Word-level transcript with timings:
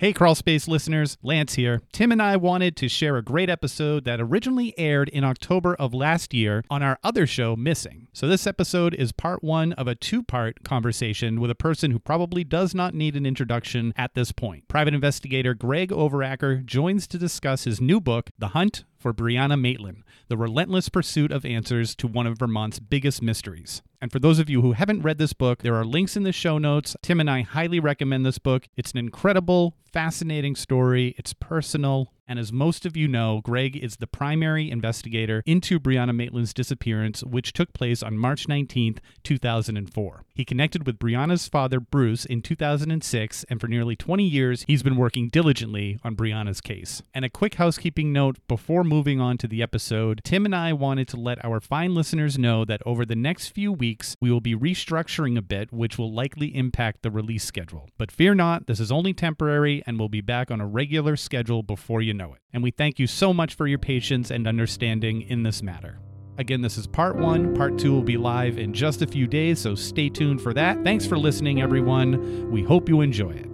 Hey, 0.00 0.14
Crawlspace 0.14 0.66
listeners, 0.66 1.18
Lance 1.22 1.56
here. 1.56 1.82
Tim 1.92 2.10
and 2.10 2.22
I 2.22 2.38
wanted 2.38 2.74
to 2.76 2.88
share 2.88 3.18
a 3.18 3.22
great 3.22 3.50
episode 3.50 4.06
that 4.06 4.18
originally 4.18 4.72
aired 4.78 5.10
in 5.10 5.24
October 5.24 5.74
of 5.74 5.92
last 5.92 6.32
year 6.32 6.64
on 6.70 6.82
our 6.82 6.98
other 7.04 7.26
show, 7.26 7.54
Missing. 7.54 8.08
So, 8.14 8.26
this 8.26 8.46
episode 8.46 8.94
is 8.94 9.12
part 9.12 9.44
one 9.44 9.74
of 9.74 9.86
a 9.86 9.94
two 9.94 10.22
part 10.22 10.64
conversation 10.64 11.38
with 11.38 11.50
a 11.50 11.54
person 11.54 11.90
who 11.90 11.98
probably 11.98 12.44
does 12.44 12.74
not 12.74 12.94
need 12.94 13.14
an 13.14 13.26
introduction 13.26 13.92
at 13.94 14.14
this 14.14 14.32
point. 14.32 14.68
Private 14.68 14.94
investigator 14.94 15.52
Greg 15.52 15.90
Overacker 15.90 16.64
joins 16.64 17.06
to 17.08 17.18
discuss 17.18 17.64
his 17.64 17.78
new 17.78 18.00
book, 18.00 18.30
The 18.38 18.48
Hunt 18.48 18.84
for 19.00 19.14
Brianna 19.14 19.60
Maitland, 19.60 20.04
the 20.28 20.36
relentless 20.36 20.88
pursuit 20.88 21.32
of 21.32 21.44
answers 21.44 21.94
to 21.96 22.06
one 22.06 22.26
of 22.26 22.38
Vermont's 22.38 22.78
biggest 22.78 23.22
mysteries. 23.22 23.82
And 24.00 24.12
for 24.12 24.18
those 24.18 24.38
of 24.38 24.50
you 24.50 24.62
who 24.62 24.72
haven't 24.72 25.02
read 25.02 25.18
this 25.18 25.32
book, 25.32 25.62
there 25.62 25.74
are 25.74 25.84
links 25.84 26.16
in 26.16 26.22
the 26.22 26.32
show 26.32 26.58
notes. 26.58 26.96
Tim 27.02 27.20
and 27.20 27.30
I 27.30 27.40
highly 27.42 27.80
recommend 27.80 28.24
this 28.24 28.38
book. 28.38 28.68
It's 28.76 28.92
an 28.92 28.98
incredible, 28.98 29.74
fascinating 29.92 30.54
story. 30.54 31.14
It's 31.18 31.32
personal, 31.32 32.12
and 32.30 32.38
as 32.38 32.52
most 32.52 32.86
of 32.86 32.96
you 32.96 33.08
know, 33.08 33.40
Greg 33.42 33.76
is 33.76 33.96
the 33.96 34.06
primary 34.06 34.70
investigator 34.70 35.42
into 35.46 35.80
Brianna 35.80 36.14
Maitland's 36.14 36.54
disappearance, 36.54 37.24
which 37.24 37.52
took 37.52 37.72
place 37.72 38.04
on 38.04 38.16
March 38.16 38.46
19, 38.46 39.00
2004. 39.24 40.22
He 40.32 40.44
connected 40.44 40.86
with 40.86 41.00
Brianna's 41.00 41.48
father, 41.48 41.80
Bruce, 41.80 42.24
in 42.24 42.40
2006, 42.40 43.44
and 43.50 43.60
for 43.60 43.66
nearly 43.66 43.96
20 43.96 44.22
years, 44.22 44.64
he's 44.68 44.84
been 44.84 44.94
working 44.94 45.28
diligently 45.28 45.98
on 46.04 46.14
Brianna's 46.14 46.60
case. 46.60 47.02
And 47.12 47.24
a 47.24 47.28
quick 47.28 47.54
housekeeping 47.54 48.12
note 48.12 48.38
before 48.46 48.84
moving 48.84 49.20
on 49.20 49.36
to 49.38 49.48
the 49.48 49.60
episode 49.60 50.20
Tim 50.22 50.44
and 50.44 50.54
I 50.54 50.72
wanted 50.72 51.08
to 51.08 51.16
let 51.16 51.44
our 51.44 51.58
fine 51.58 51.96
listeners 51.96 52.38
know 52.38 52.64
that 52.64 52.80
over 52.86 53.04
the 53.04 53.16
next 53.16 53.48
few 53.48 53.72
weeks, 53.72 54.16
we 54.20 54.30
will 54.30 54.40
be 54.40 54.54
restructuring 54.54 55.36
a 55.36 55.42
bit, 55.42 55.72
which 55.72 55.98
will 55.98 56.12
likely 56.12 56.54
impact 56.54 57.02
the 57.02 57.10
release 57.10 57.42
schedule. 57.42 57.88
But 57.98 58.12
fear 58.12 58.36
not, 58.36 58.68
this 58.68 58.78
is 58.78 58.92
only 58.92 59.14
temporary, 59.14 59.82
and 59.84 59.98
we'll 59.98 60.08
be 60.08 60.20
back 60.20 60.52
on 60.52 60.60
a 60.60 60.66
regular 60.66 61.16
schedule 61.16 61.64
before 61.64 62.00
you 62.00 62.14
know 62.14 62.19
it. 62.28 62.40
And 62.52 62.62
we 62.62 62.70
thank 62.70 62.98
you 62.98 63.06
so 63.06 63.32
much 63.32 63.54
for 63.54 63.66
your 63.66 63.78
patience 63.78 64.30
and 64.30 64.46
understanding 64.46 65.22
in 65.22 65.42
this 65.42 65.62
matter. 65.62 65.98
Again, 66.38 66.62
this 66.62 66.78
is 66.78 66.86
part 66.86 67.16
one. 67.16 67.54
Part 67.54 67.78
two 67.78 67.92
will 67.92 68.02
be 68.02 68.16
live 68.16 68.58
in 68.58 68.72
just 68.72 69.02
a 69.02 69.06
few 69.06 69.26
days, 69.26 69.58
so 69.58 69.74
stay 69.74 70.08
tuned 70.08 70.40
for 70.40 70.54
that. 70.54 70.82
Thanks 70.84 71.04
for 71.04 71.18
listening, 71.18 71.60
everyone. 71.60 72.50
We 72.50 72.62
hope 72.62 72.88
you 72.88 73.00
enjoy 73.00 73.32
it. 73.32 73.50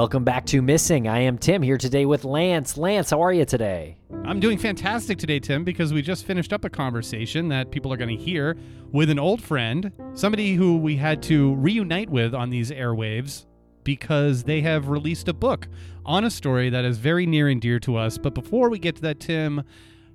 Welcome 0.00 0.24
back 0.24 0.46
to 0.46 0.62
Missing. 0.62 1.08
I 1.08 1.18
am 1.18 1.36
Tim 1.36 1.60
here 1.60 1.76
today 1.76 2.06
with 2.06 2.24
Lance. 2.24 2.78
Lance, 2.78 3.10
how 3.10 3.20
are 3.20 3.34
you 3.34 3.44
today? 3.44 3.98
I'm 4.24 4.40
doing 4.40 4.56
fantastic 4.56 5.18
today, 5.18 5.38
Tim, 5.38 5.62
because 5.62 5.92
we 5.92 6.00
just 6.00 6.24
finished 6.24 6.54
up 6.54 6.64
a 6.64 6.70
conversation 6.70 7.48
that 7.48 7.70
people 7.70 7.92
are 7.92 7.98
going 7.98 8.16
to 8.16 8.24
hear 8.24 8.56
with 8.92 9.10
an 9.10 9.18
old 9.18 9.42
friend, 9.42 9.92
somebody 10.14 10.54
who 10.54 10.78
we 10.78 10.96
had 10.96 11.22
to 11.24 11.54
reunite 11.56 12.08
with 12.08 12.34
on 12.34 12.48
these 12.48 12.70
airwaves 12.70 13.44
because 13.84 14.42
they 14.44 14.62
have 14.62 14.88
released 14.88 15.28
a 15.28 15.34
book 15.34 15.68
on 16.06 16.24
a 16.24 16.30
story 16.30 16.70
that 16.70 16.86
is 16.86 16.96
very 16.96 17.26
near 17.26 17.48
and 17.48 17.60
dear 17.60 17.78
to 17.80 17.96
us. 17.96 18.16
But 18.16 18.32
before 18.32 18.70
we 18.70 18.78
get 18.78 18.96
to 18.96 19.02
that, 19.02 19.20
Tim, 19.20 19.62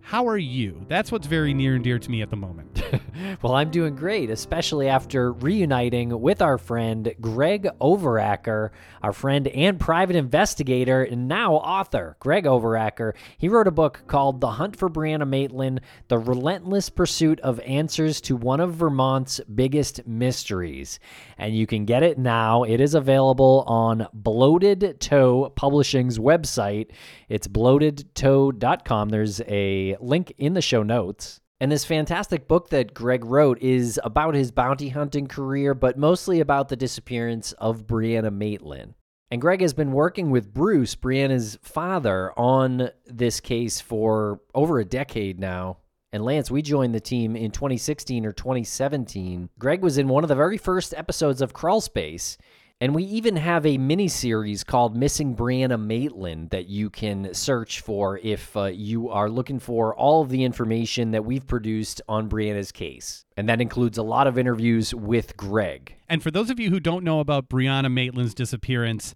how 0.05 0.27
are 0.27 0.37
you? 0.37 0.85
That's 0.87 1.11
what's 1.11 1.25
very 1.25 1.51
near 1.51 1.73
and 1.73 1.83
dear 1.83 1.97
to 1.97 2.11
me 2.11 2.21
at 2.21 2.29
the 2.29 2.35
moment. 2.35 2.79
well, 3.41 3.55
I'm 3.55 3.71
doing 3.71 3.95
great, 3.95 4.29
especially 4.29 4.87
after 4.87 5.33
reuniting 5.33 6.21
with 6.21 6.43
our 6.43 6.59
friend 6.59 7.11
Greg 7.19 7.67
Overacker, 7.81 8.69
our 9.01 9.13
friend 9.13 9.47
and 9.47 9.79
private 9.79 10.15
investigator, 10.15 11.01
and 11.01 11.27
now 11.27 11.55
author, 11.55 12.17
Greg 12.19 12.43
Overacker. 12.43 13.13
He 13.39 13.49
wrote 13.49 13.67
a 13.67 13.71
book 13.71 14.03
called 14.05 14.41
The 14.41 14.51
Hunt 14.51 14.75
for 14.75 14.91
Brianna 14.91 15.27
Maitland 15.27 15.81
The 16.07 16.19
Relentless 16.19 16.91
Pursuit 16.91 17.39
of 17.39 17.59
Answers 17.61 18.21
to 18.21 18.35
One 18.35 18.59
of 18.59 18.75
Vermont's 18.75 19.41
Biggest 19.55 20.05
Mysteries. 20.05 20.99
And 21.39 21.57
you 21.57 21.65
can 21.65 21.83
get 21.85 22.03
it 22.03 22.19
now. 22.19 22.61
It 22.61 22.79
is 22.79 22.93
available 22.93 23.63
on 23.65 24.07
Bloated 24.13 24.99
Toe 24.99 25.51
Publishing's 25.55 26.19
website. 26.19 26.91
It's 27.27 27.47
bloatedtoe.com. 27.47 29.09
There's 29.09 29.41
a 29.47 29.94
link 29.99 30.33
in 30.37 30.53
the 30.53 30.61
show 30.61 30.83
notes. 30.83 31.41
And 31.59 31.71
this 31.71 31.85
fantastic 31.85 32.47
book 32.47 32.69
that 32.69 32.93
Greg 32.93 33.23
wrote 33.23 33.61
is 33.61 33.99
about 34.03 34.35
his 34.35 34.51
bounty 34.51 34.89
hunting 34.89 35.27
career, 35.27 35.73
but 35.73 35.97
mostly 35.97 36.39
about 36.41 36.69
the 36.69 36.75
disappearance 36.75 37.53
of 37.53 37.87
Brianna 37.87 38.33
Maitland. 38.33 38.93
And 39.31 39.41
Greg 39.41 39.61
has 39.61 39.73
been 39.73 39.91
working 39.91 40.29
with 40.31 40.53
Bruce, 40.53 40.95
Brianna's 40.95 41.57
father, 41.61 42.31
on 42.37 42.89
this 43.05 43.39
case 43.39 43.81
for 43.81 44.41
over 44.53 44.79
a 44.79 44.85
decade 44.85 45.39
now. 45.39 45.77
And 46.11 46.23
Lance, 46.23 46.51
we 46.51 46.61
joined 46.61 46.93
the 46.93 46.99
team 46.99 47.35
in 47.35 47.51
2016 47.51 48.25
or 48.25 48.31
2017. 48.31 49.49
Greg 49.57 49.81
was 49.81 49.97
in 49.97 50.07
one 50.07 50.23
of 50.23 50.27
the 50.27 50.35
very 50.35 50.57
first 50.57 50.93
episodes 50.95 51.41
of 51.41 51.53
Crawlspace. 51.53 52.37
And 52.81 52.93
we 52.93 53.03
even 53.03 53.37
have 53.37 53.65
a 53.65 53.77
mini 53.77 54.09
series 54.09 54.65
called 54.65 54.97
Missing 54.97 55.37
Brianna 55.37 55.81
Maitland 55.81 56.49
that 56.49 56.67
you 56.67 56.89
can 56.89 57.33
search 57.33 57.79
for 57.79 58.17
if 58.17 58.55
uh, 58.57 58.65
you 58.65 59.09
are 59.09 59.29
looking 59.29 59.59
for 59.59 59.95
all 59.95 60.21
of 60.21 60.27
the 60.27 60.43
information 60.43 61.11
that 61.11 61.23
we've 61.23 61.47
produced 61.47 62.01
on 62.09 62.27
Brianna's 62.27 62.73
case. 62.73 63.23
And 63.37 63.47
that 63.47 63.61
includes 63.61 63.97
a 63.97 64.03
lot 64.03 64.27
of 64.27 64.37
interviews 64.37 64.93
with 64.93 65.37
Greg. 65.37 65.95
And 66.09 66.21
for 66.21 66.31
those 66.31 66.49
of 66.49 66.59
you 66.59 66.69
who 66.69 66.81
don't 66.81 67.05
know 67.05 67.21
about 67.21 67.47
Brianna 67.47 67.89
Maitland's 67.89 68.33
disappearance, 68.33 69.15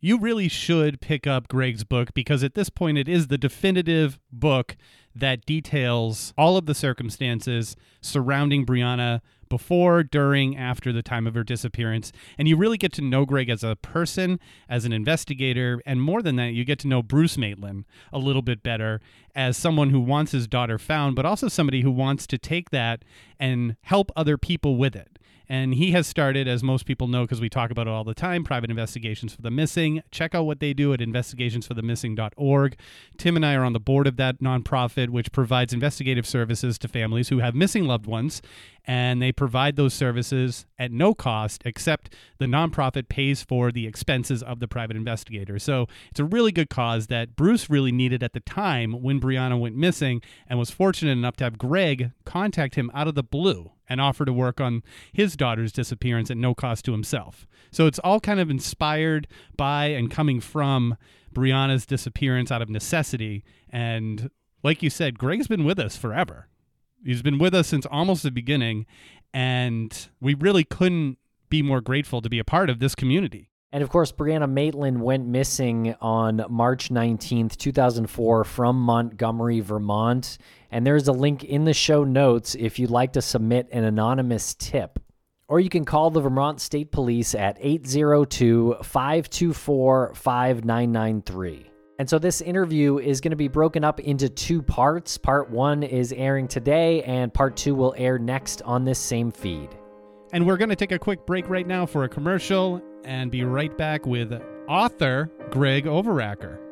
you 0.00 0.18
really 0.18 0.48
should 0.48 1.00
pick 1.00 1.26
up 1.26 1.48
Greg's 1.48 1.84
book 1.84 2.14
because 2.14 2.44
at 2.44 2.54
this 2.54 2.70
point 2.70 2.98
it 2.98 3.08
is 3.08 3.26
the 3.26 3.38
definitive 3.38 4.20
book 4.30 4.76
that 5.14 5.44
details 5.44 6.32
all 6.38 6.56
of 6.56 6.66
the 6.66 6.74
circumstances 6.74 7.74
surrounding 8.00 8.64
Brianna 8.64 9.20
before, 9.48 10.02
during, 10.02 10.56
after 10.56 10.92
the 10.92 11.02
time 11.02 11.26
of 11.26 11.34
her 11.34 11.42
disappearance. 11.42 12.12
And 12.36 12.46
you 12.46 12.56
really 12.56 12.76
get 12.76 12.92
to 12.94 13.02
know 13.02 13.24
Greg 13.24 13.48
as 13.48 13.64
a 13.64 13.76
person, 13.76 14.38
as 14.68 14.84
an 14.84 14.92
investigator, 14.92 15.80
and 15.86 16.02
more 16.02 16.22
than 16.22 16.36
that, 16.36 16.52
you 16.52 16.64
get 16.64 16.78
to 16.80 16.88
know 16.88 17.02
Bruce 17.02 17.38
Maitland 17.38 17.84
a 18.12 18.18
little 18.18 18.42
bit 18.42 18.62
better 18.62 19.00
as 19.34 19.56
someone 19.56 19.90
who 19.90 20.00
wants 20.00 20.32
his 20.32 20.46
daughter 20.46 20.78
found, 20.78 21.16
but 21.16 21.24
also 21.24 21.48
somebody 21.48 21.80
who 21.80 21.90
wants 21.90 22.26
to 22.26 22.38
take 22.38 22.70
that 22.70 23.04
and 23.40 23.76
help 23.82 24.12
other 24.14 24.36
people 24.36 24.76
with 24.76 24.94
it. 24.94 25.17
And 25.48 25.74
he 25.74 25.92
has 25.92 26.06
started, 26.06 26.46
as 26.46 26.62
most 26.62 26.84
people 26.84 27.08
know, 27.08 27.22
because 27.22 27.40
we 27.40 27.48
talk 27.48 27.70
about 27.70 27.86
it 27.86 27.90
all 27.90 28.04
the 28.04 28.14
time, 28.14 28.44
private 28.44 28.70
investigations 28.70 29.34
for 29.34 29.40
the 29.40 29.50
missing. 29.50 30.02
Check 30.10 30.34
out 30.34 30.44
what 30.44 30.60
they 30.60 30.74
do 30.74 30.92
at 30.92 31.00
investigationsforthemissing.org. 31.00 32.76
Tim 33.16 33.36
and 33.36 33.46
I 33.46 33.54
are 33.54 33.64
on 33.64 33.72
the 33.72 33.80
board 33.80 34.06
of 34.06 34.16
that 34.16 34.40
nonprofit, 34.40 35.08
which 35.08 35.32
provides 35.32 35.72
investigative 35.72 36.26
services 36.26 36.78
to 36.78 36.88
families 36.88 37.30
who 37.30 37.38
have 37.38 37.54
missing 37.54 37.84
loved 37.84 38.06
ones. 38.06 38.42
And 38.90 39.20
they 39.20 39.32
provide 39.32 39.76
those 39.76 39.92
services 39.92 40.64
at 40.78 40.90
no 40.90 41.12
cost, 41.12 41.60
except 41.66 42.14
the 42.38 42.46
nonprofit 42.46 43.10
pays 43.10 43.42
for 43.42 43.70
the 43.70 43.86
expenses 43.86 44.42
of 44.42 44.60
the 44.60 44.66
private 44.66 44.96
investigator. 44.96 45.58
So 45.58 45.88
it's 46.10 46.20
a 46.20 46.24
really 46.24 46.52
good 46.52 46.70
cause 46.70 47.08
that 47.08 47.36
Bruce 47.36 47.68
really 47.68 47.92
needed 47.92 48.22
at 48.22 48.32
the 48.32 48.40
time 48.40 49.02
when 49.02 49.20
Brianna 49.20 49.60
went 49.60 49.76
missing 49.76 50.22
and 50.46 50.58
was 50.58 50.70
fortunate 50.70 51.12
enough 51.12 51.36
to 51.36 51.44
have 51.44 51.58
Greg 51.58 52.12
contact 52.24 52.76
him 52.76 52.90
out 52.94 53.08
of 53.08 53.14
the 53.14 53.22
blue 53.22 53.72
and 53.90 54.00
offer 54.00 54.24
to 54.24 54.32
work 54.32 54.58
on 54.58 54.82
his 55.12 55.36
daughter's 55.36 55.72
disappearance 55.72 56.30
at 56.30 56.38
no 56.38 56.54
cost 56.54 56.86
to 56.86 56.92
himself. 56.92 57.46
So 57.70 57.86
it's 57.86 57.98
all 57.98 58.20
kind 58.20 58.40
of 58.40 58.48
inspired 58.48 59.28
by 59.54 59.88
and 59.88 60.10
coming 60.10 60.40
from 60.40 60.96
Brianna's 61.34 61.84
disappearance 61.84 62.50
out 62.50 62.62
of 62.62 62.70
necessity. 62.70 63.44
And 63.68 64.30
like 64.62 64.82
you 64.82 64.88
said, 64.88 65.18
Greg's 65.18 65.46
been 65.46 65.64
with 65.64 65.78
us 65.78 65.94
forever. 65.96 66.47
He's 67.04 67.22
been 67.22 67.38
with 67.38 67.54
us 67.54 67.68
since 67.68 67.86
almost 67.86 68.22
the 68.22 68.30
beginning. 68.30 68.86
And 69.32 70.08
we 70.20 70.34
really 70.34 70.64
couldn't 70.64 71.18
be 71.48 71.62
more 71.62 71.80
grateful 71.80 72.20
to 72.22 72.28
be 72.28 72.38
a 72.38 72.44
part 72.44 72.70
of 72.70 72.78
this 72.78 72.94
community. 72.94 73.50
And 73.70 73.82
of 73.82 73.90
course, 73.90 74.12
Brianna 74.12 74.50
Maitland 74.50 75.02
went 75.02 75.26
missing 75.26 75.94
on 76.00 76.42
March 76.48 76.88
19th, 76.88 77.56
2004, 77.56 78.44
from 78.44 78.80
Montgomery, 78.80 79.60
Vermont. 79.60 80.38
And 80.70 80.86
there's 80.86 81.08
a 81.08 81.12
link 81.12 81.44
in 81.44 81.64
the 81.64 81.74
show 81.74 82.04
notes 82.04 82.54
if 82.54 82.78
you'd 82.78 82.90
like 82.90 83.12
to 83.12 83.22
submit 83.22 83.68
an 83.70 83.84
anonymous 83.84 84.54
tip. 84.54 84.98
Or 85.48 85.60
you 85.60 85.68
can 85.68 85.84
call 85.84 86.10
the 86.10 86.20
Vermont 86.20 86.60
State 86.60 86.92
Police 86.92 87.34
at 87.34 87.58
802 87.60 88.76
524 88.82 90.14
5993. 90.14 91.67
And 91.98 92.08
so 92.08 92.18
this 92.20 92.40
interview 92.40 92.98
is 92.98 93.20
going 93.20 93.32
to 93.32 93.36
be 93.36 93.48
broken 93.48 93.82
up 93.82 93.98
into 93.98 94.28
two 94.28 94.62
parts. 94.62 95.18
Part 95.18 95.50
one 95.50 95.82
is 95.82 96.12
airing 96.12 96.46
today, 96.46 97.02
and 97.02 97.34
part 97.34 97.56
two 97.56 97.74
will 97.74 97.92
air 97.96 98.20
next 98.20 98.62
on 98.62 98.84
this 98.84 99.00
same 99.00 99.32
feed. 99.32 99.70
And 100.32 100.46
we're 100.46 100.58
going 100.58 100.68
to 100.68 100.76
take 100.76 100.92
a 100.92 100.98
quick 100.98 101.26
break 101.26 101.48
right 101.48 101.66
now 101.66 101.86
for 101.86 102.04
a 102.04 102.08
commercial 102.08 102.80
and 103.04 103.30
be 103.30 103.42
right 103.42 103.76
back 103.76 104.06
with 104.06 104.32
author 104.68 105.30
Greg 105.50 105.86
Overacker. 105.86 106.67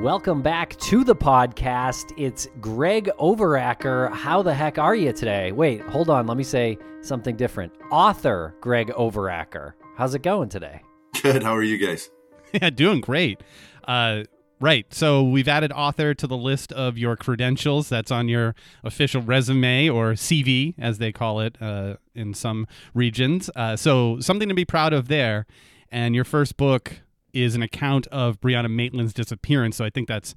Welcome 0.00 0.42
back 0.42 0.76
to 0.76 1.02
the 1.02 1.16
podcast. 1.16 2.12
It's 2.16 2.46
Greg 2.60 3.10
Overacker. 3.18 4.12
How 4.12 4.42
the 4.42 4.54
heck 4.54 4.78
are 4.78 4.94
you 4.94 5.12
today? 5.12 5.50
Wait, 5.50 5.80
hold 5.80 6.08
on. 6.08 6.28
Let 6.28 6.36
me 6.36 6.44
say 6.44 6.78
something 7.00 7.34
different. 7.34 7.72
Author 7.90 8.54
Greg 8.60 8.90
Overacker. 8.90 9.72
How's 9.96 10.14
it 10.14 10.22
going 10.22 10.50
today? 10.50 10.82
Good. 11.20 11.42
How 11.42 11.56
are 11.56 11.64
you 11.64 11.78
guys? 11.78 12.10
Yeah, 12.52 12.70
doing 12.70 13.00
great. 13.00 13.42
Uh, 13.88 14.22
right. 14.60 14.86
So 14.94 15.24
we've 15.24 15.48
added 15.48 15.72
author 15.72 16.14
to 16.14 16.26
the 16.28 16.36
list 16.36 16.72
of 16.72 16.96
your 16.96 17.16
credentials. 17.16 17.88
That's 17.88 18.12
on 18.12 18.28
your 18.28 18.54
official 18.84 19.20
resume 19.20 19.88
or 19.90 20.12
CV, 20.12 20.74
as 20.78 20.98
they 20.98 21.10
call 21.10 21.40
it 21.40 21.60
uh, 21.60 21.96
in 22.14 22.34
some 22.34 22.68
regions. 22.94 23.50
Uh, 23.56 23.74
so 23.74 24.20
something 24.20 24.48
to 24.48 24.54
be 24.54 24.64
proud 24.64 24.92
of 24.92 25.08
there. 25.08 25.44
And 25.90 26.14
your 26.14 26.24
first 26.24 26.56
book 26.56 27.00
is 27.32 27.54
an 27.54 27.62
account 27.62 28.06
of 28.08 28.40
Brianna 28.40 28.70
Maitland's 28.70 29.12
disappearance. 29.12 29.76
So 29.76 29.84
I 29.84 29.90
think 29.90 30.08
that's 30.08 30.34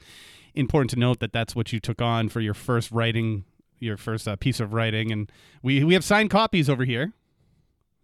important 0.55 0.89
to 0.91 0.99
note 0.99 1.19
that 1.19 1.33
that's 1.33 1.55
what 1.55 1.71
you 1.71 1.79
took 1.79 2.01
on 2.01 2.29
for 2.29 2.41
your 2.41 2.53
first 2.53 2.91
writing, 2.91 3.45
your 3.79 3.97
first 3.97 4.27
uh, 4.27 4.35
piece 4.35 4.59
of 4.59 4.73
writing. 4.73 5.11
And 5.11 5.31
we 5.61 5.83
we 5.83 5.93
have 5.93 6.03
signed 6.03 6.29
copies 6.29 6.69
over 6.69 6.85
here. 6.85 7.13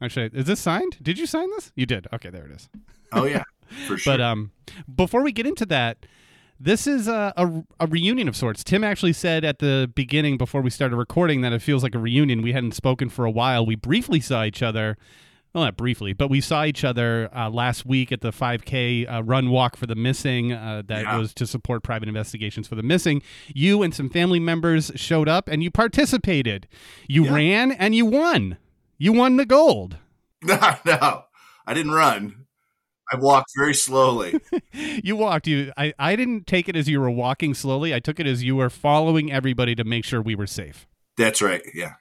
Actually, 0.01 0.29
is 0.33 0.45
this 0.45 0.59
signed? 0.59 0.97
Did 1.01 1.17
you 1.17 1.25
sign 1.25 1.49
this? 1.51 1.71
You 1.75 1.85
did. 1.85 2.07
Okay, 2.13 2.29
there 2.29 2.45
it 2.45 2.51
is. 2.51 2.69
Oh 3.11 3.25
yeah, 3.25 3.43
for 3.87 3.97
sure. 3.97 4.13
But 4.13 4.21
um, 4.21 4.51
before 4.93 5.23
we 5.23 5.31
get 5.31 5.47
into 5.47 5.65
that, 5.67 6.05
this 6.59 6.87
is 6.87 7.07
a, 7.07 7.33
a, 7.35 7.63
a, 7.79 7.87
reunion 7.87 8.27
of 8.27 8.35
sorts. 8.35 8.63
Tim 8.63 8.83
actually 8.83 9.13
said 9.13 9.45
at 9.45 9.59
the 9.59 9.91
beginning, 9.93 10.37
before 10.37 10.61
we 10.61 10.69
started 10.69 10.95
recording, 10.95 11.41
that 11.41 11.53
it 11.53 11.61
feels 11.61 11.83
like 11.83 11.95
a 11.95 11.99
reunion. 11.99 12.41
We 12.41 12.53
hadn't 12.53 12.73
spoken 12.73 13.09
for 13.09 13.25
a 13.25 13.31
while. 13.31 13.65
We 13.65 13.75
briefly 13.75 14.19
saw 14.19 14.43
each 14.43 14.63
other 14.63 14.97
well, 15.57 15.65
not 15.65 15.75
briefly, 15.75 16.13
but 16.13 16.29
we 16.29 16.39
saw 16.39 16.65
each 16.65 16.83
other 16.83 17.31
uh, 17.35 17.49
last 17.49 17.83
week 17.83 18.11
at 18.11 18.21
the 18.21 18.29
5K 18.29 19.11
uh, 19.11 19.23
run 19.23 19.49
walk 19.49 19.75
for 19.75 19.87
the 19.87 19.95
missing 19.95 20.53
uh, 20.53 20.83
that 20.85 21.01
yeah. 21.01 21.17
was 21.17 21.33
to 21.33 21.47
support 21.47 21.81
private 21.81 22.07
investigations 22.07 22.67
for 22.67 22.75
the 22.75 22.83
missing. 22.83 23.23
You 23.55 23.81
and 23.81 23.91
some 23.91 24.07
family 24.07 24.39
members 24.39 24.91
showed 24.93 25.27
up 25.27 25.47
and 25.47 25.63
you 25.63 25.71
participated. 25.71 26.67
You 27.07 27.25
yeah. 27.25 27.33
ran 27.33 27.71
and 27.71 27.95
you 27.95 28.05
won. 28.05 28.57
You 28.99 29.13
won 29.13 29.37
the 29.37 29.45
gold. 29.45 29.97
No, 30.45 30.75
no, 30.85 31.23
I 31.65 31.73
didn't 31.73 31.93
run. 31.93 32.45
I 33.11 33.17
walked 33.17 33.49
very 33.57 33.73
slowly. 33.73 34.39
you 34.71 35.15
walked. 35.15 35.47
You. 35.47 35.71
I, 35.75 35.93
I 35.97 36.15
didn't 36.15 36.45
take 36.45 36.69
it 36.69 36.75
as 36.75 36.87
you 36.87 37.01
were 37.01 37.09
walking 37.09 37.55
slowly. 37.55 37.95
I 37.95 37.99
took 37.99 38.19
it 38.19 38.27
as 38.27 38.43
you 38.43 38.55
were 38.55 38.69
following 38.69 39.31
everybody 39.31 39.73
to 39.73 39.83
make 39.83 40.05
sure 40.05 40.21
we 40.21 40.35
were 40.35 40.45
safe. 40.45 40.85
That's 41.17 41.41
right. 41.41 41.63
Yeah. 41.73 41.93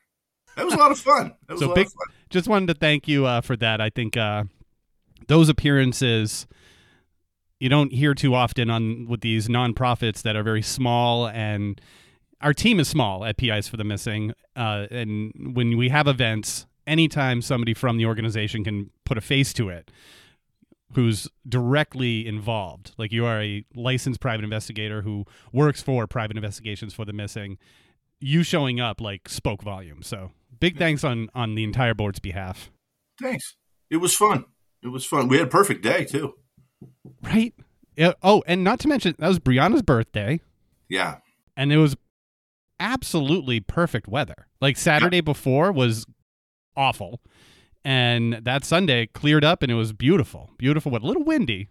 That 0.57 0.67
was 0.67 0.75
a 0.75 0.79
lot 0.79 0.91
of 0.91 0.99
fun. 0.99 1.35
That 1.47 1.55
was 1.55 1.61
so 1.61 1.67
a 1.67 1.69
lot 1.69 1.75
big, 1.77 1.87
of 1.87 1.93
fun. 1.93 2.16
Just 2.31 2.49
wanted 2.49 2.67
to 2.69 2.75
thank 2.75 3.07
you 3.07 3.27
uh, 3.27 3.41
for 3.41 3.57
that. 3.57 3.81
I 3.81 3.91
think 3.91 4.17
uh, 4.17 4.45
those 5.29 5.49
appearances 5.49 6.47
you 7.59 7.69
don't 7.69 7.93
hear 7.93 8.15
too 8.15 8.35
often 8.35 8.69
on 8.69 9.07
with 9.07 9.23
these 9.23 9.49
nonprofits 9.49 10.23
that 10.23 10.37
are 10.37 10.43
very 10.43 10.63
small 10.63 11.27
and 11.29 11.81
our 12.43 12.53
team 12.53 12.79
is 12.79 12.89
small 12.89 13.25
at 13.25 13.39
PIs 13.39 13.67
for 13.67 13.77
the 13.77 13.85
Missing. 13.85 14.33
Uh, 14.55 14.87
and 14.91 15.33
when 15.55 15.77
we 15.77 15.89
have 15.89 16.07
events, 16.07 16.67
anytime 16.87 17.41
somebody 17.41 17.73
from 17.73 17.97
the 17.97 18.05
organization 18.05 18.63
can 18.63 18.91
put 19.05 19.17
a 19.17 19.23
face 19.23 19.53
to 19.55 19.71
it, 19.71 19.91
who's 20.93 21.29
directly 21.49 22.27
involved, 22.27 22.93
like 22.99 23.11
you 23.11 23.25
are 23.27 23.41
a 23.43 23.65
licensed 23.75 24.21
private 24.21 24.45
investigator 24.45 25.03
who 25.03 25.25
works 25.53 25.83
for 25.83 26.07
private 26.07 26.37
investigations 26.37 26.95
for 26.95 27.05
the 27.05 27.13
missing, 27.13 27.59
you 28.21 28.43
showing 28.43 28.81
up 28.81 29.01
like 29.01 29.29
spoke 29.29 29.63
volume. 29.63 30.03
So 30.03 30.31
big 30.61 30.79
thanks 30.79 31.05
on 31.05 31.29
on 31.35 31.55
the 31.55 31.65
entire 31.65 31.95
board's 31.95 32.19
behalf. 32.19 32.71
Thanks. 33.21 33.57
It 33.91 33.99
was 33.99 34.15
fun. 34.15 34.45
It 34.83 34.89
was 34.89 35.05
fun. 35.05 35.29
We 35.29 35.39
had 35.39 35.47
a 35.47 35.51
perfect 35.51 35.83
day 35.83 36.05
too. 36.05 36.35
Right. 37.23 37.55
Yeah. 37.97 38.13
Oh, 38.23 38.43
and 38.47 38.63
not 38.63 38.81
to 38.81 38.89
mention 38.89 39.15
that 39.19 39.29
was 39.29 39.39
Brianna's 39.39 39.83
birthday. 39.83 40.41
Yeah. 40.89 41.17
And 41.57 41.73
it 41.73 41.79
was 41.79 41.97
absolutely 42.79 43.61
perfect 43.61 44.07
weather. 44.07 44.47
Like 44.61 44.77
Saturday 44.77 45.19
yeah. 45.19 45.23
before 45.23 45.73
was 45.73 46.07
awful. 46.77 47.21
And 47.85 48.35
that 48.43 48.65
Sunday 48.65 49.07
cleared 49.07 49.45
up 49.45 49.63
and 49.63 49.71
it 49.71 49.77
was 49.77 49.93
beautiful. 49.93 50.51
Beautiful, 50.59 50.91
but 50.91 51.03
a 51.03 51.07
little 51.07 51.25
windy. 51.25 51.69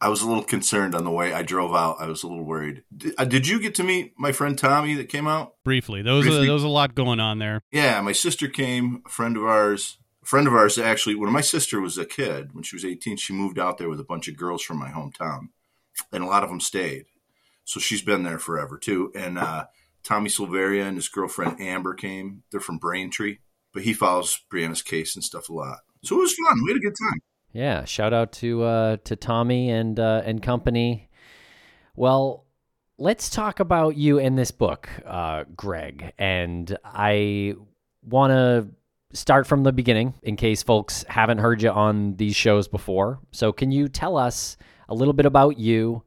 I 0.00 0.08
was 0.08 0.22
a 0.22 0.28
little 0.28 0.44
concerned 0.44 0.94
on 0.94 1.04
the 1.04 1.10
way 1.10 1.32
I 1.32 1.42
drove 1.42 1.74
out. 1.74 1.96
I 1.98 2.06
was 2.06 2.22
a 2.22 2.28
little 2.28 2.44
worried. 2.44 2.84
Did, 2.96 3.14
uh, 3.18 3.24
did 3.24 3.48
you 3.48 3.60
get 3.60 3.74
to 3.76 3.82
meet 3.82 4.14
my 4.16 4.30
friend 4.30 4.56
Tommy 4.56 4.94
that 4.94 5.08
came 5.08 5.26
out? 5.26 5.54
Briefly. 5.64 6.02
There 6.02 6.14
was, 6.14 6.24
Briefly. 6.24 6.42
A, 6.42 6.46
there 6.46 6.54
was 6.54 6.62
a 6.62 6.68
lot 6.68 6.94
going 6.94 7.18
on 7.18 7.38
there. 7.38 7.62
Yeah, 7.72 8.00
my 8.00 8.12
sister 8.12 8.48
came, 8.48 9.02
a 9.04 9.08
friend 9.08 9.36
of 9.36 9.44
ours. 9.44 9.98
A 10.22 10.26
friend 10.26 10.46
of 10.46 10.54
ours 10.54 10.78
actually, 10.78 11.16
when 11.16 11.32
my 11.32 11.40
sister 11.40 11.80
was 11.80 11.98
a 11.98 12.04
kid, 12.04 12.54
when 12.54 12.62
she 12.62 12.76
was 12.76 12.84
18, 12.84 13.16
she 13.16 13.32
moved 13.32 13.58
out 13.58 13.78
there 13.78 13.88
with 13.88 13.98
a 13.98 14.04
bunch 14.04 14.28
of 14.28 14.36
girls 14.36 14.62
from 14.62 14.78
my 14.78 14.90
hometown. 14.90 15.48
And 16.12 16.22
a 16.22 16.28
lot 16.28 16.44
of 16.44 16.48
them 16.48 16.60
stayed. 16.60 17.06
So 17.64 17.80
she's 17.80 18.02
been 18.02 18.22
there 18.22 18.38
forever 18.38 18.78
too. 18.78 19.10
And 19.16 19.36
uh, 19.36 19.66
Tommy 20.04 20.30
Silveria 20.30 20.86
and 20.86 20.96
his 20.96 21.08
girlfriend 21.08 21.60
Amber 21.60 21.94
came. 21.94 22.44
They're 22.50 22.60
from 22.60 22.78
Braintree, 22.78 23.38
but 23.74 23.82
he 23.82 23.92
follows 23.92 24.40
Brianna's 24.52 24.82
case 24.82 25.16
and 25.16 25.24
stuff 25.24 25.48
a 25.48 25.52
lot. 25.52 25.78
So 26.04 26.16
it 26.16 26.20
was 26.20 26.34
fun. 26.34 26.62
We 26.64 26.70
had 26.70 26.78
a 26.78 26.80
good 26.80 26.94
time. 27.10 27.20
Yeah, 27.52 27.84
shout 27.84 28.12
out 28.12 28.32
to 28.32 28.62
uh, 28.62 28.96
to 29.04 29.16
Tommy 29.16 29.70
and 29.70 29.98
uh, 29.98 30.22
and 30.24 30.42
company. 30.42 31.08
Well, 31.96 32.44
let's 32.98 33.30
talk 33.30 33.60
about 33.60 33.96
you 33.96 34.18
in 34.18 34.36
this 34.36 34.50
book, 34.50 34.88
uh, 35.06 35.44
Greg. 35.56 36.12
And 36.18 36.76
I 36.84 37.54
want 38.02 38.32
to 38.32 38.68
start 39.16 39.46
from 39.46 39.62
the 39.62 39.72
beginning 39.72 40.14
in 40.22 40.36
case 40.36 40.62
folks 40.62 41.04
haven't 41.08 41.38
heard 41.38 41.62
you 41.62 41.70
on 41.70 42.16
these 42.16 42.36
shows 42.36 42.68
before. 42.68 43.20
So, 43.32 43.52
can 43.52 43.70
you 43.70 43.88
tell 43.88 44.16
us 44.16 44.56
a 44.88 44.94
little 44.94 45.14
bit 45.14 45.26
about 45.26 45.58
you, 45.58 46.02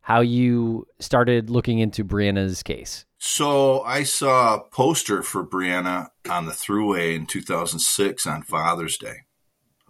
how 0.00 0.20
you 0.20 0.86
started 1.00 1.50
looking 1.50 1.78
into 1.80 2.04
Brianna's 2.04 2.62
case? 2.62 3.04
So, 3.18 3.82
I 3.82 4.04
saw 4.04 4.54
a 4.54 4.60
poster 4.60 5.22
for 5.22 5.44
Brianna 5.44 6.08
on 6.30 6.46
the 6.46 6.52
Thruway 6.52 7.14
in 7.14 7.26
2006 7.26 8.26
on 8.26 8.42
Father's 8.42 8.96
Day 8.96 9.24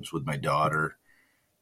was 0.01 0.13
with 0.13 0.27
my 0.27 0.37
daughter, 0.37 0.97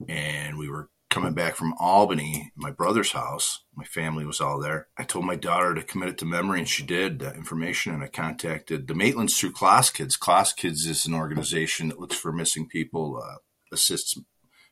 and 0.08 0.56
we 0.56 0.68
were 0.68 0.88
coming 1.10 1.34
back 1.34 1.56
from 1.56 1.74
Albany, 1.80 2.52
my 2.54 2.70
brother's 2.70 3.12
house. 3.12 3.64
My 3.74 3.84
family 3.84 4.24
was 4.24 4.40
all 4.40 4.60
there. 4.60 4.88
I 4.96 5.04
told 5.04 5.24
my 5.24 5.36
daughter 5.36 5.74
to 5.74 5.82
commit 5.82 6.10
it 6.10 6.18
to 6.18 6.24
memory, 6.24 6.60
and 6.60 6.68
she 6.68 6.84
did 6.84 7.22
information. 7.22 7.94
And 7.94 8.02
I 8.02 8.08
contacted 8.08 8.86
the 8.86 8.94
Maitlands 8.94 9.38
through 9.38 9.52
Klaas 9.52 9.90
Kids. 9.90 10.16
Klaas 10.16 10.52
Kids 10.52 10.86
is 10.86 11.06
an 11.06 11.14
organization 11.14 11.88
that 11.88 12.00
looks 12.00 12.16
for 12.16 12.32
missing 12.32 12.68
people, 12.68 13.20
uh, 13.22 13.36
assists 13.72 14.18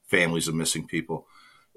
families 0.07 0.49
of 0.49 0.55
missing 0.55 0.87
people. 0.87 1.27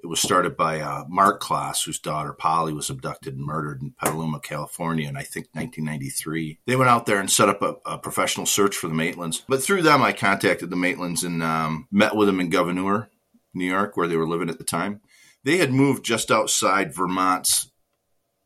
It 0.02 0.08
was 0.08 0.22
started 0.22 0.56
by 0.56 0.80
uh, 0.80 1.06
Mark 1.08 1.42
Klaas, 1.42 1.84
whose 1.84 2.00
daughter 2.00 2.34
Polly 2.34 2.74
was 2.74 2.90
abducted 2.90 3.36
and 3.36 3.46
murdered 3.46 3.82
in 3.82 3.92
Petaluma, 3.92 4.40
California, 4.40 5.08
in 5.08 5.18
I 5.18 5.24
think 5.24 5.48
1993. 5.54 6.60
They 6.66 6.76
went 6.76 6.90
out 6.90 7.06
there 7.06 7.20
and 7.20 7.30
set 7.30 7.50
up 7.50 7.62
a, 7.62 7.76
a 7.86 7.98
professional 7.98 8.46
search 8.46 8.76
for 8.76 8.88
the 8.88 8.94
Maitlands. 8.94 9.44
But 9.48 9.62
through 9.62 9.82
them, 9.82 10.02
I 10.02 10.14
contacted 10.14 10.70
the 10.70 10.76
Maitlands 10.76 11.24
and 11.24 11.44
um, 11.44 11.88
met 11.92 12.16
with 12.16 12.28
them 12.28 12.40
in 12.40 12.50
Gouverneur, 12.50 13.10
New 13.54 13.66
York, 13.66 13.98
where 13.98 14.08
they 14.08 14.16
were 14.16 14.28
living 14.28 14.50
at 14.50 14.58
the 14.58 14.64
time. 14.64 15.02
They 15.44 15.58
had 15.58 15.72
moved 15.72 16.06
just 16.06 16.32
outside 16.32 16.96
Vermont's 16.96 17.72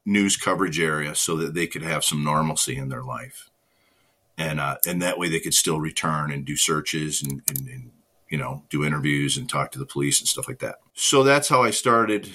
news 0.05 0.38
coverage 0.38 0.79
area 0.79 1.15
so 1.15 1.36
that 1.38 1.53
they 1.53 1.67
could 1.67 1.83
have 1.83 2.03
some 2.03 2.24
normalcy 2.24 2.75
in 2.75 2.89
their 2.89 3.03
life. 3.03 3.50
And, 4.38 4.60
uh, 4.60 4.77
and 4.86 5.01
that 5.01 5.19
way 5.19 5.29
they 5.29 5.39
could 5.39 5.53
still 5.53 5.79
return 5.79 6.31
and 6.31 6.45
do 6.45 6.57
searches 6.57 7.22
and, 7.22 7.41
and, 7.48 7.67
and 7.67 7.91
you 8.34 8.40
know, 8.40 8.63
do 8.72 8.84
interviews 8.84 9.38
and 9.38 9.48
talk 9.48 9.72
to 9.72 9.78
the 9.78 9.86
police 9.86 10.20
and 10.20 10.28
stuff 10.28 10.48
like 10.48 10.58
that. 10.58 10.78
So 10.96 11.22
that's 11.22 11.50
how 11.50 11.62
I 11.62 11.70
started 11.70 12.32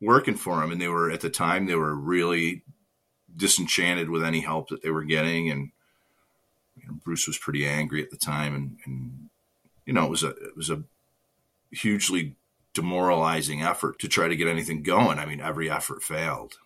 working 0.00 0.36
for 0.36 0.60
them. 0.60 0.70
And 0.70 0.80
they 0.80 0.86
were, 0.86 1.10
at 1.10 1.22
the 1.22 1.28
time, 1.28 1.66
they 1.66 1.74
were 1.74 1.92
really 1.92 2.62
disenchanted 3.36 4.10
with 4.10 4.22
any 4.22 4.42
help 4.42 4.68
that 4.68 4.80
they 4.80 4.90
were 4.90 5.02
getting. 5.02 5.50
And 5.50 5.72
you 6.76 6.86
know, 6.86 6.94
Bruce 7.02 7.26
was 7.26 7.36
pretty 7.36 7.66
angry 7.66 8.00
at 8.00 8.10
the 8.10 8.16
time. 8.16 8.54
And, 8.54 8.76
and, 8.86 9.28
you 9.86 9.92
know, 9.92 10.04
it 10.04 10.10
was 10.10 10.22
a, 10.22 10.28
it 10.28 10.56
was 10.56 10.70
a 10.70 10.84
hugely 11.72 12.36
demoralizing 12.72 13.60
effort 13.60 13.98
to 13.98 14.08
try 14.08 14.28
to 14.28 14.36
get 14.36 14.46
anything 14.46 14.84
going. 14.84 15.18
I 15.18 15.26
mean, 15.26 15.40
every 15.40 15.68
effort 15.68 16.04
failed. 16.04 16.58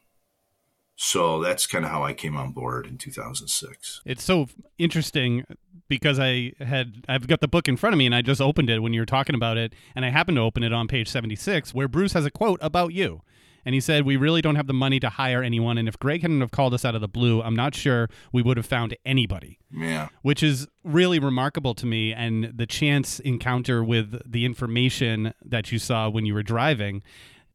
So 0.96 1.42
that's 1.42 1.66
kind 1.66 1.84
of 1.84 1.90
how 1.90 2.02
I 2.02 2.14
came 2.14 2.36
on 2.36 2.52
board 2.52 2.86
in 2.86 2.96
2006. 2.96 4.00
It's 4.04 4.24
so 4.24 4.48
interesting 4.78 5.44
because 5.88 6.18
I 6.18 6.52
had 6.58 7.04
I've 7.08 7.28
got 7.28 7.40
the 7.40 7.48
book 7.48 7.68
in 7.68 7.76
front 7.76 7.92
of 7.92 7.98
me 7.98 8.06
and 8.06 8.14
I 8.14 8.22
just 8.22 8.40
opened 8.40 8.70
it 8.70 8.80
when 8.80 8.92
you 8.92 9.00
were 9.00 9.06
talking 9.06 9.34
about 9.34 9.58
it 9.58 9.74
and 9.94 10.04
I 10.04 10.10
happened 10.10 10.36
to 10.36 10.42
open 10.42 10.62
it 10.62 10.72
on 10.72 10.88
page 10.88 11.08
76 11.08 11.74
where 11.74 11.86
Bruce 11.86 12.14
has 12.14 12.24
a 12.24 12.30
quote 12.30 12.58
about 12.62 12.92
you. 12.92 13.20
And 13.66 13.74
he 13.74 13.80
said, 13.80 14.06
We 14.06 14.16
really 14.16 14.40
don't 14.40 14.54
have 14.54 14.68
the 14.68 14.72
money 14.72 15.00
to 15.00 15.10
hire 15.10 15.42
anyone. 15.42 15.76
And 15.76 15.88
if 15.88 15.98
Greg 15.98 16.22
hadn't 16.22 16.40
have 16.40 16.52
called 16.52 16.72
us 16.72 16.84
out 16.84 16.94
of 16.94 17.00
the 17.00 17.08
blue, 17.08 17.42
I'm 17.42 17.56
not 17.56 17.74
sure 17.74 18.08
we 18.32 18.40
would 18.40 18.56
have 18.56 18.64
found 18.64 18.96
anybody. 19.04 19.58
Yeah. 19.72 20.08
Which 20.22 20.42
is 20.42 20.68
really 20.84 21.18
remarkable 21.18 21.74
to 21.74 21.84
me. 21.84 22.12
And 22.12 22.52
the 22.54 22.66
chance 22.66 23.18
encounter 23.18 23.82
with 23.82 24.22
the 24.24 24.44
information 24.44 25.34
that 25.44 25.72
you 25.72 25.80
saw 25.80 26.08
when 26.08 26.24
you 26.24 26.32
were 26.32 26.44
driving. 26.44 27.02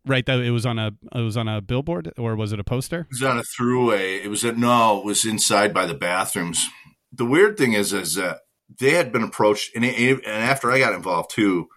Right, 0.06 0.26
though 0.26 0.40
it 0.40 0.50
was 0.50 0.66
on 0.66 0.80
a 0.80 0.92
it 1.14 1.22
was 1.22 1.38
on 1.38 1.48
a 1.48 1.62
billboard 1.62 2.12
or 2.18 2.36
was 2.36 2.54
it 2.54 2.60
a 2.60 2.64
poster? 2.64 3.02
It 3.02 3.08
was 3.12 3.24
on 3.24 3.38
a 3.38 3.44
Thruway. 3.44 4.24
It 4.24 4.30
was 4.30 4.44
at 4.44 4.58
no, 4.58 5.00
it 5.00 5.06
was 5.06 5.26
inside 5.26 5.74
by 5.74 5.86
the 5.86 5.94
bathrooms. 5.94 6.66
The 7.12 7.26
weird 7.26 7.58
thing 7.58 7.74
is, 7.74 7.94
is 7.94 8.16
that 8.16 8.40
they 8.80 8.92
had 8.92 9.12
been 9.12 9.24
approached, 9.24 9.76
and, 9.76 9.84
and 9.86 10.26
after 10.26 10.72
I 10.72 10.80
got 10.80 10.94
involved 10.94 11.32
too, 11.32 11.68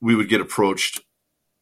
we 0.00 0.14
would 0.14 0.28
get 0.28 0.40
approached 0.40 1.00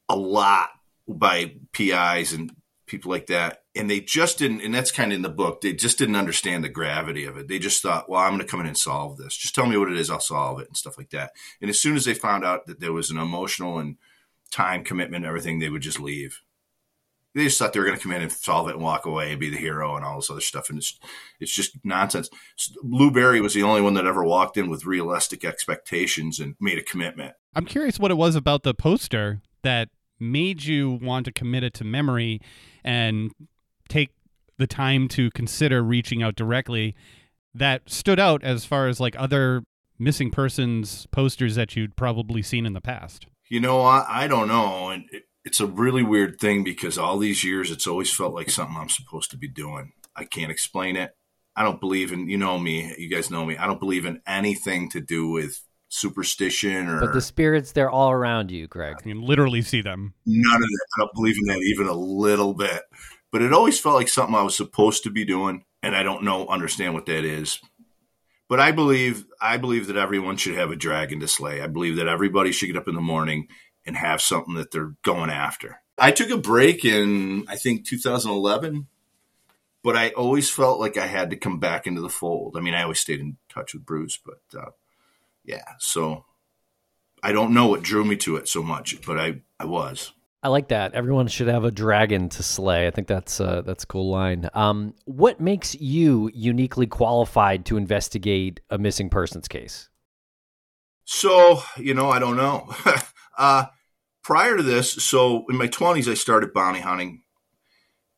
a 0.08 0.16
lot 0.16 0.70
by 1.08 1.56
PIs 1.72 2.32
and 2.32 2.52
people 2.86 3.10
like 3.10 3.26
that. 3.26 3.62
And 3.74 3.90
they 3.90 4.00
just 4.00 4.38
didn't, 4.38 4.60
and 4.60 4.74
that's 4.74 4.92
kind 4.92 5.10
of 5.10 5.16
in 5.16 5.22
the 5.22 5.28
book, 5.28 5.60
they 5.60 5.72
just 5.72 5.98
didn't 5.98 6.16
understand 6.16 6.62
the 6.62 6.68
gravity 6.68 7.24
of 7.24 7.36
it. 7.36 7.48
They 7.48 7.58
just 7.58 7.82
thought, 7.82 8.08
well, 8.08 8.20
I'm 8.20 8.30
going 8.30 8.40
to 8.40 8.46
come 8.46 8.60
in 8.60 8.66
and 8.66 8.78
solve 8.78 9.16
this. 9.16 9.36
Just 9.36 9.54
tell 9.54 9.66
me 9.66 9.76
what 9.76 9.90
it 9.90 9.98
is, 9.98 10.10
I'll 10.10 10.20
solve 10.20 10.60
it 10.60 10.68
and 10.68 10.76
stuff 10.76 10.98
like 10.98 11.10
that. 11.10 11.32
And 11.60 11.70
as 11.70 11.80
soon 11.80 11.96
as 11.96 12.04
they 12.04 12.14
found 12.14 12.44
out 12.44 12.66
that 12.66 12.80
there 12.80 12.92
was 12.92 13.10
an 13.10 13.18
emotional 13.18 13.78
and 13.78 13.96
time 14.54 14.84
commitment 14.84 15.24
everything, 15.24 15.58
they 15.58 15.68
would 15.68 15.82
just 15.82 16.00
leave. 16.00 16.40
They 17.34 17.44
just 17.44 17.58
thought 17.58 17.72
they 17.72 17.80
were 17.80 17.86
going 17.86 17.98
to 17.98 18.02
come 18.02 18.12
in 18.12 18.22
and 18.22 18.30
solve 18.30 18.68
it 18.68 18.76
and 18.76 18.82
walk 18.84 19.06
away 19.06 19.32
and 19.32 19.40
be 19.40 19.50
the 19.50 19.56
hero 19.56 19.96
and 19.96 20.04
all 20.04 20.16
this 20.16 20.30
other 20.30 20.40
stuff. 20.40 20.70
And 20.70 20.78
it's, 20.78 20.96
it's 21.40 21.52
just 21.52 21.76
nonsense. 21.82 22.30
Lou 22.80 23.10
Berry 23.10 23.40
was 23.40 23.54
the 23.54 23.64
only 23.64 23.80
one 23.80 23.94
that 23.94 24.06
ever 24.06 24.22
walked 24.22 24.56
in 24.56 24.70
with 24.70 24.86
realistic 24.86 25.44
expectations 25.44 26.38
and 26.38 26.54
made 26.60 26.78
a 26.78 26.82
commitment. 26.82 27.34
I'm 27.56 27.66
curious 27.66 27.98
what 27.98 28.12
it 28.12 28.16
was 28.16 28.36
about 28.36 28.62
the 28.62 28.72
poster 28.72 29.42
that 29.62 29.88
made 30.20 30.64
you 30.64 31.00
want 31.02 31.24
to 31.24 31.32
commit 31.32 31.64
it 31.64 31.74
to 31.74 31.84
memory 31.84 32.40
and 32.84 33.32
take 33.88 34.10
the 34.58 34.68
time 34.68 35.08
to 35.08 35.32
consider 35.32 35.82
reaching 35.82 36.22
out 36.22 36.36
directly 36.36 36.94
that 37.52 37.90
stood 37.90 38.20
out 38.20 38.44
as 38.44 38.64
far 38.64 38.86
as 38.86 39.00
like 39.00 39.16
other 39.18 39.64
missing 39.98 40.30
persons 40.30 41.06
posters 41.10 41.56
that 41.56 41.74
you'd 41.74 41.96
probably 41.96 42.42
seen 42.42 42.64
in 42.64 42.74
the 42.74 42.80
past? 42.80 43.26
You 43.48 43.60
know, 43.60 43.82
I, 43.82 44.04
I 44.08 44.26
don't 44.26 44.48
know. 44.48 44.88
And 44.90 45.04
it, 45.12 45.24
it's 45.44 45.60
a 45.60 45.66
really 45.66 46.02
weird 46.02 46.40
thing 46.40 46.64
because 46.64 46.98
all 46.98 47.18
these 47.18 47.44
years 47.44 47.70
it's 47.70 47.86
always 47.86 48.12
felt 48.12 48.34
like 48.34 48.50
something 48.50 48.76
I'm 48.76 48.88
supposed 48.88 49.30
to 49.32 49.36
be 49.36 49.48
doing. 49.48 49.92
I 50.16 50.24
can't 50.24 50.50
explain 50.50 50.96
it. 50.96 51.10
I 51.56 51.62
don't 51.62 51.80
believe 51.80 52.12
in, 52.12 52.28
you 52.28 52.36
know 52.36 52.58
me, 52.58 52.94
you 52.98 53.08
guys 53.08 53.30
know 53.30 53.44
me. 53.44 53.56
I 53.56 53.66
don't 53.66 53.78
believe 53.78 54.06
in 54.06 54.20
anything 54.26 54.90
to 54.90 55.00
do 55.00 55.28
with 55.28 55.60
superstition 55.94 56.88
or 56.88 56.98
but 56.98 57.12
the 57.12 57.20
spirits 57.20 57.70
they're 57.70 57.90
all 57.90 58.10
around 58.10 58.50
you 58.50 58.66
greg 58.66 58.96
you 59.04 59.14
can 59.14 59.22
literally 59.22 59.62
see 59.62 59.80
them 59.80 60.12
none 60.26 60.56
of 60.56 60.60
that 60.60 60.86
i 60.96 61.00
don't 61.00 61.14
believe 61.14 61.36
in 61.40 61.46
that 61.46 61.62
even 61.62 61.86
a 61.86 61.92
little 61.92 62.52
bit 62.52 62.82
but 63.30 63.40
it 63.40 63.52
always 63.52 63.78
felt 63.78 63.94
like 63.94 64.08
something 64.08 64.34
i 64.34 64.42
was 64.42 64.56
supposed 64.56 65.04
to 65.04 65.10
be 65.10 65.24
doing 65.24 65.64
and 65.84 65.94
i 65.94 66.02
don't 66.02 66.24
know 66.24 66.48
understand 66.48 66.94
what 66.94 67.06
that 67.06 67.24
is 67.24 67.60
but 68.48 68.60
i 68.60 68.72
believe 68.72 69.24
i 69.40 69.56
believe 69.56 69.86
that 69.86 69.96
everyone 69.96 70.36
should 70.36 70.54
have 70.54 70.70
a 70.70 70.76
dragon 70.76 71.20
to 71.20 71.28
slay. 71.28 71.60
I 71.60 71.66
believe 71.66 71.96
that 71.96 72.08
everybody 72.08 72.52
should 72.52 72.66
get 72.66 72.76
up 72.76 72.88
in 72.88 72.94
the 72.94 73.00
morning 73.00 73.48
and 73.86 73.96
have 73.96 74.20
something 74.22 74.54
that 74.54 74.70
they're 74.70 74.94
going 75.02 75.30
after. 75.30 75.80
I 75.98 76.10
took 76.10 76.30
a 76.30 76.38
break 76.38 76.84
in 76.84 77.46
i 77.48 77.56
think 77.56 77.86
2011 77.86 78.86
but 79.82 79.96
i 79.96 80.10
always 80.10 80.50
felt 80.50 80.80
like 80.80 80.96
i 80.96 81.06
had 81.06 81.30
to 81.30 81.36
come 81.36 81.58
back 81.58 81.86
into 81.86 82.00
the 82.00 82.08
fold. 82.08 82.56
I 82.56 82.60
mean 82.60 82.74
i 82.74 82.82
always 82.82 83.00
stayed 83.00 83.20
in 83.20 83.36
touch 83.48 83.74
with 83.74 83.86
bruce 83.86 84.18
but 84.18 84.40
uh, 84.58 84.70
yeah, 85.44 85.64
so 85.78 86.24
I 87.22 87.32
don't 87.32 87.54
know 87.54 87.66
what 87.66 87.82
drew 87.82 88.04
me 88.04 88.16
to 88.16 88.36
it 88.36 88.48
so 88.48 88.62
much, 88.62 89.00
but 89.06 89.18
I, 89.18 89.42
I 89.60 89.66
was. 89.66 90.12
I 90.44 90.48
like 90.48 90.68
that. 90.68 90.92
Everyone 90.92 91.26
should 91.26 91.48
have 91.48 91.64
a 91.64 91.70
dragon 91.70 92.28
to 92.28 92.42
slay. 92.42 92.86
I 92.86 92.90
think 92.90 93.08
that's 93.08 93.40
uh, 93.40 93.62
that's 93.62 93.84
a 93.84 93.86
cool 93.86 94.10
line. 94.10 94.50
Um, 94.52 94.94
what 95.06 95.40
makes 95.40 95.74
you 95.74 96.30
uniquely 96.34 96.86
qualified 96.86 97.64
to 97.66 97.78
investigate 97.78 98.60
a 98.68 98.76
missing 98.76 99.08
persons 99.08 99.48
case? 99.48 99.88
So 101.06 101.62
you 101.78 101.94
know, 101.94 102.10
I 102.10 102.18
don't 102.18 102.36
know. 102.36 102.68
uh, 103.38 103.66
prior 104.22 104.58
to 104.58 104.62
this, 104.62 104.92
so 104.92 105.46
in 105.48 105.56
my 105.56 105.66
twenties, 105.66 106.10
I 106.10 106.14
started 106.14 106.52
bounty 106.52 106.80
hunting, 106.80 107.22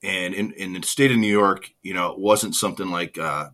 and 0.02 0.34
in 0.34 0.50
in 0.54 0.72
the 0.72 0.82
state 0.82 1.12
of 1.12 1.18
New 1.18 1.32
York, 1.32 1.70
you 1.84 1.94
know, 1.94 2.10
it 2.10 2.18
wasn't 2.18 2.56
something 2.56 2.88
like 2.90 3.16
uh, 3.16 3.50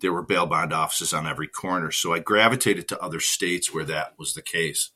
there 0.00 0.12
were 0.12 0.22
bail 0.22 0.46
bond 0.46 0.72
offices 0.72 1.12
on 1.12 1.26
every 1.26 1.48
corner. 1.48 1.90
So 1.90 2.12
I 2.14 2.20
gravitated 2.20 2.86
to 2.86 3.02
other 3.02 3.18
states 3.18 3.74
where 3.74 3.84
that 3.86 4.16
was 4.16 4.34
the 4.34 4.42
case. 4.42 4.92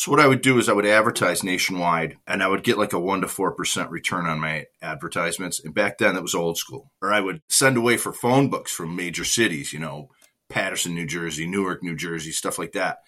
So 0.00 0.10
what 0.10 0.20
I 0.20 0.26
would 0.26 0.40
do 0.40 0.56
is 0.56 0.70
I 0.70 0.72
would 0.72 0.86
advertise 0.86 1.44
nationwide 1.44 2.16
and 2.26 2.42
I 2.42 2.48
would 2.48 2.62
get 2.62 2.78
like 2.78 2.94
a 2.94 2.98
1 2.98 3.20
to 3.20 3.26
4% 3.26 3.90
return 3.90 4.24
on 4.24 4.40
my 4.40 4.64
advertisements. 4.80 5.60
And 5.62 5.74
back 5.74 5.98
then 5.98 6.16
it 6.16 6.22
was 6.22 6.34
old 6.34 6.56
school. 6.56 6.90
Or 7.02 7.12
I 7.12 7.20
would 7.20 7.42
send 7.50 7.76
away 7.76 7.98
for 7.98 8.10
phone 8.10 8.48
books 8.48 8.72
from 8.72 8.96
major 8.96 9.26
cities, 9.26 9.74
you 9.74 9.78
know, 9.78 10.08
Paterson, 10.48 10.94
New 10.94 11.04
Jersey, 11.04 11.46
Newark, 11.46 11.82
New 11.82 11.96
Jersey, 11.96 12.32
stuff 12.32 12.58
like 12.58 12.72
that. 12.72 13.00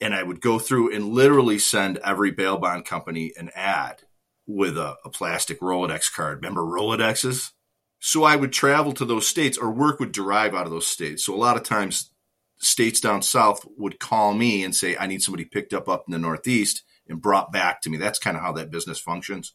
And 0.00 0.14
I 0.14 0.22
would 0.22 0.40
go 0.40 0.58
through 0.58 0.94
and 0.94 1.12
literally 1.12 1.58
send 1.58 1.98
every 1.98 2.30
bail 2.30 2.56
bond 2.56 2.86
company 2.86 3.34
an 3.36 3.50
ad 3.54 4.00
with 4.46 4.78
a, 4.78 4.96
a 5.04 5.10
plastic 5.10 5.60
Rolodex 5.60 6.10
card. 6.10 6.38
Remember 6.38 6.62
Rolodexes? 6.62 7.50
So 7.98 8.24
I 8.24 8.36
would 8.36 8.54
travel 8.54 8.92
to 8.94 9.04
those 9.04 9.28
states 9.28 9.58
or 9.58 9.70
work 9.70 10.00
would 10.00 10.12
derive 10.12 10.54
out 10.54 10.64
of 10.64 10.72
those 10.72 10.86
states. 10.86 11.22
So 11.22 11.34
a 11.34 11.36
lot 11.36 11.58
of 11.58 11.64
times 11.64 12.09
states 12.60 13.00
down 13.00 13.22
south 13.22 13.66
would 13.76 13.98
call 13.98 14.34
me 14.34 14.62
and 14.62 14.74
say, 14.74 14.96
I 14.96 15.06
need 15.06 15.22
somebody 15.22 15.44
picked 15.44 15.72
up 15.72 15.88
up 15.88 16.04
in 16.06 16.12
the 16.12 16.18
Northeast 16.18 16.82
and 17.08 17.20
brought 17.20 17.50
back 17.52 17.80
to 17.82 17.90
me. 17.90 17.96
That's 17.96 18.18
kind 18.18 18.36
of 18.36 18.42
how 18.42 18.52
that 18.52 18.70
business 18.70 18.98
functions. 18.98 19.54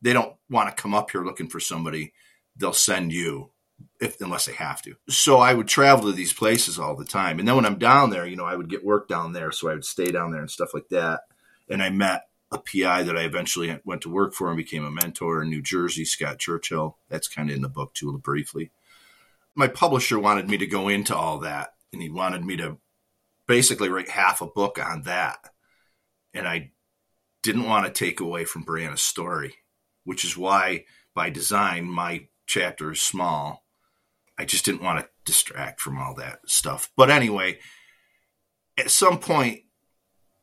They 0.00 0.12
don't 0.12 0.34
want 0.50 0.68
to 0.68 0.82
come 0.82 0.94
up 0.94 1.10
here 1.10 1.24
looking 1.24 1.48
for 1.48 1.60
somebody. 1.60 2.12
They'll 2.56 2.72
send 2.72 3.12
you 3.12 3.50
if 4.00 4.20
unless 4.20 4.46
they 4.46 4.52
have 4.54 4.82
to. 4.82 4.94
So 5.08 5.38
I 5.38 5.54
would 5.54 5.68
travel 5.68 6.06
to 6.06 6.12
these 6.12 6.32
places 6.32 6.78
all 6.78 6.96
the 6.96 7.04
time. 7.04 7.38
And 7.38 7.46
then 7.46 7.56
when 7.56 7.66
I'm 7.66 7.78
down 7.78 8.10
there, 8.10 8.26
you 8.26 8.36
know, 8.36 8.44
I 8.44 8.56
would 8.56 8.68
get 8.68 8.84
work 8.84 9.08
down 9.08 9.32
there. 9.32 9.52
So 9.52 9.68
I 9.68 9.74
would 9.74 9.84
stay 9.84 10.06
down 10.06 10.32
there 10.32 10.40
and 10.40 10.50
stuff 10.50 10.74
like 10.74 10.88
that. 10.90 11.22
And 11.68 11.82
I 11.82 11.90
met 11.90 12.26
a 12.50 12.58
PI 12.58 13.04
that 13.04 13.16
I 13.16 13.22
eventually 13.22 13.78
went 13.84 14.02
to 14.02 14.10
work 14.10 14.34
for 14.34 14.48
and 14.48 14.56
became 14.56 14.84
a 14.84 14.90
mentor 14.90 15.42
in 15.42 15.50
New 15.50 15.62
Jersey, 15.62 16.04
Scott 16.04 16.38
Churchill. 16.38 16.98
That's 17.08 17.28
kind 17.28 17.50
of 17.50 17.56
in 17.56 17.62
the 17.62 17.68
book 17.68 17.94
too, 17.94 18.16
briefly. 18.18 18.70
My 19.54 19.68
publisher 19.68 20.18
wanted 20.18 20.48
me 20.48 20.58
to 20.58 20.66
go 20.66 20.88
into 20.88 21.16
all 21.16 21.38
that, 21.40 21.74
and 21.92 22.02
he 22.02 22.08
wanted 22.08 22.44
me 22.44 22.56
to 22.56 22.78
basically 23.46 23.88
write 23.88 24.08
half 24.08 24.40
a 24.40 24.46
book 24.46 24.78
on 24.78 25.02
that. 25.02 25.38
And 26.34 26.46
I 26.48 26.72
didn't 27.42 27.68
want 27.68 27.86
to 27.86 27.92
take 27.92 28.20
away 28.20 28.44
from 28.44 28.64
Brianna's 28.64 29.02
story, 29.02 29.54
which 30.04 30.24
is 30.24 30.36
why, 30.36 30.84
by 31.14 31.30
design, 31.30 31.84
my 31.84 32.28
chapter 32.46 32.92
is 32.92 33.02
small. 33.02 33.64
I 34.38 34.44
just 34.44 34.64
didn't 34.64 34.82
want 34.82 35.00
to 35.00 35.08
distract 35.24 35.80
from 35.80 35.98
all 35.98 36.14
that 36.16 36.40
stuff. 36.46 36.90
But 36.96 37.10
anyway, 37.10 37.58
at 38.78 38.90
some 38.90 39.18
point, 39.18 39.60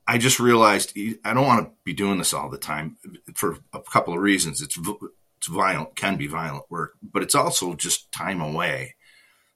I 0.07 0.17
just 0.17 0.39
realized 0.39 0.97
I 1.23 1.33
don't 1.33 1.45
want 1.45 1.65
to 1.65 1.71
be 1.83 1.93
doing 1.93 2.17
this 2.17 2.33
all 2.33 2.49
the 2.49 2.57
time 2.57 2.97
for 3.35 3.57
a 3.73 3.81
couple 3.81 4.13
of 4.13 4.21
reasons. 4.21 4.61
It's 4.61 4.77
it's 5.37 5.47
violent, 5.47 5.95
can 5.95 6.17
be 6.17 6.27
violent 6.27 6.65
work, 6.69 6.93
but 7.01 7.23
it's 7.23 7.35
also 7.35 7.73
just 7.75 8.11
time 8.11 8.41
away. 8.41 8.95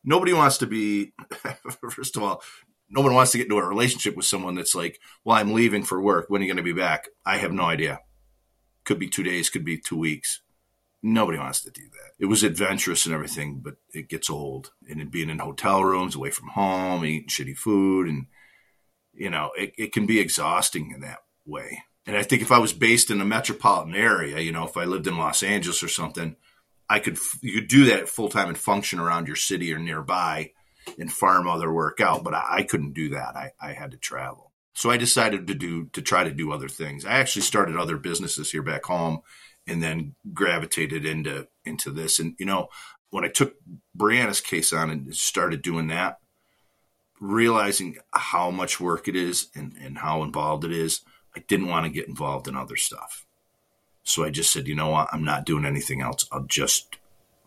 Nobody 0.04 0.34
wants 0.34 0.58
to 0.60 0.68
be. 0.68 1.14
First 1.92 2.18
of 2.18 2.24
all, 2.24 2.42
no 2.90 3.02
one 3.02 3.14
wants 3.14 3.32
to 3.32 3.38
get 3.38 3.46
into 3.46 3.58
a 3.58 3.66
relationship 3.66 4.16
with 4.16 4.26
someone 4.26 4.56
that's 4.56 4.76
like, 4.76 5.00
"Well, 5.24 5.38
I'm 5.38 5.54
leaving 5.54 5.84
for 5.84 6.02
work. 6.02 6.26
When 6.28 6.42
are 6.42 6.46
you 6.46 6.50
going 6.50 6.58
to 6.58 6.64
be 6.64 6.80
back?" 6.80 7.08
I 7.26 7.38
have 7.38 7.52
no 7.52 7.64
idea. 7.64 8.00
Could 8.86 9.00
be 9.00 9.08
two 9.08 9.24
days. 9.24 9.50
Could 9.50 9.66
be 9.66 9.78
two 9.78 9.98
weeks. 9.98 10.42
Nobody 11.02 11.38
wants 11.38 11.62
to 11.62 11.72
do 11.72 11.82
that. 11.82 12.12
It 12.18 12.28
was 12.28 12.44
adventurous 12.44 13.06
and 13.06 13.14
everything, 13.14 13.60
but 13.62 13.76
it 13.94 14.08
gets 14.08 14.30
old. 14.30 14.72
And 14.90 15.12
being 15.12 15.30
in 15.30 15.40
hotel 15.40 15.84
rooms, 15.84 16.16
away 16.16 16.30
from 16.30 16.50
home, 16.50 17.04
eating 17.04 17.28
shitty 17.28 17.58
food, 17.58 18.08
and 18.08 18.28
you 19.14 19.30
know, 19.30 19.52
it, 19.58 19.74
it 19.78 19.94
can 19.94 20.06
be 20.06 20.20
exhausting 20.20 20.92
in 20.92 21.02
that 21.02 21.20
way. 21.46 21.84
And 22.06 22.18
I 22.18 22.24
think 22.24 22.42
if 22.42 22.52
I 22.52 22.60
was 22.60 22.74
based 22.74 23.10
in 23.10 23.22
a 23.22 23.26
metropolitan 23.26 23.96
area, 23.96 24.40
you 24.40 24.52
know, 24.52 24.66
if 24.66 24.76
I 24.76 24.84
lived 24.84 25.08
in 25.08 25.18
Los 25.18 25.44
Angeles 25.44 25.84
or 25.84 25.88
something, 25.88 26.36
I 26.90 27.00
could 27.00 27.18
you 27.42 27.54
could 27.54 27.68
do 27.68 27.86
that 27.86 28.10
full 28.10 28.30
time 28.30 28.50
and 28.50 28.58
function 28.58 29.00
around 29.00 29.28
your 29.28 29.36
city 29.36 29.74
or 29.74 29.80
nearby 29.80 30.52
and 31.00 31.12
farm 31.12 31.48
other 31.48 31.72
work 31.72 32.02
out. 32.02 32.24
But 32.24 32.34
I, 32.34 32.46
I 32.50 32.64
couldn't 32.64 32.94
do 32.94 33.10
that. 33.10 33.36
I, 33.36 33.52
I 33.60 33.74
had 33.74 33.92
to 33.92 33.98
travel. 33.98 34.52
So 34.74 34.90
I 34.90 34.98
decided 34.98 35.48
to 35.48 35.54
do 35.54 35.86
to 35.94 36.02
try 36.02 36.24
to 36.24 36.32
do 36.32 36.52
other 36.52 36.70
things. 36.70 37.06
I 37.06 37.14
actually 37.14 37.44
started 37.44 37.78
other 37.78 37.98
businesses 37.98 38.52
here 38.52 38.64
back 38.64 38.86
home 38.86 39.22
and 39.68 39.82
then 39.82 40.16
gravitated 40.34 41.06
into 41.06 41.48
into 41.64 41.92
this. 41.92 42.20
And 42.20 42.36
you 42.40 42.46
know, 42.46 42.70
when 43.10 43.24
I 43.24 43.30
took 43.30 43.56
Brianna's 43.98 44.42
case 44.42 44.74
on 44.74 44.90
and 44.90 45.16
started 45.16 45.62
doing 45.62 45.88
that, 45.88 46.18
realizing 47.22 47.98
how 48.12 48.52
much 48.52 48.80
work 48.80 49.08
it 49.08 49.16
is 49.16 49.48
and, 49.56 49.74
and 49.80 50.00
how 50.00 50.24
involved 50.24 50.66
it 50.66 50.72
is, 50.72 51.02
I 51.36 51.40
didn't 51.48 51.68
want 51.68 51.86
to 51.86 51.92
get 51.92 52.08
involved 52.08 52.48
in 52.48 52.56
other 52.56 52.76
stuff. 52.76 53.26
So 54.04 54.24
I 54.24 54.30
just 54.30 54.52
said, 54.52 54.68
you 54.68 54.76
know 54.76 54.90
what? 54.90 55.10
I'm 55.12 55.24
not 55.24 55.46
doing 55.46 55.66
anything 55.66 56.02
else. 56.02 56.28
I'll 56.32 56.46
just 56.48 56.98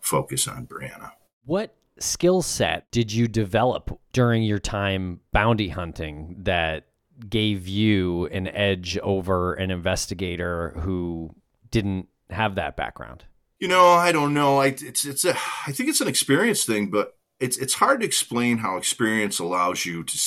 focus 0.01 0.47
on 0.47 0.65
Brianna. 0.65 1.11
What 1.45 1.75
skill 1.99 2.41
set 2.41 2.89
did 2.91 3.11
you 3.11 3.27
develop 3.27 3.99
during 4.13 4.43
your 4.43 4.59
time 4.59 5.19
bounty 5.31 5.69
hunting 5.69 6.35
that 6.39 6.85
gave 7.29 7.67
you 7.67 8.27
an 8.27 8.47
edge 8.47 8.97
over 8.99 9.53
an 9.53 9.71
investigator 9.71 10.73
who 10.79 11.35
didn't 11.71 12.07
have 12.29 12.55
that 12.55 12.75
background? 12.75 13.25
You 13.59 13.67
know, 13.67 13.89
I 13.89 14.11
don't 14.11 14.33
know. 14.33 14.59
I 14.59 14.67
it's 14.67 15.05
it's 15.05 15.25
a 15.25 15.31
I 15.65 15.71
think 15.71 15.89
it's 15.89 16.01
an 16.01 16.07
experience 16.07 16.63
thing, 16.63 16.91
but 16.91 17.17
it's 17.39 17.57
it's 17.57 17.73
hard 17.73 18.01
to 18.01 18.05
explain 18.05 18.59
how 18.59 18.77
experience 18.77 19.39
allows 19.39 19.85
you 19.85 20.03
to 20.03 20.19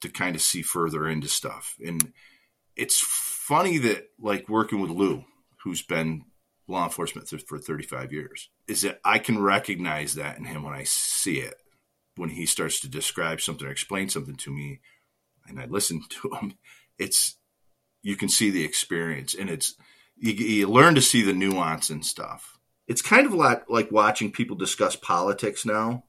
to 0.00 0.08
kind 0.08 0.34
of 0.34 0.42
see 0.42 0.62
further 0.62 1.08
into 1.08 1.28
stuff. 1.28 1.76
And 1.84 2.12
it's 2.74 3.00
funny 3.00 3.78
that 3.78 4.10
like 4.20 4.48
working 4.48 4.80
with 4.80 4.90
Lou, 4.90 5.24
who's 5.66 5.82
been 5.82 6.24
law 6.68 6.84
enforcement 6.84 7.28
for 7.28 7.58
35 7.58 8.12
years, 8.12 8.50
is 8.68 8.82
that 8.82 9.00
I 9.04 9.18
can 9.18 9.42
recognize 9.42 10.14
that 10.14 10.38
in 10.38 10.44
him 10.44 10.62
when 10.62 10.74
I 10.74 10.84
see 10.84 11.40
it. 11.40 11.56
When 12.14 12.30
he 12.30 12.46
starts 12.46 12.80
to 12.80 12.88
describe 12.88 13.40
something 13.40 13.66
or 13.66 13.70
explain 13.70 14.08
something 14.08 14.36
to 14.36 14.52
me, 14.52 14.78
and 15.48 15.60
I 15.60 15.66
listen 15.66 16.02
to 16.08 16.30
him, 16.40 16.54
it's 16.98 17.36
you 18.00 18.14
can 18.14 18.28
see 18.28 18.50
the 18.50 18.64
experience, 18.64 19.34
and 19.34 19.50
it's 19.50 19.74
you, 20.16 20.32
you 20.34 20.68
learn 20.68 20.94
to 20.94 21.02
see 21.02 21.22
the 21.22 21.32
nuance 21.32 21.90
and 21.90 22.06
stuff. 22.06 22.56
It's 22.86 23.02
kind 23.02 23.26
of 23.26 23.34
like 23.34 23.68
like 23.68 23.90
watching 23.90 24.30
people 24.30 24.56
discuss 24.56 24.94
politics 24.94 25.66
now. 25.66 26.04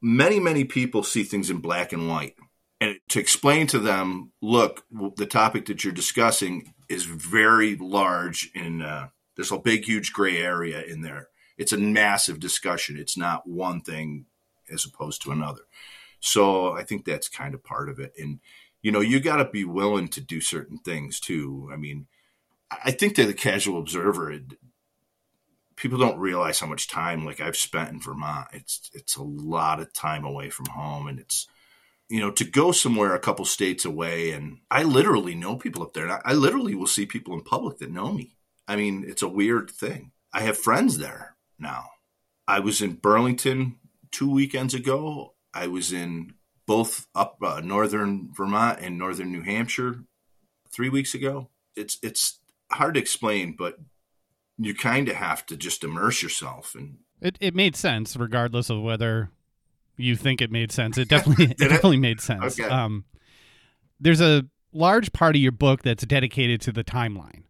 Many 0.00 0.40
many 0.40 0.64
people 0.64 1.02
see 1.02 1.22
things 1.22 1.50
in 1.50 1.58
black 1.58 1.92
and 1.92 2.08
white, 2.08 2.34
and 2.80 2.96
to 3.10 3.20
explain 3.20 3.66
to 3.68 3.78
them, 3.78 4.32
look, 4.40 4.84
the 5.16 5.26
topic 5.26 5.66
that 5.66 5.84
you're 5.84 5.92
discussing 5.92 6.72
is 6.92 7.04
very 7.04 7.74
large 7.76 8.50
in 8.54 8.82
uh, 8.82 9.08
there's 9.36 9.52
a 9.52 9.58
big, 9.58 9.84
huge 9.84 10.12
gray 10.12 10.38
area 10.38 10.82
in 10.82 11.02
there. 11.02 11.28
It's 11.58 11.72
a 11.72 11.78
massive 11.78 12.38
discussion. 12.40 12.98
It's 12.98 13.16
not 13.16 13.46
one 13.46 13.80
thing 13.80 14.26
as 14.72 14.84
opposed 14.84 15.22
to 15.22 15.30
another. 15.32 15.62
So 16.20 16.72
I 16.72 16.84
think 16.84 17.04
that's 17.04 17.28
kind 17.28 17.54
of 17.54 17.64
part 17.64 17.88
of 17.88 17.98
it. 17.98 18.12
And, 18.18 18.40
you 18.80 18.92
know, 18.92 19.00
you 19.00 19.20
got 19.20 19.36
to 19.36 19.44
be 19.44 19.64
willing 19.64 20.08
to 20.08 20.20
do 20.20 20.40
certain 20.40 20.78
things 20.78 21.18
too. 21.18 21.70
I 21.72 21.76
mean, 21.76 22.06
I 22.84 22.90
think 22.90 23.14
to 23.16 23.26
the 23.26 23.34
casual 23.34 23.78
observer, 23.78 24.30
it, 24.30 24.42
people 25.76 25.98
don't 25.98 26.18
realize 26.18 26.60
how 26.60 26.66
much 26.66 26.88
time 26.88 27.24
like 27.24 27.40
I've 27.40 27.56
spent 27.56 27.90
in 27.90 28.00
Vermont. 28.00 28.48
It's 28.52 28.90
it's 28.94 29.16
a 29.16 29.22
lot 29.22 29.80
of 29.80 29.92
time 29.92 30.24
away 30.24 30.48
from 30.48 30.66
home, 30.66 31.06
and 31.06 31.18
it's 31.18 31.48
you 32.08 32.20
know 32.20 32.30
to 32.30 32.44
go 32.44 32.72
somewhere 32.72 33.14
a 33.14 33.20
couple 33.20 33.44
states 33.44 33.84
away, 33.84 34.32
and 34.32 34.58
I 34.70 34.82
literally 34.82 35.34
know 35.34 35.56
people 35.56 35.82
up 35.82 35.94
there. 35.94 36.10
I, 36.10 36.20
I 36.24 36.32
literally 36.34 36.74
will 36.74 36.86
see 36.86 37.06
people 37.06 37.34
in 37.34 37.42
public 37.42 37.78
that 37.78 37.90
know 37.90 38.12
me. 38.12 38.36
I 38.68 38.76
mean, 38.76 39.04
it's 39.06 39.22
a 39.22 39.28
weird 39.28 39.70
thing. 39.70 40.12
I 40.32 40.42
have 40.42 40.56
friends 40.56 40.98
there 40.98 41.36
now. 41.58 41.86
I 42.46 42.60
was 42.60 42.80
in 42.80 42.94
Burlington 42.94 43.76
two 44.10 44.30
weekends 44.30 44.74
ago. 44.74 45.34
I 45.54 45.66
was 45.66 45.92
in 45.92 46.34
both 46.66 47.06
up 47.14 47.38
uh, 47.42 47.60
northern 47.62 48.30
Vermont 48.32 48.78
and 48.80 48.98
northern 48.98 49.32
New 49.32 49.42
Hampshire 49.42 50.04
three 50.70 50.88
weeks 50.88 51.14
ago. 51.14 51.50
It's 51.76 51.98
it's 52.02 52.38
hard 52.70 52.94
to 52.94 53.00
explain, 53.00 53.54
but 53.56 53.78
you 54.58 54.74
kind 54.74 55.08
of 55.08 55.16
have 55.16 55.44
to 55.46 55.56
just 55.56 55.84
immerse 55.84 56.22
yourself 56.22 56.74
and. 56.74 56.98
It 57.20 57.38
it 57.40 57.54
made 57.54 57.76
sense, 57.76 58.16
regardless 58.16 58.68
of 58.68 58.82
whether 58.82 59.30
you 60.02 60.16
think 60.16 60.40
it 60.40 60.50
made 60.50 60.72
sense. 60.72 60.98
It 60.98 61.08
definitely 61.08 61.44
it 61.50 61.58
definitely 61.58 61.98
made 61.98 62.20
sense. 62.20 62.58
Okay. 62.58 62.68
Um, 62.68 63.04
there's 64.00 64.20
a 64.20 64.44
large 64.72 65.12
part 65.12 65.36
of 65.36 65.42
your 65.42 65.52
book 65.52 65.82
that's 65.82 66.04
dedicated 66.04 66.60
to 66.62 66.72
the 66.72 66.84
timeline 66.84 67.44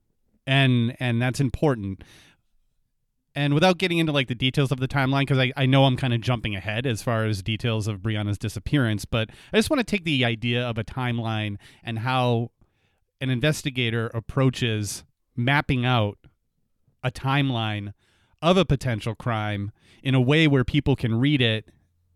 and 0.46 0.96
and 0.98 1.22
that's 1.22 1.40
important 1.40 2.02
and 3.34 3.54
without 3.54 3.78
getting 3.78 3.98
into 3.98 4.12
like 4.12 4.28
the 4.28 4.34
details 4.34 4.70
of 4.72 4.80
the 4.80 4.88
timeline 4.88 5.22
because 5.22 5.38
I, 5.38 5.52
I 5.56 5.66
know 5.66 5.84
i'm 5.84 5.96
kind 5.96 6.12
of 6.12 6.20
jumping 6.20 6.56
ahead 6.56 6.86
as 6.86 7.02
far 7.02 7.24
as 7.24 7.42
details 7.42 7.86
of 7.86 8.00
brianna's 8.00 8.38
disappearance 8.38 9.04
but 9.04 9.30
i 9.52 9.56
just 9.56 9.70
want 9.70 9.78
to 9.78 9.84
take 9.84 10.04
the 10.04 10.24
idea 10.24 10.66
of 10.68 10.78
a 10.78 10.84
timeline 10.84 11.58
and 11.84 12.00
how 12.00 12.50
an 13.20 13.30
investigator 13.30 14.10
approaches 14.14 15.04
mapping 15.36 15.84
out 15.86 16.18
a 17.04 17.10
timeline 17.10 17.92
of 18.40 18.56
a 18.56 18.64
potential 18.64 19.14
crime 19.14 19.70
in 20.02 20.14
a 20.14 20.20
way 20.20 20.48
where 20.48 20.64
people 20.64 20.96
can 20.96 21.14
read 21.14 21.40
it 21.40 21.68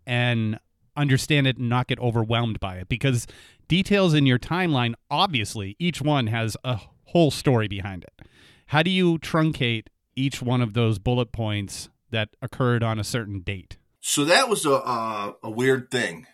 and 0.07 0.59
understand 0.97 1.47
it 1.47 1.59
and 1.59 1.69
not 1.69 1.89
get 1.89 1.99
overwhelmed 1.99 2.59
by 2.61 2.77
it 2.77 2.89
because 2.89 3.27
details 3.69 4.15
in 4.15 4.27
your 4.27 4.39
timeline 4.39 4.95
obviously 5.11 5.77
each 5.79 6.01
one 6.01 6.29
has 6.29 6.57
a 6.65 6.81
whole 7.07 7.31
story 7.31 7.69
behind 7.69 8.05
it. 8.05 8.27
How 8.69 8.83
do 8.83 8.91
you 8.91 9.19
truncate 9.19 9.87
each 10.15 10.43
one 10.43 10.63
of 10.63 10.75
those 10.75 10.99
bullet 10.99 11.33
points 11.33 11.89
that 12.11 12.31
occurred 12.41 12.83
on 12.83 12.99
a 12.99 13.05
certain 13.05 13.41
date? 13.41 13.77
So 14.01 14.25
that 14.25 14.49
was 14.49 14.65
a 14.65 14.71
a, 14.71 15.51
weird 15.51 15.91
thing 15.91 16.27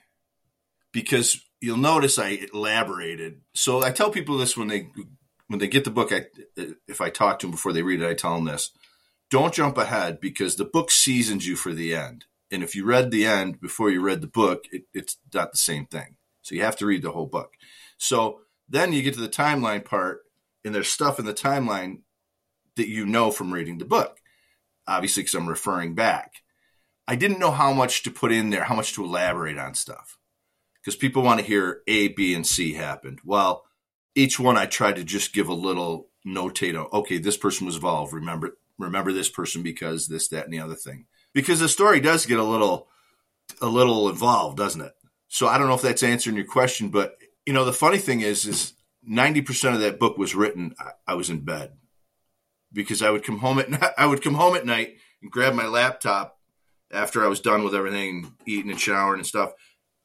because 0.92 1.42
you'll 1.60 1.78
notice 1.78 2.18
I 2.18 2.46
elaborated. 2.52 3.40
So 3.54 3.82
I 3.82 3.90
tell 3.90 4.10
people 4.10 4.36
this 4.36 4.56
when 4.56 4.68
they 4.68 4.90
when 5.46 5.58
they 5.58 5.68
get 5.68 5.84
the 5.84 5.90
book. 5.90 6.12
I 6.12 6.26
if 6.86 7.00
I 7.00 7.08
talk 7.08 7.38
to 7.38 7.46
them 7.46 7.52
before 7.52 7.72
they 7.72 7.82
read 7.82 8.02
it, 8.02 8.08
I 8.08 8.14
tell 8.14 8.34
them 8.34 8.44
this: 8.44 8.72
don't 9.30 9.54
jump 9.54 9.78
ahead 9.78 10.20
because 10.20 10.56
the 10.56 10.64
book 10.66 10.90
seasons 10.90 11.46
you 11.46 11.56
for 11.56 11.72
the 11.72 11.94
end. 11.94 12.26
And 12.52 12.62
if 12.62 12.76
you 12.76 12.84
read 12.84 13.10
the 13.10 13.24
end 13.24 13.60
before 13.60 13.90
you 13.90 14.02
read 14.02 14.20
the 14.20 14.26
book, 14.26 14.66
it, 14.70 14.84
it's 14.92 15.16
not 15.32 15.52
the 15.52 15.58
same 15.58 15.86
thing. 15.86 16.16
So 16.42 16.54
you 16.54 16.62
have 16.62 16.76
to 16.76 16.86
read 16.86 17.02
the 17.02 17.12
whole 17.12 17.26
book. 17.26 17.54
So 17.96 18.40
then 18.68 18.92
you 18.92 19.02
get 19.02 19.14
to 19.14 19.20
the 19.20 19.28
timeline 19.28 19.84
part, 19.84 20.20
and 20.64 20.74
there's 20.74 20.88
stuff 20.88 21.18
in 21.18 21.24
the 21.24 21.34
timeline 21.34 22.00
that 22.76 22.88
you 22.88 23.06
know 23.06 23.30
from 23.30 23.52
reading 23.52 23.78
the 23.78 23.84
book. 23.84 24.18
Obviously, 24.86 25.22
because 25.22 25.34
I'm 25.34 25.48
referring 25.48 25.94
back. 25.94 26.42
I 27.08 27.16
didn't 27.16 27.38
know 27.38 27.50
how 27.50 27.72
much 27.72 28.02
to 28.02 28.10
put 28.10 28.32
in 28.32 28.50
there, 28.50 28.64
how 28.64 28.74
much 28.74 28.92
to 28.94 29.04
elaborate 29.04 29.58
on 29.58 29.74
stuff. 29.74 30.18
Because 30.80 30.96
people 30.96 31.22
want 31.22 31.40
to 31.40 31.46
hear 31.46 31.82
A, 31.86 32.08
B, 32.08 32.34
and 32.34 32.46
C 32.46 32.74
happened. 32.74 33.20
Well, 33.24 33.64
each 34.14 34.38
one 34.38 34.56
I 34.56 34.66
tried 34.66 34.96
to 34.96 35.04
just 35.04 35.32
give 35.32 35.48
a 35.48 35.54
little 35.54 36.08
notate 36.26 36.78
on, 36.78 36.88
okay, 36.92 37.18
this 37.18 37.36
person 37.36 37.66
was 37.66 37.76
involved. 37.76 38.12
Remember, 38.12 38.56
remember 38.78 39.12
this 39.12 39.28
person 39.28 39.62
because 39.62 40.08
this, 40.08 40.28
that, 40.28 40.44
and 40.44 40.52
the 40.52 40.58
other 40.58 40.74
thing. 40.74 41.06
Because 41.34 41.60
the 41.60 41.68
story 41.68 42.00
does 42.00 42.26
get 42.26 42.38
a 42.38 42.44
little 42.44 42.88
a 43.60 43.66
little 43.66 44.08
involved, 44.08 44.56
doesn't 44.56 44.80
it? 44.80 44.92
So 45.28 45.46
I 45.46 45.58
don't 45.58 45.68
know 45.68 45.74
if 45.74 45.82
that's 45.82 46.02
answering 46.02 46.36
your 46.36 46.44
question, 46.44 46.88
but 46.88 47.16
you 47.46 47.52
know, 47.52 47.64
the 47.64 47.72
funny 47.72 47.98
thing 47.98 48.20
is, 48.20 48.44
is 48.44 48.74
90% 49.08 49.74
of 49.74 49.80
that 49.80 49.98
book 49.98 50.16
was 50.16 50.34
written, 50.34 50.74
I, 50.78 50.90
I 51.08 51.14
was 51.14 51.30
in 51.30 51.40
bed 51.40 51.72
because 52.72 53.02
I 53.02 53.10
would 53.10 53.24
come 53.24 53.38
home 53.38 53.58
at 53.58 53.70
night, 53.70 53.92
I 53.96 54.06
would 54.06 54.22
come 54.22 54.34
home 54.34 54.56
at 54.56 54.66
night 54.66 54.96
and 55.20 55.30
grab 55.30 55.54
my 55.54 55.66
laptop 55.66 56.38
after 56.92 57.24
I 57.24 57.28
was 57.28 57.40
done 57.40 57.64
with 57.64 57.74
everything, 57.74 58.34
eating 58.46 58.70
and 58.70 58.80
showering 58.80 59.20
and 59.20 59.26
stuff, 59.26 59.52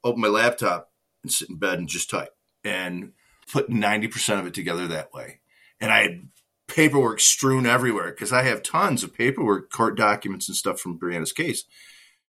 open 0.04 0.22
my 0.22 0.30
laptop 0.30 0.90
and 1.24 1.32
sit 1.32 1.50
in 1.50 1.58
bed 1.58 1.80
and 1.80 1.90
just 1.90 2.10
type 2.10 2.34
and 2.64 3.12
put 3.52 3.70
90% 3.70 4.40
of 4.40 4.48
it 4.48 4.54
together 4.54 4.88
that 4.88 5.14
way. 5.14 5.42
And 5.80 5.92
I 5.92 6.02
had 6.04 6.30
paperwork 6.78 7.20
strewn 7.20 7.66
everywhere 7.66 8.12
because 8.12 8.32
I 8.32 8.44
have 8.44 8.62
tons 8.62 9.04
of 9.04 9.12
paperwork, 9.12 9.72
court 9.72 9.98
documents 9.98 10.48
and 10.48 10.56
stuff 10.56 10.80
from 10.80 11.00
Brianna's 11.00 11.34
case. 11.34 11.64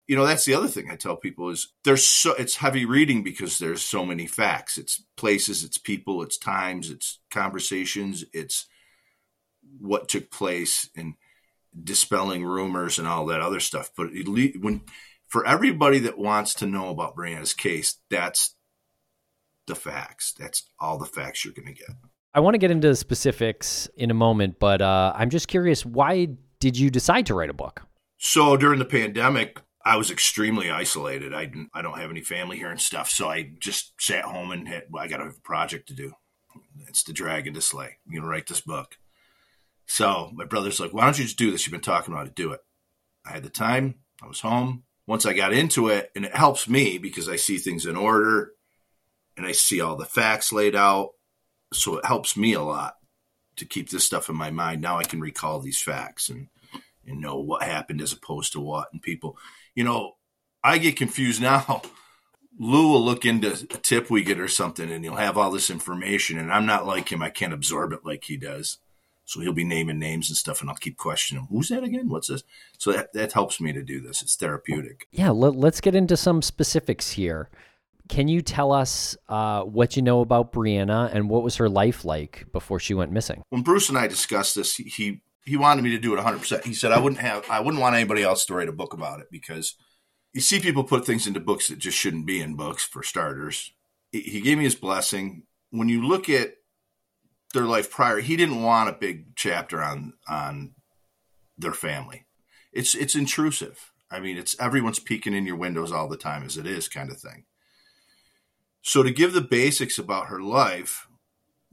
You 0.07 0.15
know 0.15 0.25
that's 0.25 0.45
the 0.45 0.53
other 0.53 0.69
thing 0.69 0.89
i 0.89 0.95
tell 0.95 1.17
people 1.17 1.49
is 1.49 1.73
there's 1.83 2.05
so 2.05 2.33
it's 2.35 2.55
heavy 2.55 2.85
reading 2.85 3.23
because 3.23 3.59
there's 3.59 3.81
so 3.81 4.05
many 4.05 4.25
facts. 4.25 4.77
It's 4.77 5.03
places 5.17 5.65
it's 5.65 5.77
people 5.77 6.23
it's 6.23 6.37
times 6.37 6.89
it's 6.89 7.19
conversations 7.29 8.23
it's 8.31 8.67
what 9.81 10.07
took 10.07 10.31
place 10.31 10.89
and 10.95 11.15
dispelling 11.83 12.45
rumors 12.45 12.99
and 12.99 13.07
all 13.07 13.25
that 13.25 13.41
other 13.41 13.59
stuff. 13.59 13.91
But 13.97 14.11
when 14.61 14.83
for 15.27 15.45
everybody 15.45 15.99
that 15.99 16.17
wants 16.17 16.53
to 16.53 16.65
know 16.65 16.87
about 16.87 17.17
Brianna's 17.17 17.53
case 17.53 17.97
that's 18.09 18.55
the 19.65 19.75
facts. 19.75 20.33
That's 20.39 20.71
all 20.79 20.97
the 20.97 21.05
facts 21.05 21.43
you're 21.43 21.53
going 21.53 21.67
to 21.67 21.73
get 21.73 21.97
i 22.37 22.39
want 22.39 22.53
to 22.53 22.57
get 22.57 22.71
into 22.71 22.87
the 22.87 22.95
specifics 22.95 23.89
in 23.97 24.11
a 24.11 24.13
moment 24.13 24.57
but 24.59 24.81
uh, 24.81 25.11
i'm 25.15 25.29
just 25.29 25.47
curious 25.47 25.85
why 25.85 26.27
did 26.59 26.77
you 26.77 26.89
decide 26.89 27.25
to 27.25 27.33
write 27.33 27.49
a 27.49 27.53
book 27.53 27.81
so 28.17 28.55
during 28.55 28.79
the 28.79 28.85
pandemic 28.85 29.59
I 29.87 29.95
was 29.95 30.11
extremely 30.11 30.69
isolated. 30.69 31.33
I 31.33 31.49
I 31.73 31.81
don't 31.81 31.97
have 31.97 32.11
any 32.11 32.19
family 32.19 32.57
here 32.57 32.69
and 32.69 32.81
stuff, 32.81 33.09
so 33.09 33.29
I 33.29 33.51
just 33.57 33.93
sat 34.01 34.25
home 34.25 34.51
and 34.51 34.67
had, 34.67 34.83
well, 34.89 35.01
I 35.01 35.07
got 35.07 35.21
a 35.21 35.31
project 35.45 35.87
to 35.87 35.93
do. 35.93 36.11
It's 36.89 37.03
the 37.03 37.13
dragon 37.13 37.53
to 37.53 37.61
slay. 37.61 37.95
I'm 38.05 38.13
gonna 38.13 38.27
write 38.27 38.47
this 38.47 38.59
book. 38.59 38.97
So 39.85 40.29
my 40.33 40.43
brother's 40.43 40.81
like, 40.81 40.93
"Why 40.93 41.05
don't 41.05 41.17
you 41.17 41.23
just 41.23 41.37
do 41.37 41.51
this? 41.51 41.65
You've 41.65 41.71
been 41.71 41.79
talking 41.79 42.13
about 42.13 42.27
it. 42.27 42.35
Do 42.35 42.51
it." 42.51 42.59
I 43.25 43.31
had 43.31 43.43
the 43.43 43.49
time. 43.49 43.95
I 44.21 44.27
was 44.27 44.41
home. 44.41 44.83
Once 45.05 45.25
I 45.25 45.31
got 45.31 45.53
into 45.53 45.87
it, 45.87 46.11
and 46.17 46.25
it 46.25 46.35
helps 46.35 46.67
me 46.67 46.97
because 46.97 47.29
I 47.29 47.37
see 47.37 47.57
things 47.57 47.85
in 47.85 47.95
order, 47.95 48.51
and 49.37 49.45
I 49.45 49.53
see 49.53 49.79
all 49.79 49.95
the 49.95 50.03
facts 50.03 50.51
laid 50.51 50.75
out. 50.75 51.11
So 51.73 51.97
it 51.97 52.05
helps 52.05 52.37
me 52.37 52.53
a 52.53 52.61
lot 52.61 52.95
to 53.57 53.65
keep 53.65 53.89
this 53.89 54.03
stuff 54.03 54.29
in 54.29 54.35
my 54.35 54.51
mind. 54.51 54.81
Now 54.81 54.97
I 54.97 55.03
can 55.03 55.19
recall 55.19 55.59
these 55.59 55.81
facts 55.81 56.29
and 56.29 56.47
and 57.05 57.21
know 57.21 57.37
what 57.37 57.63
happened 57.63 58.01
as 58.01 58.11
opposed 58.11 58.51
to 58.51 58.59
what. 58.59 58.89
And 58.91 59.01
people, 59.01 59.37
you 59.75 59.83
know, 59.83 60.17
I 60.63 60.77
get 60.77 60.97
confused 60.97 61.41
now. 61.41 61.81
Lou 62.59 62.91
will 62.91 63.03
look 63.03 63.23
into 63.23 63.51
a 63.51 63.77
tip 63.77 64.09
we 64.09 64.23
get 64.23 64.39
or 64.39 64.47
something, 64.47 64.91
and 64.91 65.03
he'll 65.03 65.15
have 65.15 65.37
all 65.37 65.51
this 65.51 65.69
information. 65.69 66.39
And 66.39 66.51
I'm 66.51 66.65
not 66.65 66.87
like 66.87 67.11
him; 67.11 67.21
I 67.21 67.29
can't 67.29 67.53
absorb 67.53 67.93
it 67.93 68.03
like 68.03 68.23
he 68.23 68.35
does. 68.35 68.79
So 69.25 69.41
he'll 69.41 69.53
be 69.53 69.65
naming 69.65 69.99
names 69.99 70.29
and 70.29 70.37
stuff, 70.37 70.61
and 70.61 70.69
I'll 70.69 70.77
keep 70.77 70.97
questioning 70.97 71.43
him. 71.43 71.49
Who's 71.51 71.67
that 71.67 71.83
again? 71.83 72.07
What's 72.07 72.29
this? 72.29 72.43
So 72.77 72.93
that, 72.93 73.11
that 73.11 73.33
helps 73.33 73.59
me 73.59 73.73
to 73.73 73.83
do 73.83 73.99
this. 73.99 74.21
It's 74.21 74.37
therapeutic. 74.37 75.05
Yeah, 75.11 75.31
let, 75.31 75.53
us 75.61 75.81
get 75.81 75.95
into 75.95 76.15
some 76.15 76.41
specifics 76.41 77.11
here. 77.11 77.49
Can 78.09 78.27
you 78.27 78.41
tell 78.41 78.71
us 78.71 79.17
uh, 79.29 79.63
what 79.63 79.95
you 79.95 80.01
know 80.01 80.21
about 80.21 80.51
Brianna 80.51 81.13
and 81.13 81.29
what 81.29 81.43
was 81.43 81.57
her 81.57 81.69
life 81.69 82.05
like 82.05 82.45
before 82.51 82.79
she 82.79 82.93
went 82.93 83.11
missing? 83.11 83.43
When 83.49 83.61
Bruce 83.61 83.89
and 83.89 83.97
I 83.97 84.07
discussed 84.07 84.55
this, 84.55 84.75
he, 84.75 84.83
he 84.83 85.21
he 85.45 85.55
wanted 85.55 85.81
me 85.81 85.91
to 85.91 85.97
do 85.97 86.13
it 86.13 86.19
100%. 86.19 86.65
He 86.65 86.73
said 86.73 86.91
I 86.91 86.99
wouldn't 86.99 87.21
have 87.21 87.49
I 87.49 87.59
wouldn't 87.59 87.81
want 87.81 87.95
anybody 87.95 88.23
else 88.23 88.45
to 88.45 88.53
write 88.53 88.67
a 88.67 88.73
book 88.73 88.93
about 88.93 89.21
it 89.21 89.27
because 89.31 89.75
you 90.33 90.41
see 90.41 90.59
people 90.59 90.83
put 90.83 91.05
things 91.05 91.25
into 91.25 91.39
books 91.39 91.69
that 91.69 91.79
just 91.79 91.97
shouldn't 91.97 92.27
be 92.27 92.41
in 92.41 92.55
books 92.55 92.83
for 92.83 93.01
starters. 93.01 93.71
He 94.11 94.41
gave 94.41 94.57
me 94.57 94.65
his 94.65 94.75
blessing. 94.75 95.43
When 95.69 95.89
you 95.89 96.05
look 96.05 96.29
at 96.29 96.55
their 97.53 97.63
life 97.63 97.89
prior, 97.89 98.19
he 98.19 98.35
didn't 98.35 98.61
want 98.61 98.89
a 98.89 98.93
big 98.93 99.35
chapter 99.35 99.81
on 99.81 100.13
on 100.27 100.73
their 101.57 101.73
family. 101.73 102.25
It's 102.73 102.93
it's 102.93 103.15
intrusive. 103.15 103.91
I 104.11 104.19
mean, 104.19 104.37
it's 104.37 104.59
everyone's 104.59 104.99
peeking 104.99 105.33
in 105.33 105.45
your 105.45 105.57
windows 105.57 105.91
all 105.91 106.07
the 106.07 106.17
time 106.17 106.43
as 106.43 106.57
it 106.57 106.65
is 106.65 106.87
kind 106.87 107.09
of 107.09 107.19
thing. 107.19 107.45
So 108.87 109.03
to 109.03 109.11
give 109.11 109.33
the 109.33 109.41
basics 109.41 109.99
about 109.99 110.27
her 110.27 110.39
life 110.39 111.09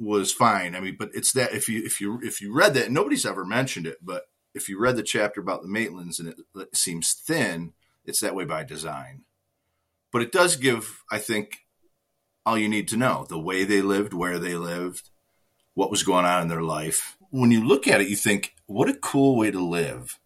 was 0.00 0.33
fine. 0.33 0.74
I 0.74 0.81
mean, 0.81 0.96
but 0.98 1.11
it's 1.14 1.31
that 1.35 1.53
if 1.55 1.68
you 1.68 1.81
if 1.85 2.00
you 2.00 2.18
if 2.24 2.40
you 2.40 2.53
read 2.53 2.74
that, 2.74 2.90
nobody's 2.90 3.24
ever 3.24 3.44
mentioned 3.44 3.87
it, 3.87 3.98
but 4.03 4.24
if 4.53 4.68
you 4.68 4.81
read 4.81 4.96
the 4.96 5.05
chapter 5.05 5.40
about 5.40 5.62
the 5.62 5.68
Maitlands 5.68 6.18
and 6.18 6.31
it, 6.31 6.77
seems 6.77 7.12
thin, 7.12 7.72
it's 8.05 8.18
that 8.18 8.35
way 8.35 8.44
by 8.44 8.64
design. 8.64 9.22
But 10.11 10.22
it 10.22 10.33
does 10.33 10.57
give, 10.57 11.05
I 11.09 11.18
think, 11.18 11.59
all 12.44 12.59
you 12.59 12.68
need 12.68 12.88
to 12.88 12.96
know 12.96 13.27
the 13.29 13.38
way 13.38 13.62
they 13.62 13.81
lived, 13.81 14.12
where 14.12 14.40
they 14.40 14.57
lived, 14.57 15.11
what 15.74 15.92
was 15.92 16.03
going 16.03 16.24
on 16.24 16.42
in 16.42 16.48
their 16.48 16.62
life. 16.62 17.16
When 17.31 17.53
you 17.53 17.64
look 17.64 17.87
at 17.87 18.00
it, 18.00 18.09
you 18.09 18.16
think, 18.16 18.57
what 18.66 18.88
a 18.88 18.94
cool 18.94 19.37
way 19.37 19.53
to 19.53 19.64
live. 19.64 20.18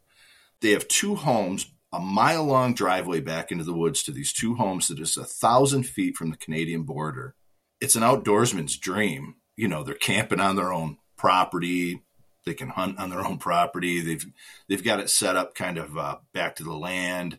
They 0.62 0.70
have 0.70 0.88
two 0.88 1.16
homes, 1.16 1.66
a 1.92 1.98
mile 1.98 2.44
long 2.44 2.74
driveway 2.74 3.20
back 3.20 3.50
into 3.50 3.64
the 3.64 3.74
woods 3.74 4.02
to 4.02 4.12
these 4.12 4.32
two 4.32 4.54
homes 4.54 4.88
that 4.88 5.00
is 5.00 5.16
a 5.16 5.24
thousand 5.24 5.84
feet 5.84 6.16
from 6.16 6.30
the 6.30 6.36
Canadian 6.36 6.82
border. 6.82 7.34
It's 7.80 7.96
an 7.96 8.02
outdoorsman's 8.02 8.76
dream. 8.76 9.36
You 9.56 9.68
know, 9.68 9.82
they're 9.82 9.94
camping 9.94 10.40
on 10.40 10.56
their 10.56 10.72
own 10.72 10.98
property. 11.16 12.02
They 12.44 12.54
can 12.54 12.68
hunt 12.68 12.98
on 12.98 13.10
their 13.10 13.24
own 13.24 13.38
property. 13.38 14.00
They've 14.00 14.26
they've 14.68 14.84
got 14.84 15.00
it 15.00 15.10
set 15.10 15.36
up 15.36 15.54
kind 15.54 15.78
of 15.78 15.96
uh, 15.96 16.18
back 16.32 16.56
to 16.56 16.64
the 16.64 16.76
land 16.76 17.38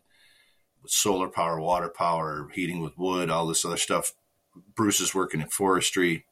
with 0.82 0.92
solar 0.92 1.28
power, 1.28 1.60
water 1.60 1.90
power, 1.90 2.50
heating 2.54 2.82
with 2.82 2.98
wood, 2.98 3.30
all 3.30 3.48
this 3.48 3.66
other 3.66 3.78
stuff. 3.78 4.14
Bruce 4.76 5.00
is 5.00 5.16
working 5.16 5.42
in 5.42 5.50
forestry 5.50 6.26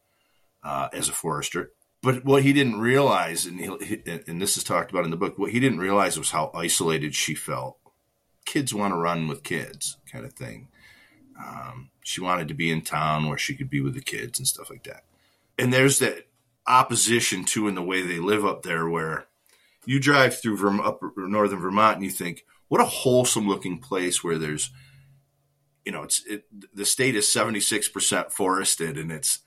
uh, 0.64 0.90
as 0.94 1.10
a 1.10 1.14
forester. 1.14 1.72
But 2.04 2.24
what 2.24 2.44
he 2.44 2.54
didn't 2.54 2.80
realize, 2.80 3.46
and, 3.46 3.60
he, 3.60 4.02
and 4.28 4.42
this 4.42 4.56
is 4.58 4.64
talked 4.64 4.92
about 4.92 5.06
in 5.06 5.12
the 5.12 5.18
book, 5.18 5.38
what 5.38 5.52
he 5.52 5.60
didn't 5.60 5.80
realize 5.80 6.18
was 6.18 6.32
how 6.32 6.52
isolated 6.54 7.16
she 7.16 7.34
felt. 7.34 7.78
Kids 8.48 8.74
want 8.74 8.94
to 8.94 8.98
run 8.98 9.28
with 9.28 9.44
kids, 9.44 9.98
kind 10.10 10.26
of 10.26 10.34
thing. 10.34 10.70
Um, 11.38 11.90
she 12.02 12.22
wanted 12.22 12.48
to 12.48 12.54
be 12.54 12.72
in 12.72 12.82
town 12.82 13.28
where 13.28 13.38
she 13.38 13.56
could 13.56 13.70
be 13.70 13.82
with 13.82 13.94
the 13.94 14.02
kids 14.02 14.40
and 14.40 14.48
stuff 14.48 14.70
like 14.70 14.84
that. 14.84 15.04
And 15.60 15.74
there's 15.74 16.00
that 16.00 16.28
opposition 16.66 17.44
too 17.44 17.68
in 17.68 17.76
the 17.76 17.82
way 17.82 18.02
they 18.02 18.20
live 18.20 18.46
up 18.46 18.64
there, 18.64 18.88
where 18.88 19.28
you 19.86 20.00
drive 20.00 20.40
through 20.40 20.58
Verm- 20.58 20.86
up 20.86 21.02
northern 21.18 21.60
Vermont 21.60 21.98
and 21.98 22.06
you 22.06 22.10
think, 22.10 22.46
what 22.70 22.82
a 22.82 22.86
wholesome 22.86 23.48
looking 23.48 23.80
place 23.80 24.24
where 24.24 24.38
there's, 24.38 24.72
you 25.86 25.92
know, 25.92 26.04
it's 26.04 26.26
it, 26.26 26.46
the 26.74 26.86
state 26.86 27.16
is 27.16 27.26
76% 27.26 28.32
forested 28.32 28.98
and 28.98 29.12
it's 29.12 29.40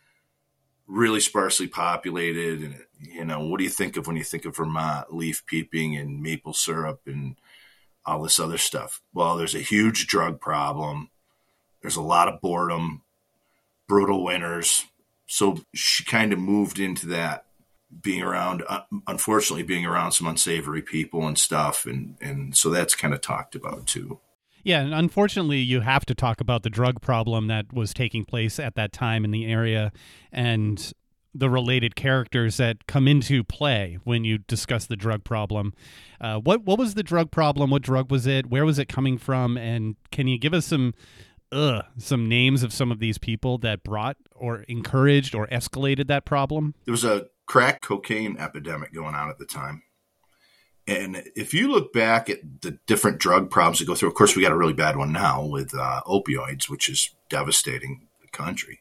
really 0.87 1.21
sparsely 1.21 1.67
populated. 1.67 2.63
And, 2.63 2.85
you 3.01 3.25
know, 3.25 3.41
what 3.41 3.59
do 3.59 3.65
you 3.65 3.71
think 3.71 3.97
of 3.97 4.07
when 4.07 4.17
you 4.17 4.25
think 4.25 4.45
of 4.45 4.57
Vermont 4.57 5.15
leaf 5.15 5.45
peeping 5.47 5.97
and 5.97 6.23
maple 6.23 6.53
syrup 6.53 7.01
and 7.07 7.37
all 8.05 8.23
this 8.23 8.41
other 8.41 8.59
stuff? 8.59 9.01
Well, 9.13 9.37
there's 9.37 9.55
a 9.55 9.61
huge 9.61 10.07
drug 10.07 10.41
problem. 10.41 11.11
There's 11.83 11.97
a 11.97 12.03
lot 12.03 12.29
of 12.29 12.41
boredom, 12.41 13.03
brutal 13.89 14.25
winters. 14.25 14.87
So 15.27 15.61
she 15.75 16.05
kind 16.05 16.33
of 16.33 16.39
moved 16.39 16.79
into 16.79 17.07
that 17.09 17.47
being 18.03 18.23
around, 18.23 18.63
uh, 18.69 18.83
unfortunately, 19.07 19.63
being 19.63 19.87
around 19.87 20.13
some 20.13 20.27
unsavory 20.27 20.83
people 20.83 21.27
and 21.27 21.37
stuff. 21.37 21.87
And, 21.87 22.17
and 22.21 22.57
so 22.57 22.71
that's 22.71 22.95
kind 22.95 23.15
of 23.15 23.21
talked 23.21 23.55
about 23.55 23.87
too. 23.87 24.21
Yeah, 24.63 24.81
and 24.81 24.95
unfortunately, 24.95 25.59
you 25.59 25.81
have 25.81 26.05
to 26.07 26.15
talk 26.15 26.41
about 26.41 26.63
the 26.63 26.71
drug 26.71 27.01
problem 27.01 27.47
that 27.47 27.73
was 27.73 27.95
taking 27.95 28.25
place 28.25 28.59
at 28.59 28.75
that 28.75 28.93
time 28.93 29.25
in 29.25 29.31
the 29.31 29.47
area 29.47 29.91
and 30.33 30.93
the 31.35 31.51
related 31.51 31.95
characters 31.95 32.57
that 32.57 32.87
come 32.87 33.07
into 33.07 33.45
play 33.45 33.99
when 34.05 34.25
you 34.25 34.39
discuss 34.39 34.87
the 34.87 34.97
drug 34.97 35.25
problem. 35.25 35.73
Uh, 36.21 36.39
what 36.39 36.65
what 36.65 36.79
was 36.79 36.95
the 36.95 37.03
drug 37.03 37.31
problem? 37.31 37.71
What 37.71 37.83
drug 37.83 38.11
was 38.11 38.27
it? 38.27 38.47
Where 38.47 38.65
was 38.65 38.79
it 38.79 38.89
coming 38.89 39.19
from? 39.19 39.57
And 39.57 39.97
can 40.11 40.29
you 40.29 40.39
give 40.39 40.55
us 40.55 40.67
some 40.67 40.95
uh, 41.53 41.83
some 41.99 42.29
names 42.29 42.63
of 42.63 42.73
some 42.73 42.93
of 42.93 42.99
these 42.99 43.19
people 43.19 43.59
that 43.59 43.83
brought 43.83 44.17
or 44.35 44.63
encouraged 44.63 45.35
or 45.35 45.47
escalated 45.49 46.07
that 46.09 46.25
problem? 46.25 46.75
There 46.85 46.93
was 46.93 47.05
a 47.05 47.27
crack 47.47 47.81
cocaine 47.81 48.37
epidemic 48.39 48.93
going 48.93 49.15
on 49.15 49.29
at 49.29 49.39
the 49.39 49.47
time. 49.47 49.83
And 50.87 51.23
if 51.37 51.55
you 51.55 51.71
look 51.71 51.93
back 51.93 52.29
at 52.29 52.63
the 52.63 52.79
different 52.87 53.19
drug 53.19 53.51
problems 53.51 53.79
that 53.79 53.87
go 53.87 53.95
through, 53.95 54.09
of 54.09 54.15
course, 54.15 54.35
we 54.35 54.43
got 54.43 54.53
a 54.53 54.57
really 54.57 54.73
bad 54.73 54.97
one 54.97 55.13
now 55.13 55.45
with 55.45 55.73
uh, 55.75 56.01
opioids, 56.07 56.69
which 56.69 56.89
is 56.89 57.15
devastating 57.29 58.09
the 58.23 58.29
country. 58.29 58.80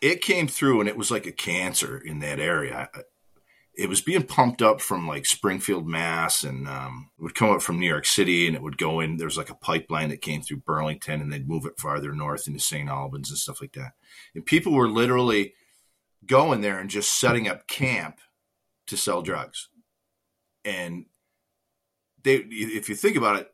It 0.00 0.22
came 0.22 0.48
through 0.48 0.80
and 0.80 0.88
it 0.88 0.96
was 0.96 1.10
like 1.10 1.26
a 1.26 1.32
cancer 1.32 1.98
in 1.98 2.20
that 2.20 2.38
area. 2.38 2.88
It 3.74 3.88
was 3.88 4.00
being 4.00 4.24
pumped 4.24 4.60
up 4.60 4.80
from 4.80 5.06
like 5.06 5.24
Springfield, 5.26 5.86
Mass, 5.86 6.42
and 6.42 6.68
um, 6.68 7.10
would 7.18 7.34
come 7.34 7.50
up 7.50 7.62
from 7.62 7.78
New 7.78 7.88
York 7.88 8.06
City 8.06 8.46
and 8.46 8.56
it 8.56 8.62
would 8.62 8.78
go 8.78 9.00
in. 9.00 9.16
There's 9.16 9.38
like 9.38 9.50
a 9.50 9.54
pipeline 9.54 10.08
that 10.08 10.20
came 10.20 10.42
through 10.42 10.58
Burlington 10.58 11.20
and 11.20 11.32
they'd 11.32 11.48
move 11.48 11.64
it 11.64 11.78
farther 11.78 12.12
north 12.12 12.46
into 12.46 12.60
St. 12.60 12.88
Albans 12.88 13.30
and 13.30 13.38
stuff 13.38 13.60
like 13.60 13.72
that. 13.72 13.92
And 14.34 14.44
people 14.44 14.72
were 14.72 14.88
literally 14.88 15.54
going 16.26 16.60
there 16.60 16.78
and 16.78 16.90
just 16.90 17.18
setting 17.18 17.48
up 17.48 17.68
camp 17.68 18.20
to 18.88 18.96
sell 18.96 19.22
drugs. 19.22 19.68
And 20.64 21.06
they, 22.22 22.36
if 22.36 22.88
you 22.88 22.94
think 22.94 23.16
about 23.16 23.36
it, 23.36 23.48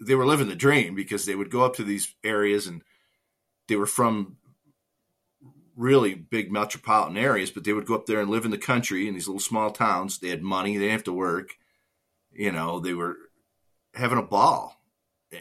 they 0.00 0.14
were 0.14 0.26
living 0.26 0.48
the 0.48 0.54
dream 0.54 0.94
because 0.94 1.26
they 1.26 1.34
would 1.34 1.50
go 1.50 1.64
up 1.64 1.74
to 1.76 1.84
these 1.84 2.14
areas 2.22 2.66
and 2.66 2.82
they 3.66 3.76
were 3.76 3.86
from 3.86 4.36
really 5.78 6.12
big 6.14 6.50
metropolitan 6.50 7.16
areas, 7.16 7.50
but 7.50 7.64
they 7.64 7.72
would 7.72 7.86
go 7.86 7.94
up 7.94 8.06
there 8.06 8.20
and 8.20 8.28
live 8.28 8.44
in 8.44 8.50
the 8.50 8.58
country 8.58 9.06
in 9.06 9.14
these 9.14 9.28
little 9.28 9.40
small 9.40 9.70
towns. 9.70 10.18
They 10.18 10.28
had 10.28 10.42
money, 10.42 10.76
they 10.76 10.84
didn't 10.84 10.92
have 10.92 11.04
to 11.04 11.12
work. 11.12 11.54
You 12.32 12.52
know, 12.52 12.80
they 12.80 12.94
were 12.94 13.16
having 13.94 14.18
a 14.18 14.22
ball, 14.22 14.76
eh, 15.32 15.38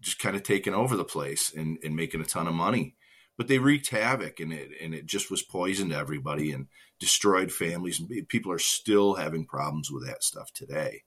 just 0.00 0.18
kind 0.18 0.34
of 0.34 0.42
taking 0.42 0.74
over 0.74 0.96
the 0.96 1.04
place 1.04 1.54
and, 1.54 1.78
and 1.84 1.94
making 1.94 2.20
a 2.20 2.24
ton 2.24 2.48
of 2.48 2.54
money. 2.54 2.96
But 3.38 3.48
they 3.48 3.58
wreaked 3.58 3.90
havoc 3.90 4.40
and 4.40 4.52
it 4.52 4.70
and 4.82 4.94
it 4.94 5.06
just 5.06 5.30
was 5.30 5.42
poison 5.42 5.90
to 5.90 5.96
everybody 5.96 6.52
and 6.52 6.66
destroyed 6.98 7.52
families. 7.52 8.00
And 8.00 8.28
people 8.28 8.50
are 8.50 8.58
still 8.58 9.14
having 9.14 9.44
problems 9.44 9.90
with 9.90 10.06
that 10.06 10.24
stuff 10.24 10.52
today. 10.52 11.02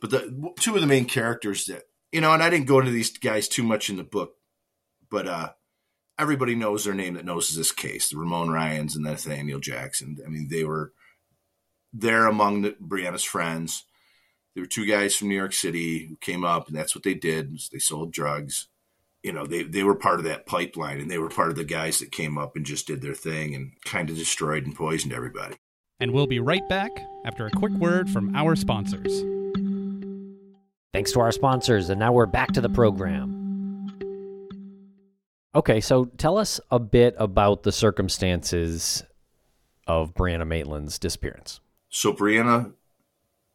But 0.00 0.10
the 0.10 0.52
two 0.60 0.74
of 0.74 0.80
the 0.80 0.86
main 0.86 1.06
characters 1.06 1.64
that 1.66 1.84
you 2.12 2.20
know, 2.20 2.32
and 2.32 2.42
I 2.42 2.50
didn't 2.50 2.66
go 2.66 2.78
into 2.78 2.92
these 2.92 3.16
guys 3.16 3.48
too 3.48 3.62
much 3.62 3.88
in 3.88 3.96
the 3.96 4.04
book, 4.04 4.34
but 5.10 5.26
uh, 5.26 5.48
everybody 6.18 6.54
knows 6.54 6.84
their 6.84 6.94
name 6.94 7.14
that 7.14 7.24
knows 7.24 7.54
this 7.54 7.72
case: 7.72 8.10
the 8.10 8.18
Ramon 8.18 8.50
Ryans 8.50 8.96
and 8.96 9.04
Nathaniel 9.04 9.60
Jackson. 9.60 10.18
I 10.24 10.28
mean, 10.28 10.48
they 10.50 10.64
were 10.64 10.92
there 11.92 12.26
among 12.26 12.62
the, 12.62 12.76
Brianna's 12.80 13.24
friends. 13.24 13.84
There 14.54 14.62
were 14.62 14.68
two 14.68 14.86
guys 14.86 15.14
from 15.14 15.28
New 15.28 15.36
York 15.36 15.52
City 15.52 16.06
who 16.06 16.16
came 16.16 16.44
up, 16.44 16.68
and 16.68 16.76
that's 16.76 16.94
what 16.94 17.04
they 17.04 17.14
did. 17.14 17.58
They 17.72 17.78
sold 17.78 18.12
drugs. 18.12 18.68
You 19.22 19.32
know, 19.32 19.46
they 19.46 19.62
they 19.62 19.82
were 19.82 19.94
part 19.94 20.18
of 20.18 20.24
that 20.24 20.46
pipeline, 20.46 21.00
and 21.00 21.10
they 21.10 21.18
were 21.18 21.28
part 21.28 21.50
of 21.50 21.56
the 21.56 21.64
guys 21.64 22.00
that 22.00 22.12
came 22.12 22.36
up 22.36 22.56
and 22.56 22.66
just 22.66 22.86
did 22.86 23.02
their 23.02 23.14
thing 23.14 23.54
and 23.54 23.72
kind 23.84 24.10
of 24.10 24.16
destroyed 24.16 24.66
and 24.66 24.74
poisoned 24.74 25.12
everybody. 25.12 25.56
And 26.00 26.12
we'll 26.12 26.26
be 26.26 26.40
right 26.40 26.68
back 26.68 26.90
after 27.24 27.46
a 27.46 27.50
quick 27.50 27.72
word 27.74 28.10
from 28.10 28.34
our 28.34 28.56
sponsors. 28.56 29.22
Thanks 30.92 31.12
to 31.12 31.20
our 31.20 31.32
sponsors, 31.32 31.88
and 31.88 31.98
now 31.98 32.12
we're 32.12 32.26
back 32.26 32.52
to 32.52 32.60
the 32.60 32.68
program. 32.68 33.41
Okay, 35.54 35.80
so 35.80 36.06
tell 36.06 36.38
us 36.38 36.60
a 36.70 36.78
bit 36.78 37.14
about 37.18 37.62
the 37.62 37.72
circumstances 37.72 39.02
of 39.86 40.14
Brianna 40.14 40.46
Maitland's 40.46 40.98
disappearance. 40.98 41.60
So 41.90 42.12
Brianna 42.12 42.72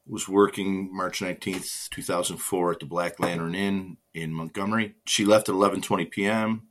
was 0.06 0.30
working 0.30 0.96
March 0.96 1.20
19th, 1.20 1.90
2004 1.90 2.74
at 2.74 2.80
the 2.80 2.86
Black 2.86 3.20
Lantern 3.20 3.56
Inn 3.56 3.98
in 4.14 4.32
Montgomery. 4.32 4.96
She 5.06 5.26
left 5.26 5.50
at 5.50 5.56
11:20 5.56 6.12
p.m. 6.12 6.68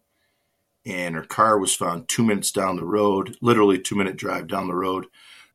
and 0.84 1.14
her 1.16 1.24
car 1.24 1.58
was 1.58 1.74
found 1.74 2.08
2 2.08 2.22
minutes 2.22 2.52
down 2.52 2.76
the 2.76 2.84
road, 2.84 3.36
literally 3.40 3.78
2 3.80 3.96
minute 3.96 4.16
drive 4.16 4.46
down 4.46 4.68
the 4.68 4.74
road, 4.74 5.06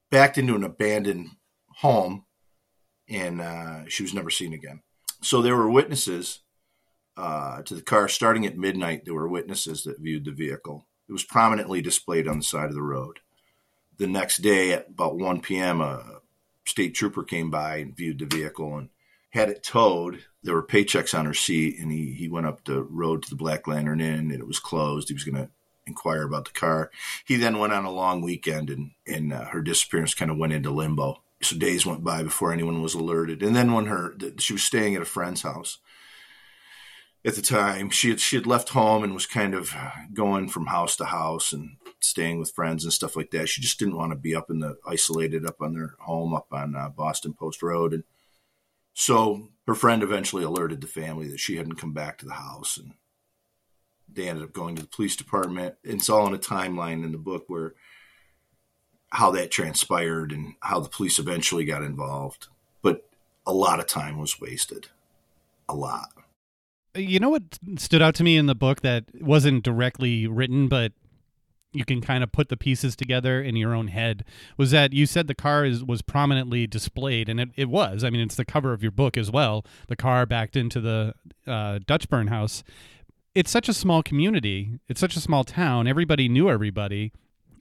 backed 0.09 0.37
into 0.37 0.55
an 0.55 0.63
abandoned 0.63 1.29
home 1.77 2.25
and 3.07 3.41
uh, 3.41 3.87
she 3.87 4.03
was 4.03 4.13
never 4.13 4.29
seen 4.29 4.53
again 4.53 4.81
so 5.21 5.41
there 5.41 5.55
were 5.55 5.69
witnesses 5.69 6.39
uh, 7.17 7.61
to 7.63 7.75
the 7.75 7.81
car. 7.81 8.07
Starting 8.07 8.45
at 8.45 8.57
midnight, 8.57 9.05
there 9.05 9.13
were 9.13 9.27
witnesses 9.27 9.83
that 9.83 9.99
viewed 9.99 10.25
the 10.25 10.31
vehicle. 10.31 10.85
It 11.07 11.13
was 11.13 11.23
prominently 11.23 11.81
displayed 11.81 12.27
on 12.27 12.37
the 12.37 12.43
side 12.43 12.69
of 12.69 12.75
the 12.75 12.81
road. 12.81 13.19
The 13.97 14.07
next 14.07 14.37
day, 14.37 14.73
at 14.73 14.89
about 14.89 15.17
1 15.17 15.41
p.m., 15.41 15.81
a 15.81 16.21
state 16.65 16.95
trooper 16.95 17.23
came 17.23 17.51
by 17.51 17.77
and 17.77 17.95
viewed 17.95 18.19
the 18.19 18.25
vehicle 18.25 18.77
and 18.77 18.89
had 19.31 19.49
it 19.49 19.63
towed. 19.63 20.23
There 20.43 20.55
were 20.55 20.65
paychecks 20.65 21.17
on 21.17 21.25
her 21.25 21.33
seat, 21.33 21.79
and 21.79 21.91
he, 21.91 22.13
he 22.13 22.27
went 22.27 22.47
up 22.47 22.63
the 22.63 22.81
road 22.83 23.23
to 23.23 23.29
the 23.29 23.35
Black 23.35 23.67
Lantern 23.67 24.01
Inn, 24.01 24.31
and 24.31 24.33
it 24.33 24.47
was 24.47 24.59
closed. 24.59 25.07
He 25.07 25.13
was 25.13 25.23
going 25.23 25.35
to 25.35 25.49
inquire 25.85 26.23
about 26.23 26.45
the 26.45 26.51
car. 26.51 26.91
He 27.25 27.35
then 27.35 27.59
went 27.59 27.73
on 27.73 27.85
a 27.85 27.91
long 27.91 28.21
weekend, 28.21 28.69
and, 28.69 28.91
and 29.05 29.33
uh, 29.33 29.45
her 29.45 29.61
disappearance 29.61 30.13
kind 30.13 30.31
of 30.31 30.37
went 30.37 30.53
into 30.53 30.71
limbo. 30.71 31.21
So 31.41 31.57
days 31.57 31.85
went 31.85 32.03
by 32.03 32.23
before 32.23 32.53
anyone 32.53 32.81
was 32.81 32.93
alerted. 32.93 33.41
And 33.41 33.55
then 33.55 33.73
when 33.73 33.87
her 33.87 34.13
she 34.37 34.53
was 34.53 34.63
staying 34.63 34.95
at 34.95 35.01
a 35.01 35.05
friend's 35.05 35.41
house 35.41 35.79
at 37.25 37.35
the 37.35 37.41
time, 37.41 37.89
she 37.89 38.09
had 38.09 38.19
she 38.19 38.35
had 38.35 38.47
left 38.47 38.69
home 38.69 39.03
and 39.03 39.13
was 39.13 39.25
kind 39.25 39.53
of 39.53 39.73
going 40.13 40.49
from 40.49 40.67
house 40.67 40.95
to 40.97 41.05
house 41.05 41.53
and 41.53 41.77
staying 41.99 42.39
with 42.39 42.51
friends 42.51 42.83
and 42.83 42.91
stuff 42.91 43.15
like 43.15 43.31
that. 43.31 43.47
She 43.47 43.61
just 43.61 43.77
didn't 43.77 43.97
want 43.97 44.11
to 44.11 44.17
be 44.17 44.35
up 44.35 44.49
in 44.49 44.59
the 44.59 44.77
isolated 44.87 45.45
up 45.45 45.61
on 45.61 45.73
their 45.73 45.95
home 45.99 46.33
up 46.33 46.47
on 46.51 46.75
uh, 46.75 46.89
Boston 46.89 47.33
Post 47.33 47.61
Road 47.61 47.93
and 47.93 48.03
so 48.93 49.49
her 49.67 49.75
friend 49.75 50.03
eventually 50.03 50.43
alerted 50.43 50.81
the 50.81 50.87
family 50.87 51.27
that 51.29 51.39
she 51.39 51.57
hadn't 51.57 51.75
come 51.75 51.93
back 51.93 52.17
to 52.17 52.25
the 52.25 52.33
house, 52.33 52.77
and 52.77 52.93
they 54.11 54.27
ended 54.27 54.43
up 54.43 54.53
going 54.53 54.75
to 54.75 54.81
the 54.81 54.87
police 54.87 55.15
department. 55.15 55.75
It's 55.83 56.09
all 56.09 56.27
in 56.27 56.33
a 56.33 56.39
timeline 56.39 57.03
in 57.05 57.11
the 57.11 57.17
book 57.17 57.45
where 57.47 57.73
how 59.09 59.31
that 59.31 59.51
transpired 59.51 60.31
and 60.31 60.55
how 60.61 60.79
the 60.79 60.89
police 60.89 61.19
eventually 61.19 61.65
got 61.65 61.83
involved. 61.83 62.47
But 62.81 63.09
a 63.45 63.53
lot 63.53 63.79
of 63.79 63.87
time 63.87 64.17
was 64.17 64.39
wasted. 64.39 64.87
A 65.67 65.75
lot. 65.75 66.09
You 66.95 67.19
know 67.19 67.29
what 67.29 67.43
stood 67.77 68.01
out 68.01 68.15
to 68.15 68.23
me 68.23 68.37
in 68.37 68.47
the 68.47 68.55
book 68.55 68.81
that 68.81 69.05
wasn't 69.21 69.63
directly 69.63 70.27
written, 70.27 70.67
but 70.67 70.91
you 71.73 71.85
can 71.85 72.01
kind 72.01 72.23
of 72.23 72.31
put 72.31 72.49
the 72.49 72.57
pieces 72.57 72.95
together 72.95 73.41
in 73.41 73.55
your 73.55 73.73
own 73.73 73.87
head 73.87 74.25
was 74.57 74.71
that 74.71 74.93
you 74.93 75.05
said 75.05 75.27
the 75.27 75.35
car 75.35 75.65
is 75.65 75.83
was 75.83 76.01
prominently 76.01 76.67
displayed 76.67 77.29
and 77.29 77.39
it, 77.39 77.49
it 77.55 77.69
was. 77.69 78.03
I 78.03 78.09
mean 78.09 78.21
it's 78.21 78.35
the 78.35 78.45
cover 78.45 78.73
of 78.73 78.81
your 78.81 78.91
book 78.91 79.17
as 79.17 79.31
well 79.31 79.65
the 79.87 79.95
car 79.95 80.25
backed 80.25 80.55
into 80.55 80.81
the 80.81 81.13
uh, 81.47 81.79
dutchburn 81.85 82.27
house. 82.27 82.63
It's 83.33 83.51
such 83.51 83.69
a 83.69 83.73
small 83.73 84.03
community. 84.03 84.79
It's 84.89 84.99
such 84.99 85.15
a 85.15 85.21
small 85.21 85.43
town. 85.43 85.87
Everybody 85.87 86.27
knew 86.27 86.49
everybody. 86.49 87.13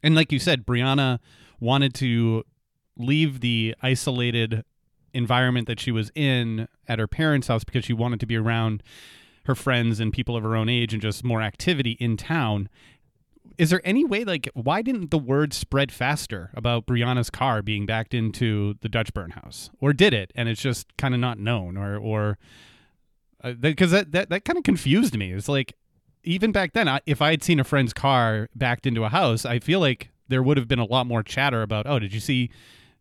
And 0.03 0.14
like 0.14 0.33
you 0.33 0.38
said 0.38 0.66
brianna 0.66 1.21
wanted 1.61 1.95
to 1.95 2.45
leave 2.97 3.40
the 3.40 3.75
isolated 3.83 4.64
environment 5.12 5.66
that 5.66 5.81
she 5.81 5.93
was 5.93 6.11
in 6.14 6.69
at 6.88 6.99
her 6.99 7.09
parents 7.09 7.49
house 7.49 7.64
because 7.64 7.85
she 7.85 7.93
wanted 7.93 8.21
to 8.21 8.27
be 8.27 8.37
around 8.37 8.83
her 9.44 9.55
friends 9.55 10.00
and 10.00 10.12
people 10.12 10.37
of 10.37 10.42
her 10.42 10.57
own 10.57 10.68
age 10.68 10.92
and 10.92 11.03
just 11.03 11.24
more 11.24 11.42
activity 11.42 11.92
in 11.92 12.16
town 12.16 12.68
is 13.59 13.68
there 13.68 13.83
any 13.85 14.05
way 14.05 14.24
like 14.24 14.48
why 14.55 14.81
didn't 14.81 15.11
the 15.11 15.18
word 15.18 15.53
spread 15.53 15.92
faster 15.92 16.50
about 16.55 16.87
Brianna's 16.87 17.29
car 17.29 17.61
being 17.61 17.85
backed 17.85 18.14
into 18.14 18.76
the 18.81 18.88
Dutchburn 18.88 19.33
house, 19.33 19.68
or 19.81 19.92
did 19.92 20.14
it 20.14 20.33
and 20.35 20.48
it's 20.48 20.62
just 20.62 20.96
kind 20.96 21.12
of 21.12 21.20
not 21.20 21.38
known, 21.38 21.76
or 21.76 21.96
or 21.96 22.38
because 23.61 23.92
uh, 23.92 23.98
that 23.98 24.12
that 24.12 24.31
that 24.31 24.44
kind 24.46 24.57
of 24.57 24.64
confused 24.64 25.16
me. 25.16 25.33
It's 25.33 25.48
like 25.48 25.74
even 26.24 26.53
back 26.53 26.72
then, 26.72 26.88
I, 26.88 27.00
if 27.07 27.22
I 27.22 27.31
had 27.31 27.42
seen 27.42 27.61
a 27.61 27.64
friend's 27.64 27.92
car 27.92 28.48
backed 28.55 28.87
into 28.87 29.05
a 29.05 29.09
house, 29.09 29.44
I 29.44 29.59
feel 29.59 29.81
like 29.81 30.11
there 30.29 30.42
would 30.42 30.57
have 30.57 30.68
been 30.68 30.79
a 30.79 30.85
lot 30.85 31.07
more 31.07 31.22
chatter 31.22 31.62
about, 31.62 31.87
oh, 31.87 31.98
did 31.98 32.12
you 32.12 32.20
see 32.20 32.50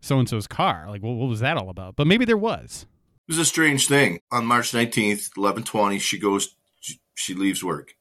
so 0.02 0.20
and 0.20 0.28
so's 0.28 0.48
car? 0.48 0.86
Like, 0.88 1.04
what, 1.04 1.16
what 1.16 1.28
was 1.28 1.42
that 1.42 1.58
all 1.58 1.70
about? 1.70 1.96
But 1.96 2.08
maybe 2.08 2.26
there 2.26 2.38
was. 2.38 2.86
It 3.30 3.34
was 3.34 3.40
a 3.40 3.46
strange 3.46 3.88
thing. 3.88 4.22
On 4.32 4.44
March 4.44 4.72
19th, 4.72 5.38
1120, 5.38 6.00
she 6.00 6.18
goes, 6.18 6.56
she, 7.14 7.36
leaves 7.36 7.64
work. 7.64 7.94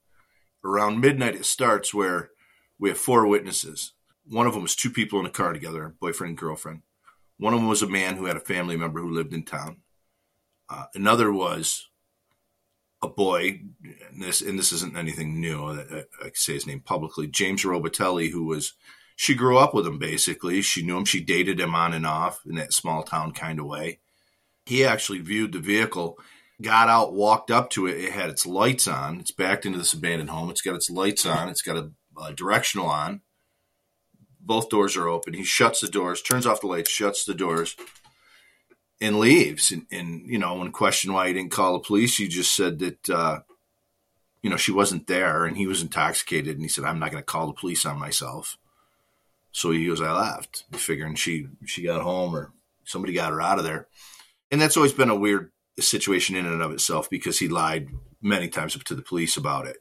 Around 0.64 1.03
midnight, 1.03 1.35
it 1.35 1.45
starts 1.45 1.93
where 1.93 2.31
we 2.79 2.88
have 2.88 2.97
four 2.97 3.27
witnesses. 3.27 3.93
One 4.27 4.47
of 4.47 4.55
them 4.55 4.62
was 4.62 4.75
two 4.75 4.88
people 4.88 5.21
in 5.21 5.27
a 5.27 5.31
car 5.31 5.53
together, 5.53 5.95
boyfriend 6.01 6.31
and 6.31 6.38
girlfriend. 6.38 6.81
One 7.37 7.53
of 7.53 7.61
them 7.61 7.69
was 7.69 7.83
a 7.83 7.87
man 7.87 8.17
who 8.17 8.25
had 8.25 8.38
a 8.38 8.41
family 8.41 8.79
member 8.79 9.03
who 9.03 9.12
lived 9.12 9.35
in 9.35 9.45
town. 9.45 9.83
Uh, 10.67 10.87
another 10.95 11.31
was 11.31 11.91
a 13.03 13.09
boy, 13.09 13.61
and 14.09 14.23
this 14.23 14.41
and 14.41 14.59
this 14.59 14.73
isn't 14.73 14.97
anything 14.97 15.43
new. 15.43 15.62
I, 15.62 16.05
I 16.21 16.23
can 16.25 16.35
say 16.37 16.55
his 16.55 16.67
name 16.67 16.81
publicly. 16.81 17.27
James 17.27 17.64
Robitelli, 17.64 18.31
who 18.31 18.47
was 18.47 18.73
she 19.14 19.35
grew 19.35 19.59
up 19.59 19.75
with 19.75 19.87
him 19.87 19.99
basically. 19.99 20.62
She 20.62 20.83
knew 20.83 20.97
him. 20.97 21.05
She 21.05 21.21
dated 21.21 21.61
him 21.61 21.75
on 21.75 21.93
and 21.93 22.07
off 22.07 22.41
in 22.47 22.55
that 22.55 22.73
small 22.73 23.03
town 23.03 23.33
kind 23.33 23.61
of 23.61 23.67
way. 23.67 24.01
He 24.68 24.85
actually 24.85 25.20
viewed 25.20 25.52
the 25.52 25.61
vehicle, 25.61 26.18
got 26.61 26.90
out, 26.90 27.14
walked 27.14 27.50
up 27.50 27.70
to 27.70 27.87
it. 27.87 28.04
It 28.04 28.12
had 28.12 28.28
its 28.28 28.44
lights 28.44 28.87
on. 28.87 29.18
It's 29.18 29.31
backed 29.31 29.64
into 29.64 29.78
this 29.78 29.94
abandoned 29.94 30.28
home. 30.28 30.50
It's 30.50 30.61
got 30.61 30.74
its 30.74 30.90
lights 30.90 31.24
on. 31.24 31.48
It's 31.48 31.62
got 31.62 31.78
a 31.78 31.90
uh, 32.18 32.33
directional 32.33 32.87
on. 32.87 33.22
Both 34.38 34.68
doors 34.68 34.94
are 34.94 35.09
open. 35.09 35.33
He 35.33 35.42
shuts 35.42 35.81
the 35.81 35.88
doors, 35.88 36.20
turns 36.20 36.44
off 36.44 36.61
the 36.61 36.66
lights, 36.66 36.90
shuts 36.90 37.24
the 37.24 37.33
doors, 37.33 37.76
and 39.00 39.18
leaves. 39.18 39.72
And, 39.72 39.87
and 39.90 40.26
you 40.26 40.38
know, 40.38 40.57
when 40.57 40.70
questioned 40.70 41.14
why 41.14 41.28
he 41.28 41.33
didn't 41.33 41.50
call 41.50 41.72
the 41.72 41.78
police, 41.87 42.18
he 42.18 42.28
just 42.28 42.54
said 42.54 42.78
that 42.81 43.09
uh, 43.09 43.38
you 44.42 44.50
know 44.50 44.59
she 44.59 44.72
wasn't 44.72 45.07
there 45.07 45.46
and 45.46 45.57
he 45.57 45.66
was 45.66 45.81
intoxicated. 45.81 46.57
And 46.57 46.62
he 46.62 46.68
said, 46.68 46.85
"I'm 46.85 46.98
not 46.98 47.11
going 47.11 47.22
to 47.22 47.26
call 47.26 47.46
the 47.46 47.54
police 47.54 47.87
on 47.87 47.98
myself." 47.98 48.59
So 49.50 49.70
he 49.70 49.87
goes, 49.87 50.02
"I 50.02 50.12
left," 50.12 50.64
figuring 50.72 51.14
she 51.14 51.48
she 51.64 51.85
got 51.85 52.02
home 52.02 52.37
or 52.37 52.52
somebody 52.85 53.14
got 53.14 53.33
her 53.33 53.40
out 53.40 53.59
of 53.59 53.64
there. 53.64 53.88
And 54.51 54.61
that's 54.61 54.77
always 54.77 54.93
been 54.93 55.11
a 55.11 55.17
weird 55.17 55.51
situation 55.79 56.37
in 56.37 56.47
and 56.47 56.63
of 56.63 56.73
itself 56.73 57.09
because 57.11 57.39
he 57.39 57.49
lied 57.49 57.89
many 58.21 58.49
times 58.49 58.77
to 58.77 58.95
the 58.95 59.03
police 59.03 59.37
about 59.37 59.67
it 59.67 59.77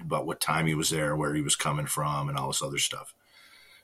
about 0.00 0.26
what 0.26 0.40
time 0.40 0.66
he 0.66 0.74
was 0.74 0.90
there, 0.90 1.14
where 1.16 1.34
he 1.34 1.42
was 1.42 1.56
coming 1.56 1.86
from, 1.86 2.28
and 2.28 2.38
all 2.38 2.48
this 2.48 2.62
other 2.62 2.78
stuff. 2.78 3.14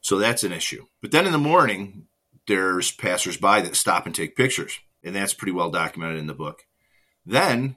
So 0.01 0.19
that's 0.19 0.45
an 0.45 0.53
issue. 0.53 0.87
But 1.03 1.11
then 1.11 1.27
in 1.27 1.33
the 1.33 1.39
morning, 1.39 2.07
there's 2.47 2.91
passersby 2.91 3.63
that 3.63 3.77
stop 3.77 4.07
and 4.07 4.15
take 4.15 4.37
pictures, 4.37 4.79
and 5.03 5.15
that's 5.15 5.35
pretty 5.35 5.53
well 5.53 5.71
documented 5.71 6.19
in 6.19 6.27
the 6.27 6.35
book. 6.35 6.63
Then, 7.25 7.77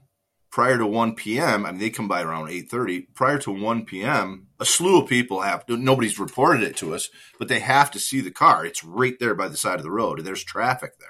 prior 0.52 0.78
to 0.78 0.86
1 0.86 1.16
p.m., 1.16 1.66
I 1.66 1.72
mean, 1.72 1.80
they 1.80 1.90
come 1.90 2.08
by 2.08 2.22
around 2.22 2.50
8:30. 2.50 3.08
Prior 3.16 3.40
to 3.40 3.52
1 3.52 3.86
p.m., 3.86 4.48
a 4.60 4.66
slew 4.66 5.02
of 5.02 5.10
people 5.10 5.42
have. 5.42 5.66
Nobody's 5.68 6.20
reported 6.20 6.64
it 6.64 6.78
to 6.78 6.94
us, 6.94 7.10
but 7.40 7.48
they 7.48 7.60
have 7.60 7.90
to 7.92 8.00
see 8.00 8.22
the 8.22 8.32
car. 8.32 8.66
It's 8.66 8.84
right 8.84 9.18
there 9.20 9.36
by 9.36 9.48
the 9.48 9.58
side 9.58 9.78
of 9.78 9.84
the 9.84 9.92
road, 9.92 10.20
and 10.20 10.28
there's 10.28 10.44
traffic 10.44 11.00
there. 11.00 11.10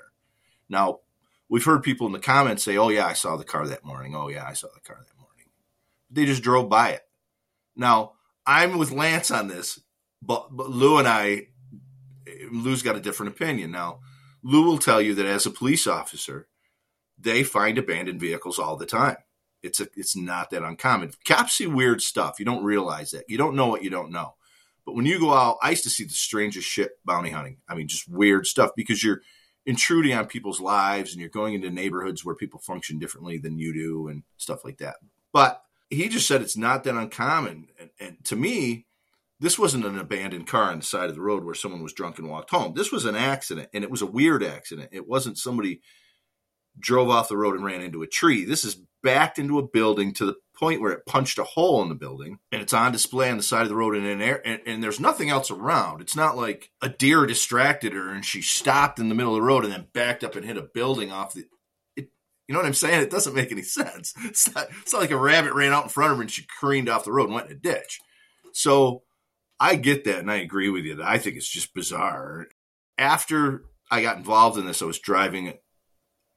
Now, 0.69 0.99
we've 1.49 1.65
heard 1.65 1.83
people 1.83 2.07
in 2.07 2.13
the 2.13 2.19
comments 2.19 2.63
say, 2.63 2.77
"Oh 2.77 2.89
yeah, 2.89 3.05
I 3.05 3.13
saw 3.13 3.35
the 3.35 3.43
car 3.43 3.67
that 3.67 3.83
morning. 3.83 4.15
Oh 4.15 4.29
yeah, 4.29 4.45
I 4.45 4.53
saw 4.53 4.67
the 4.73 4.79
car 4.79 4.97
that 4.97 5.19
morning." 5.19 5.47
They 6.11 6.25
just 6.25 6.43
drove 6.43 6.69
by 6.69 6.91
it. 6.91 7.01
Now, 7.75 8.13
I'm 8.45 8.77
with 8.77 8.91
Lance 8.91 9.31
on 9.31 9.47
this, 9.47 9.79
but, 10.21 10.47
but 10.51 10.69
Lou 10.69 10.97
and 10.97 11.07
I, 11.07 11.47
Lou's 12.51 12.81
got 12.81 12.95
a 12.95 13.01
different 13.01 13.33
opinion. 13.33 13.71
Now, 13.71 13.99
Lou 14.43 14.63
will 14.63 14.79
tell 14.79 15.01
you 15.01 15.13
that 15.15 15.25
as 15.25 15.45
a 15.45 15.51
police 15.51 15.87
officer, 15.87 16.47
they 17.17 17.43
find 17.43 17.77
abandoned 17.77 18.19
vehicles 18.19 18.59
all 18.59 18.75
the 18.75 18.85
time. 18.85 19.17
It's 19.61 19.79
a, 19.79 19.87
it's 19.95 20.15
not 20.15 20.49
that 20.49 20.63
uncommon. 20.63 21.11
Cops 21.25 21.53
see 21.53 21.67
weird 21.67 22.01
stuff. 22.01 22.39
You 22.39 22.45
don't 22.45 22.63
realize 22.63 23.11
that. 23.11 23.29
You 23.29 23.37
don't 23.37 23.55
know 23.55 23.67
what 23.67 23.83
you 23.83 23.89
don't 23.89 24.11
know. 24.11 24.35
But 24.85 24.95
when 24.95 25.05
you 25.05 25.19
go 25.19 25.33
out, 25.33 25.57
I 25.61 25.71
used 25.71 25.83
to 25.83 25.89
see 25.89 26.05
the 26.05 26.11
strangest 26.11 26.67
shit 26.67 26.91
bounty 27.05 27.29
hunting. 27.29 27.57
I 27.67 27.75
mean, 27.75 27.87
just 27.87 28.09
weird 28.09 28.47
stuff 28.47 28.71
because 28.75 29.03
you're 29.03 29.21
intruding 29.69 30.17
on 30.17 30.25
people's 30.25 30.59
lives 30.59 31.11
and 31.11 31.21
you're 31.21 31.29
going 31.29 31.53
into 31.53 31.69
neighborhoods 31.69 32.25
where 32.25 32.33
people 32.33 32.59
function 32.59 32.97
differently 32.97 33.37
than 33.37 33.59
you 33.59 33.71
do 33.71 34.07
and 34.07 34.23
stuff 34.35 34.65
like 34.65 34.79
that. 34.79 34.95
But 35.31 35.61
he 35.91 36.09
just 36.09 36.27
said 36.27 36.41
it's 36.41 36.57
not 36.57 36.83
that 36.85 36.95
uncommon. 36.95 37.67
And, 37.79 37.91
and, 37.99 38.25
to 38.25 38.35
me, 38.35 38.87
this 39.39 39.59
wasn't 39.59 39.85
an 39.85 39.99
abandoned 39.99 40.47
car 40.47 40.71
on 40.71 40.79
the 40.79 40.85
side 40.85 41.07
of 41.07 41.15
the 41.15 41.21
road 41.21 41.43
where 41.43 41.53
someone 41.53 41.83
was 41.83 41.93
drunk 41.93 42.17
and 42.17 42.27
walked 42.27 42.49
home. 42.49 42.73
This 42.73 42.91
was 42.91 43.05
an 43.05 43.15
accident, 43.15 43.69
and 43.71 43.83
it 43.83 43.91
was 43.91 44.01
a 44.01 44.07
weird 44.07 44.43
accident. 44.43 44.89
It 44.91 45.07
wasn't 45.07 45.37
somebody 45.37 45.81
drove 46.77 47.09
off 47.09 47.29
the 47.29 47.37
road 47.37 47.55
and 47.55 47.63
ran 47.63 47.81
into 47.81 48.01
a 48.01 48.07
tree. 48.07 48.45
This 48.45 48.63
is 48.63 48.81
backed 49.01 49.39
into 49.39 49.59
a 49.59 49.67
building 49.67 50.13
to 50.15 50.25
the 50.25 50.35
point 50.57 50.81
where 50.81 50.91
it 50.91 51.05
punched 51.05 51.37
a 51.37 51.43
hole 51.43 51.81
in 51.81 51.89
the 51.89 51.95
building, 51.95 52.39
and 52.51 52.61
it's 52.61 52.73
on 52.73 52.91
display 52.91 53.29
on 53.29 53.37
the 53.37 53.43
side 53.43 53.61
of 53.61 53.69
the 53.69 53.75
road 53.75 53.95
in 53.95 54.05
an 54.05 54.21
air, 54.21 54.41
and, 54.45 54.61
and 54.65 54.83
there's 54.83 54.99
nothing 54.99 55.29
else 55.29 55.49
around. 55.49 56.01
It's 56.01 56.15
not 56.15 56.35
like 56.35 56.69
a 56.81 56.89
deer 56.89 57.25
distracted 57.25 57.93
her 57.93 58.09
and 58.09 58.25
she 58.25 58.41
stopped 58.41 58.99
in 58.99 59.07
the 59.07 59.15
middle 59.15 59.33
of 59.33 59.41
the 59.41 59.47
road 59.47 59.63
and 59.63 59.71
then 59.71 59.87
backed 59.93 60.23
up 60.23 60.35
and 60.35 60.45
hit 60.45 60.57
a 60.57 60.61
building 60.61 61.11
off 61.11 61.33
the 61.33 61.45
you 62.49 62.53
know 62.53 62.61
what 62.61 62.65
I'm 62.65 62.73
saying? 62.73 63.03
It 63.03 63.11
doesn't 63.11 63.35
make 63.35 63.51
any 63.51 63.61
sense. 63.61 64.15
It's 64.23 64.53
not, 64.55 64.69
it's 64.81 64.91
not 64.91 65.01
like 65.03 65.11
a 65.11 65.17
rabbit 65.17 65.53
ran 65.53 65.71
out 65.71 65.83
in 65.83 65.89
front 65.89 66.11
of 66.11 66.17
her 66.17 66.23
and 66.23 66.31
she 66.31 66.47
careened 66.59 66.89
off 66.89 67.05
the 67.05 67.11
road 67.11 67.25
and 67.25 67.35
went 67.35 67.45
in 67.45 67.55
a 67.55 67.59
ditch. 67.59 67.99
So 68.53 69.03
I 69.59 69.75
get 69.75 70.03
that 70.05 70.17
and 70.17 70.31
I 70.31 70.37
agree 70.37 70.69
with 70.69 70.83
you. 70.83 70.99
I 71.03 71.19
think 71.19 71.35
it's 71.35 71.47
just 71.47 71.75
bizarre. 71.75 72.47
After 72.97 73.65
I 73.91 74.01
got 74.01 74.17
involved 74.17 74.57
in 74.57 74.65
this, 74.65 74.81
I 74.81 74.85
was 74.85 74.97
driving 74.97 75.53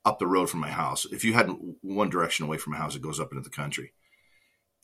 up 0.05 0.19
the 0.19 0.27
road 0.27 0.51
from 0.51 0.61
my 0.61 0.71
house. 0.71 1.07
If 1.11 1.25
you 1.25 1.33
had 1.33 1.51
one 1.81 2.11
direction 2.11 2.47
away 2.47 2.59
from 2.59 2.73
my 2.73 2.79
house, 2.79 2.97
it 2.97 3.03
goes 3.03 3.21
up 3.21 3.31
into 3.33 3.43
the 3.43 3.51
country. 3.51 3.93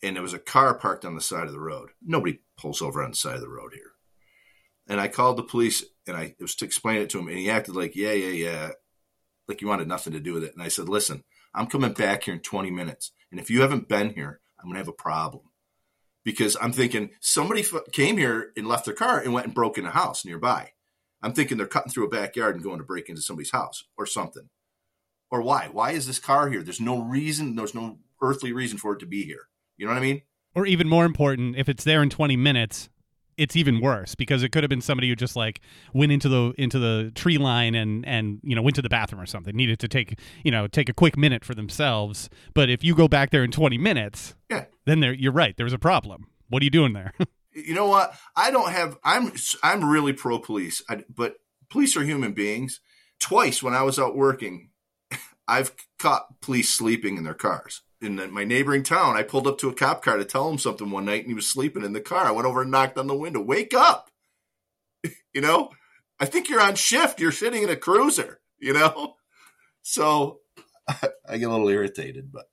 And 0.03 0.15
there 0.15 0.23
was 0.23 0.35
a 0.35 0.39
car 0.39 0.75
parked 0.75 1.05
on 1.05 1.15
the 1.15 1.21
side 1.21 1.47
of 1.47 1.53
the 1.53 1.61
road. 1.61 1.91
Nobody 2.05 2.41
pulls 2.57 2.81
over 2.81 3.03
on 3.03 3.11
the 3.11 3.17
side 3.17 3.35
of 3.35 3.41
the 3.41 3.49
road 3.49 3.73
here. 3.75 3.93
And 4.87 5.01
I 5.01 5.09
called 5.09 5.37
the 5.37 5.43
police 5.43 5.85
and 6.07 6.17
I 6.17 6.35
was 6.41 6.55
to 6.57 6.65
explain 6.65 7.03
it 7.03 7.11
to 7.11 7.19
him, 7.19 7.29
and 7.29 7.37
he 7.37 7.51
acted 7.51 7.77
like, 7.77 7.95
yeah, 7.95 8.13
yeah, 8.13 8.29
yeah 8.29 8.71
like 9.49 9.61
you 9.61 9.69
wanted 9.69 9.89
nothing 9.89 10.13
to 10.13 10.21
do 10.21 10.35
with 10.35 10.45
it. 10.45 10.55
And 10.55 10.63
I 10.63 10.69
said, 10.69 10.89
listen, 10.89 11.25
I'm 11.55 11.67
coming 11.67 11.93
back 11.93 12.25
here 12.25 12.35
in 12.35 12.41
20 12.41 12.71
minutes. 12.71 13.13
And 13.31 13.41
if 13.41 13.51
you 13.51 13.63
haven't 13.63 13.89
been 13.89 14.15
here, 14.15 14.41
I'm 14.59 14.67
going 14.67 14.75
to 14.75 14.81
have 14.81 14.89
a 14.89 14.93
problem 14.93 15.45
because 16.25 16.57
I'm 16.61 16.73
thinking 16.73 17.11
somebody 17.21 17.63
f- 17.63 17.93
came 17.93 18.19
here 18.19 18.53
and 18.57 18.69
left 18.69 18.85
their 18.85 18.95
car 18.95 19.19
and 19.19 19.33
went 19.33 19.47
and 19.47 19.55
broke 19.55 19.79
in 19.79 19.87
a 19.87 19.91
house 19.91 20.25
nearby. 20.25 20.73
I'm 21.23 21.33
thinking 21.33 21.57
they're 21.57 21.67
cutting 21.67 21.91
through 21.91 22.07
a 22.07 22.11
backyard 22.11 22.55
and 22.55 22.63
going 22.63 22.79
to 22.79 22.85
break 22.85 23.09
into 23.09 23.23
somebody's 23.23 23.51
house 23.51 23.85
or 23.97 24.07
something. 24.07 24.51
Or 25.31 25.43
why? 25.43 25.69
Why 25.71 25.91
is 25.93 26.07
this 26.07 26.19
car 26.19 26.49
here? 26.49 26.63
There's 26.63 26.81
no 26.81 27.01
reason. 27.01 27.55
There's 27.55 27.75
no 27.75 27.99
earthly 28.23 28.53
reason 28.53 28.79
for 28.79 28.95
it 28.95 29.01
to 29.01 29.07
be 29.07 29.25
here. 29.25 29.49
You 29.77 29.87
know 29.87 29.93
what 29.93 29.99
I 29.99 30.03
mean? 30.03 30.23
Or 30.55 30.67
even 30.67 30.89
more 30.89 31.05
important, 31.05 31.57
if 31.57 31.69
it's 31.69 31.85
there 31.85 32.03
in 32.03 32.11
20 32.11 32.37
minutes, 32.37 32.89
it's 33.39 33.55
even 33.55 33.81
worse 33.81 34.15
because 34.15 34.43
it 34.43 34.51
could 34.51 34.65
have 34.65 34.69
been 34.69 34.81
somebody 34.81 35.09
who 35.09 35.17
just 35.17 35.37
like 35.37 35.61
went 35.95 36.13
into 36.13 36.29
the 36.29 36.53
into 36.59 36.79
the 36.79 37.13
tree 37.15 37.39
line 37.39 37.75
and 37.75 38.05
and 38.07 38.41
you 38.43 38.55
know 38.55 38.61
went 38.61 38.75
to 38.75 38.83
the 38.83 38.89
bathroom 38.89 39.23
or 39.23 39.27
something 39.27 39.57
needed 39.57 39.79
to 39.79 39.89
take 39.89 40.19
you 40.45 40.51
know 40.51 40.67
take 40.67 40.89
a 40.89 40.93
quick 40.93 41.17
minute 41.17 41.45
for 41.45 41.55
themselves 41.55 42.29
but 42.53 42.69
if 42.69 42.83
you 42.83 42.95
go 42.95 43.09
back 43.09 43.31
there 43.31 43.45
in 43.45 43.51
20 43.51 43.79
minutes 43.79 44.35
yeah 44.51 44.65
then 44.85 45.01
there 45.01 45.13
you're 45.13 45.33
right 45.33 45.57
there's 45.57 45.73
a 45.73 45.79
problem 45.79 46.27
what 46.49 46.61
are 46.61 46.65
you 46.65 46.71
doing 46.71 46.93
there 46.93 47.15
you 47.55 47.75
know 47.75 47.87
what 47.87 48.13
i 48.37 48.51
don't 48.51 48.73
have 48.73 48.99
i'm 49.05 49.33
i'm 49.63 49.89
really 49.89 50.13
pro 50.13 50.39
police 50.39 50.83
I, 50.89 51.05
but 51.09 51.37
police 51.71 51.97
are 51.97 52.03
human 52.03 52.33
beings 52.33 52.81
twice 53.21 53.63
when 53.63 53.73
i 53.73 53.83
was 53.83 53.99
out 53.99 54.17
working 54.17 54.71
i've 55.49 55.73
caught 55.99 56.41
police 56.41 56.69
sleeping 56.69 57.17
in 57.17 57.25
their 57.25 57.35
cars 57.35 57.83
in 58.01 58.33
my 58.33 58.45
neighboring 58.45 58.83
town. 58.83 59.17
I 59.17 59.23
pulled 59.23 59.47
up 59.47 59.59
to 59.59 59.69
a 59.69 59.75
cop 59.75 60.03
car 60.03 60.17
to 60.17 60.25
tell 60.25 60.49
him 60.49 60.59
something 60.59 60.91
one 60.91 61.05
night, 61.05 61.23
and 61.23 61.29
he 61.29 61.35
was 61.35 61.49
sleeping 61.49 61.85
in 61.85 61.93
the 61.93 62.01
car. 62.01 62.27
I 62.27 62.31
went 62.31 62.47
over 62.47 62.63
and 62.63 62.71
knocked 62.71 62.99
on 62.99 63.07
the 63.07 63.15
window. 63.15 63.41
Wake 63.41 63.75
up! 63.75 64.11
you 65.35 65.41
know, 65.41 65.71
I 66.21 66.27
think 66.27 66.49
you're 66.49 66.61
on 66.61 66.75
shift. 66.75 67.21
You're 67.21 67.33
sitting 67.33 67.63
in 67.63 67.71
a 67.71 67.77
cruiser. 67.77 68.41
You 68.59 68.73
know, 68.73 69.17
so 69.83 70.41
I 70.89 71.39
get 71.39 71.49
a 71.49 71.51
little 71.51 71.69
irritated, 71.69 72.33
but. 72.33 72.47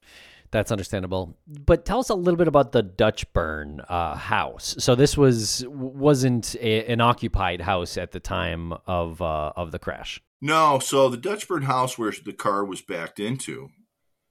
That's 0.52 0.72
understandable. 0.72 1.36
But 1.48 1.84
tell 1.84 2.00
us 2.00 2.10
a 2.10 2.16
little 2.16 2.38
bit 2.38 2.48
about 2.48 2.72
the 2.72 2.82
Dutchburn 2.82 3.82
uh, 3.90 4.16
house. 4.16 4.76
So 4.80 4.96
this 4.96 5.18
was 5.18 5.66
wasn't 5.68 6.56
a, 6.62 6.86
an 6.86 7.02
occupied 7.02 7.60
house 7.60 7.98
at 7.98 8.12
the 8.12 8.22
time 8.22 8.72
of 8.86 9.22
uh, 9.22 9.52
of 9.58 9.72
the 9.72 9.80
crash. 9.80 10.22
No, 10.46 10.78
so 10.78 11.10
the 11.10 11.18
Dutchburn 11.18 11.64
house 11.64 11.98
where 11.98 12.14
the 12.24 12.32
car 12.32 12.64
was 12.64 12.80
backed 12.80 13.20
into 13.20 13.72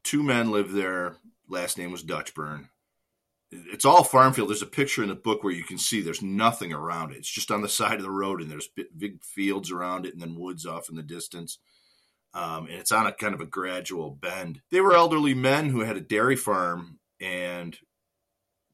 Two 0.04 0.22
men 0.22 0.50
lived 0.50 0.74
there. 0.74 1.16
Last 1.48 1.78
name 1.78 1.90
was 1.90 2.02
Dutchburn. 2.02 2.68
It's 3.50 3.84
all 3.84 4.04
farm 4.04 4.32
field. 4.32 4.50
There's 4.50 4.62
a 4.62 4.66
picture 4.66 5.02
in 5.02 5.08
the 5.08 5.14
book 5.14 5.42
where 5.42 5.52
you 5.52 5.64
can 5.64 5.78
see 5.78 6.00
there's 6.00 6.22
nothing 6.22 6.72
around 6.72 7.12
it. 7.12 7.16
It's 7.16 7.30
just 7.30 7.50
on 7.50 7.62
the 7.62 7.68
side 7.68 7.96
of 7.96 8.02
the 8.02 8.10
road, 8.10 8.40
and 8.40 8.50
there's 8.50 8.68
big 8.96 9.24
fields 9.24 9.70
around 9.70 10.06
it, 10.06 10.12
and 10.12 10.20
then 10.20 10.38
woods 10.38 10.66
off 10.66 10.88
in 10.88 10.94
the 10.94 11.02
distance. 11.02 11.58
Um, 12.34 12.66
and 12.66 12.74
it's 12.74 12.92
on 12.92 13.06
a 13.06 13.12
kind 13.12 13.34
of 13.34 13.40
a 13.40 13.46
gradual 13.46 14.10
bend. 14.10 14.60
They 14.70 14.80
were 14.80 14.94
elderly 14.94 15.34
men 15.34 15.70
who 15.70 15.80
had 15.80 15.96
a 15.96 16.00
dairy 16.00 16.36
farm 16.36 16.98
and 17.20 17.76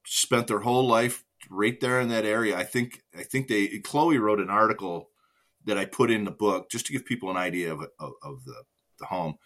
spent 0.05 0.46
their 0.46 0.61
whole 0.61 0.87
life 0.87 1.24
right 1.48 1.79
there 1.81 2.00
in 2.00 2.09
that 2.09 2.24
area. 2.24 2.57
I 2.57 2.64
think 2.64 3.03
I 3.16 3.22
think 3.22 3.48
they 3.48 3.66
Chloe 3.79 4.18
wrote 4.18 4.40
an 4.40 4.50
article 4.50 5.11
that 5.66 5.79
I 5.79 5.85
put 5.85 6.11
in 6.11 6.25
the 6.25 6.31
book 6.31 6.70
just 6.70 6.87
to 6.87 6.92
give 6.92 7.05
people 7.05 7.31
an 7.31 7.37
idea 7.37 7.73
of 7.73 7.81
of, 7.99 8.12
of 8.23 8.44
the 8.44 8.64
the 8.99 9.07
home 9.07 9.37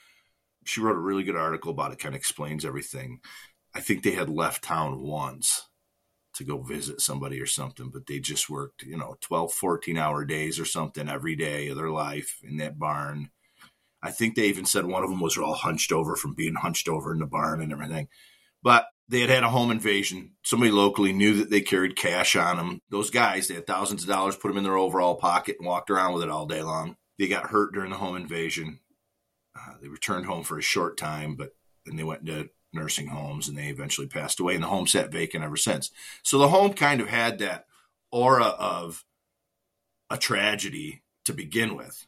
she 0.64 0.81
wrote 0.81 0.96
a 0.96 1.00
really 1.00 1.22
good 1.22 1.37
article 1.37 1.70
about 1.70 1.92
it, 1.92 1.98
kind 1.98 2.14
of 2.14 2.18
explains 2.18 2.64
everything. 2.64 3.20
I 3.74 3.81
think 3.81 4.03
they 4.03 4.12
had 4.12 4.29
left 4.29 4.64
town 4.64 5.00
once 5.03 5.68
to 6.35 6.44
go 6.44 6.62
visit 6.62 7.00
somebody 7.00 7.40
or 7.40 7.46
something, 7.46 7.90
but 7.90 8.07
they 8.07 8.18
just 8.18 8.50
worked, 8.50 8.83
you 8.83 8.96
know, 8.96 9.16
12, 9.20 9.53
14 9.53 9.96
hour 9.96 10.24
days 10.24 10.59
or 10.59 10.64
something 10.64 11.09
every 11.09 11.37
day 11.37 11.68
of 11.68 11.77
their 11.77 11.90
life 11.90 12.38
in 12.42 12.57
that 12.57 12.79
barn. 12.79 13.31
I 14.03 14.11
think 14.11 14.35
they 14.35 14.46
even 14.48 14.64
said 14.64 14.87
one 14.87 15.05
of 15.05 15.11
them 15.11 15.20
was 15.20 15.38
all 15.38 15.55
hunched 15.55 15.92
over 15.92 16.16
from 16.16 16.35
being 16.35 16.55
hunched 16.55 16.88
over 16.88 17.12
in 17.12 17.20
the 17.20 17.27
barn 17.27 17.62
and 17.62 17.72
everything. 17.72 18.09
But 18.62 18.87
they 19.09 19.21
had 19.21 19.31
had 19.31 19.43
a 19.43 19.51
home 19.51 19.71
invasion. 19.71 20.33
Somebody 20.43 20.71
locally 20.73 21.12
knew 21.12 21.35
that 21.35 21.51
they 21.51 21.61
carried 21.61 21.97
cash 21.97 22.37
on 22.37 22.57
them. 22.57 22.81
Those 22.90 23.11
guys, 23.11 23.49
they 23.49 23.55
had 23.55 23.67
thousands 23.67 24.03
of 24.03 24.09
dollars, 24.09 24.37
put 24.37 24.49
them 24.49 24.59
in 24.59 24.64
their 24.64 24.79
overall 24.79 25.14
pocket 25.14 25.57
and 25.59 25.67
walked 25.67 25.90
around 25.90 26.14
with 26.14 26.23
it 26.23 26.31
all 26.31 26.47
day 26.47 26.62
long. 26.62 26.97
They 27.19 27.29
got 27.29 27.51
hurt 27.51 27.75
during 27.75 27.90
the 27.90 27.99
home 27.99 28.17
invasion. 28.17 28.81
Uh, 29.57 29.75
they 29.81 29.88
returned 29.88 30.27
home 30.27 30.43
for 30.43 30.59
a 30.59 30.62
short 30.62 30.97
time, 30.97 31.37
but 31.37 31.55
then 31.85 31.97
they 31.97 32.03
went 32.03 32.23
into 32.23 32.49
nursing 32.73 33.07
homes 33.09 33.47
and 33.47 33.57
they 33.57 33.69
eventually 33.69 34.07
passed 34.07 34.40
away, 34.40 34.55
and 34.55 34.62
the 34.62 34.69
home 34.69 34.87
sat 34.87 35.12
vacant 35.12 35.45
ever 35.45 35.57
since. 35.57 35.90
So 36.23 36.38
the 36.38 36.49
home 36.49 36.73
kind 36.73 37.01
of 37.01 37.09
had 37.09 37.38
that 37.38 37.67
aura 38.11 38.47
of 38.47 39.05
a 40.11 40.17
tragedy 40.17 41.03
to 41.25 41.33
begin 41.33 41.77
with. 41.77 42.07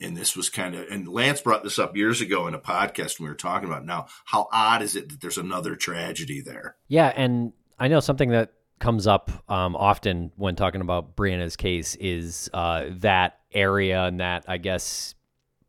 And 0.00 0.16
this 0.16 0.36
was 0.36 0.48
kind 0.48 0.76
of, 0.76 0.86
and 0.90 1.08
Lance 1.08 1.40
brought 1.40 1.64
this 1.64 1.78
up 1.78 1.96
years 1.96 2.20
ago 2.20 2.46
in 2.46 2.54
a 2.54 2.58
podcast 2.58 3.18
when 3.18 3.24
we 3.24 3.30
were 3.30 3.34
talking 3.34 3.68
about 3.68 3.84
now. 3.84 4.06
How 4.26 4.48
odd 4.52 4.80
is 4.80 4.94
it 4.94 5.08
that 5.08 5.20
there's 5.20 5.38
another 5.38 5.74
tragedy 5.74 6.40
there? 6.40 6.76
Yeah. 6.86 7.12
And 7.16 7.52
I 7.80 7.88
know 7.88 7.98
something 7.98 8.30
that 8.30 8.52
comes 8.78 9.08
up 9.08 9.30
um, 9.50 9.74
often 9.74 10.30
when 10.36 10.54
talking 10.54 10.80
about 10.80 11.16
Brianna's 11.16 11.56
case 11.56 11.96
is 11.96 12.48
uh, 12.54 12.84
that 13.00 13.40
area 13.52 14.04
and 14.04 14.20
that, 14.20 14.44
I 14.46 14.58
guess, 14.58 15.16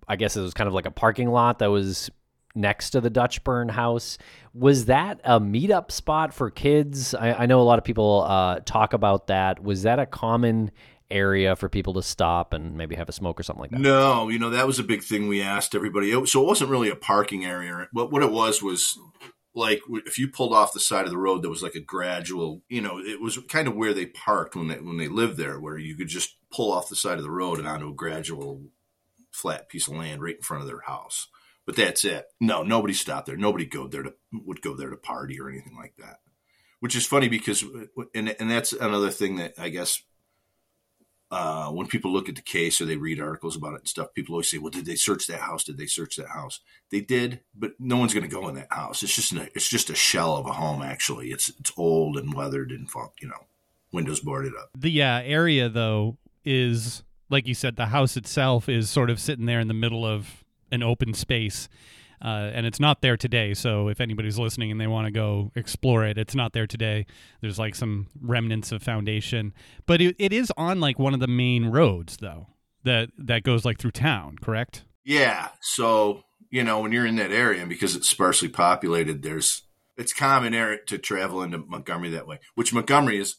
I 0.08 0.16
guess 0.16 0.38
it 0.38 0.42
was 0.42 0.54
kind 0.54 0.68
of 0.68 0.76
like 0.76 0.86
a 0.86 0.92
parking 0.92 1.30
lot 1.30 1.58
that 1.60 1.72
was 1.72 2.12
next 2.54 2.92
to 2.92 3.02
the 3.02 3.10
Dutchburn 3.10 3.70
house. 3.70 4.20
Was 4.54 4.86
that 4.86 5.22
a 5.24 5.40
meetup 5.40 5.92
spot 5.92 6.34
for 6.34 6.52
kids? 6.52 7.16
I, 7.16 7.34
I 7.34 7.46
know 7.48 7.62
a 7.62 7.64
lot 7.64 7.80
of 7.80 7.84
people 7.86 8.26
uh, 8.28 8.60
talk 8.66 8.94
about 8.94 9.28
that. 9.28 9.64
Was 9.64 9.84
that 9.84 9.98
a 9.98 10.06
common 10.06 10.70
area 11.12 11.56
for 11.56 11.70
people 11.70 11.94
to 11.96 12.04
stop 12.04 12.54
and 12.54 12.76
maybe 12.76 12.96
have 12.96 13.10
a 13.10 13.14
smoke 13.14 13.40
or 13.40 13.44
something 13.44 13.62
like 13.62 13.72
that? 13.72 13.80
No, 13.80 14.30
you 14.30 14.40
know 14.40 14.50
that 14.52 14.68
was 14.68 14.80
a 14.80 14.84
big 14.84 15.04
thing 15.04 15.28
we 15.28 15.42
asked 15.42 15.76
everybody. 15.76 16.12
It, 16.12 16.28
so 16.28 16.42
it 16.42 16.48
wasn't 16.48 16.70
really 16.70 16.90
a 16.90 16.96
parking 16.96 17.46
area. 17.46 17.88
But 17.94 18.12
what 18.12 18.24
it 18.24 18.32
was 18.32 18.62
was 18.62 18.98
like 19.54 19.82
if 20.06 20.18
you 20.18 20.28
pulled 20.28 20.54
off 20.54 20.74
the 20.74 20.80
side 20.80 21.06
of 21.06 21.12
the 21.12 21.18
road, 21.18 21.44
there 21.44 21.50
was 21.50 21.64
like 21.64 21.76
a 21.76 21.82
gradual. 21.82 22.62
You 22.70 22.82
know, 22.82 23.00
it 23.00 23.22
was 23.22 23.38
kind 23.50 23.68
of 23.68 23.76
where 23.76 23.94
they 23.94 24.06
parked 24.06 24.56
when 24.56 24.68
they 24.68 24.80
when 24.80 24.98
they 24.98 25.08
lived 25.08 25.38
there, 25.38 25.60
where 25.60 25.78
you 25.78 25.96
could 25.96 26.08
just 26.08 26.38
pull 26.52 26.72
off 26.72 26.90
the 26.90 26.96
side 26.96 27.18
of 27.18 27.24
the 27.24 27.32
road 27.32 27.60
and 27.60 27.68
onto 27.68 27.90
a 27.90 27.94
gradual 27.94 28.64
flat 29.32 29.70
piece 29.70 29.88
of 29.88 29.96
land 29.96 30.22
right 30.22 30.38
in 30.38 30.42
front 30.42 30.62
of 30.62 30.68
their 30.68 30.82
house. 30.82 31.28
But 31.66 31.76
that's 31.76 32.04
it. 32.04 32.26
No, 32.40 32.64
nobody 32.64 32.94
stopped 32.94 33.28
there. 33.28 33.38
Nobody 33.38 33.66
go 33.66 33.88
there 33.88 34.04
to 34.04 34.14
would 34.32 34.62
go 34.62 34.76
there 34.76 34.90
to 34.90 34.98
party 34.98 35.40
or 35.40 35.50
anything 35.50 35.76
like 35.78 35.94
that. 35.98 36.20
Which 36.80 36.96
is 36.96 37.06
funny 37.06 37.28
because, 37.28 37.64
and 38.16 38.36
and 38.40 38.50
that's 38.50 38.74
another 38.74 39.12
thing 39.12 39.36
that 39.36 39.54
I 39.58 39.70
guess 39.70 40.02
uh, 41.32 41.70
when 41.70 41.88
people 41.88 42.12
look 42.12 42.28
at 42.28 42.36
the 42.36 42.42
case 42.42 42.82
or 42.82 42.86
they 42.86 42.98
read 42.98 43.20
articles 43.20 43.56
about 43.56 43.74
it 43.74 43.82
and 43.82 43.88
stuff, 43.88 44.14
people 44.14 44.34
always 44.34 44.50
say, 44.50 44.58
"Well, 44.58 44.72
did 44.72 44.86
they 44.86 44.96
search 44.96 45.28
that 45.28 45.42
house? 45.42 45.64
Did 45.64 45.78
they 45.78 45.86
search 45.86 46.16
that 46.16 46.30
house?" 46.30 46.60
They 46.90 47.02
did, 47.02 47.42
but 47.56 47.74
no 47.80 47.98
one's 47.98 48.14
going 48.14 48.28
to 48.28 48.36
go 48.36 48.48
in 48.48 48.56
that 48.56 48.72
house. 48.72 49.04
It's 49.04 49.16
just 49.16 49.34
a, 49.34 49.50
it's 49.54 49.70
just 49.70 49.90
a 49.90 49.96
shell 49.96 50.38
of 50.38 50.48
a 50.48 50.54
home. 50.54 50.82
Actually, 50.82 51.30
it's 51.30 51.50
it's 51.50 51.72
old 51.78 52.18
and 52.18 52.34
weathered 52.34 52.72
and 52.72 52.90
you 53.22 53.28
know, 53.28 53.46
windows 53.92 54.22
boarded 54.22 54.54
up. 54.60 54.72
The 54.76 55.04
uh, 55.04 55.22
area 55.22 55.70
though 55.70 56.18
is 56.44 57.04
like 57.30 57.48
you 57.48 57.54
said, 57.54 57.76
the 57.76 57.88
house 57.88 58.18
itself 58.18 58.68
is 58.68 58.90
sort 58.90 59.10
of 59.10 59.20
sitting 59.20 59.46
there 59.46 59.60
in 59.60 59.68
the 59.68 59.74
middle 59.74 60.06
of 60.06 60.44
an 60.72 60.84
open 60.84 61.14
space. 61.14 61.70
Uh, 62.22 62.52
and 62.54 62.66
it's 62.66 62.80
not 62.80 63.02
there 63.02 63.18
today. 63.18 63.54
So 63.54 63.88
if 63.88 64.02
anybody's 64.02 64.38
listening 64.38 64.72
and 64.72 64.80
they 64.80 64.88
want 64.88 65.06
to 65.06 65.12
go 65.12 65.52
explore 65.56 66.06
it, 66.06 66.18
it's 66.18 66.36
not 66.36 66.54
there 66.54 66.68
today. 66.68 67.06
There's 67.42 67.60
like 67.60 67.76
some 67.76 68.08
remnants 68.22 68.72
of 68.72 68.84
foundation, 68.84 69.54
but 69.86 70.02
it, 70.02 70.16
it 70.20 70.34
is 70.34 70.52
on 70.58 70.80
like 70.80 71.00
one 71.00 71.14
of 71.14 71.20
the 71.20 71.28
main 71.28 71.68
roads 71.68 72.18
though 72.18 72.48
that 72.84 73.10
that 73.18 73.44
goes 73.44 73.66
like 73.66 73.80
through 73.80 73.92
town. 73.92 74.38
Correct? 74.42 74.84
Yeah. 75.06 75.50
So 75.62 76.24
you 76.50 76.64
know 76.64 76.82
when 76.82 76.92
you're 76.92 77.06
in 77.06 77.16
that 77.18 77.32
area, 77.32 77.62
and 77.62 77.70
because 77.70 77.96
it's 77.96 78.10
sparsely 78.10 78.50
populated, 78.50 79.22
there's 79.22 79.64
it's 79.98 80.14
common 80.14 80.54
area 80.54 80.80
to 80.88 80.98
travel 80.98 81.42
into 81.42 81.58
Montgomery 81.58 82.10
that 82.12 82.28
way, 82.28 82.40
which 82.56 82.74
Montgomery 82.74 83.20
is 83.20 83.36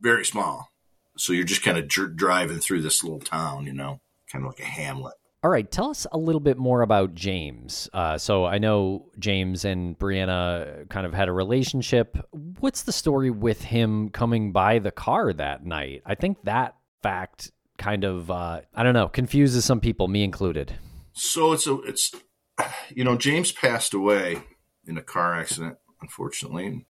very 0.00 0.24
small. 0.24 0.68
So 1.16 1.32
you're 1.32 1.44
just 1.44 1.62
kind 1.62 1.76
of 1.76 1.88
dr- 1.88 2.16
driving 2.16 2.58
through 2.58 2.80
this 2.82 3.04
little 3.04 3.20
town, 3.20 3.66
you 3.66 3.74
know, 3.74 4.00
kind 4.32 4.44
of 4.44 4.50
like 4.50 4.60
a 4.60 4.64
hamlet. 4.64 5.14
All 5.42 5.50
right, 5.50 5.70
tell 5.70 5.88
us 5.88 6.06
a 6.12 6.18
little 6.18 6.40
bit 6.40 6.58
more 6.58 6.82
about 6.82 7.14
James. 7.14 7.88
Uh, 7.94 8.18
so 8.18 8.44
I 8.44 8.58
know 8.58 9.06
James 9.18 9.64
and 9.64 9.98
Brianna 9.98 10.86
kind 10.90 11.06
of 11.06 11.14
had 11.14 11.28
a 11.28 11.32
relationship. 11.32 12.18
What's 12.58 12.82
the 12.82 12.92
story 12.92 13.30
with 13.30 13.62
him 13.62 14.10
coming 14.10 14.52
by 14.52 14.80
the 14.80 14.90
car 14.90 15.32
that 15.32 15.64
night? 15.64 16.02
I 16.04 16.14
think 16.14 16.42
that 16.44 16.76
fact 17.02 17.52
kind 17.78 18.04
of 18.04 18.30
uh, 18.30 18.60
I 18.74 18.82
don't 18.82 18.92
know 18.92 19.08
confuses 19.08 19.64
some 19.64 19.80
people, 19.80 20.08
me 20.08 20.22
included. 20.24 20.74
So 21.12 21.52
it's 21.54 21.66
a 21.66 21.80
it's 21.82 22.12
you 22.94 23.04
know 23.04 23.16
James 23.16 23.50
passed 23.50 23.94
away 23.94 24.42
in 24.86 24.98
a 24.98 25.02
car 25.02 25.34
accident, 25.34 25.78
unfortunately. 26.02 26.86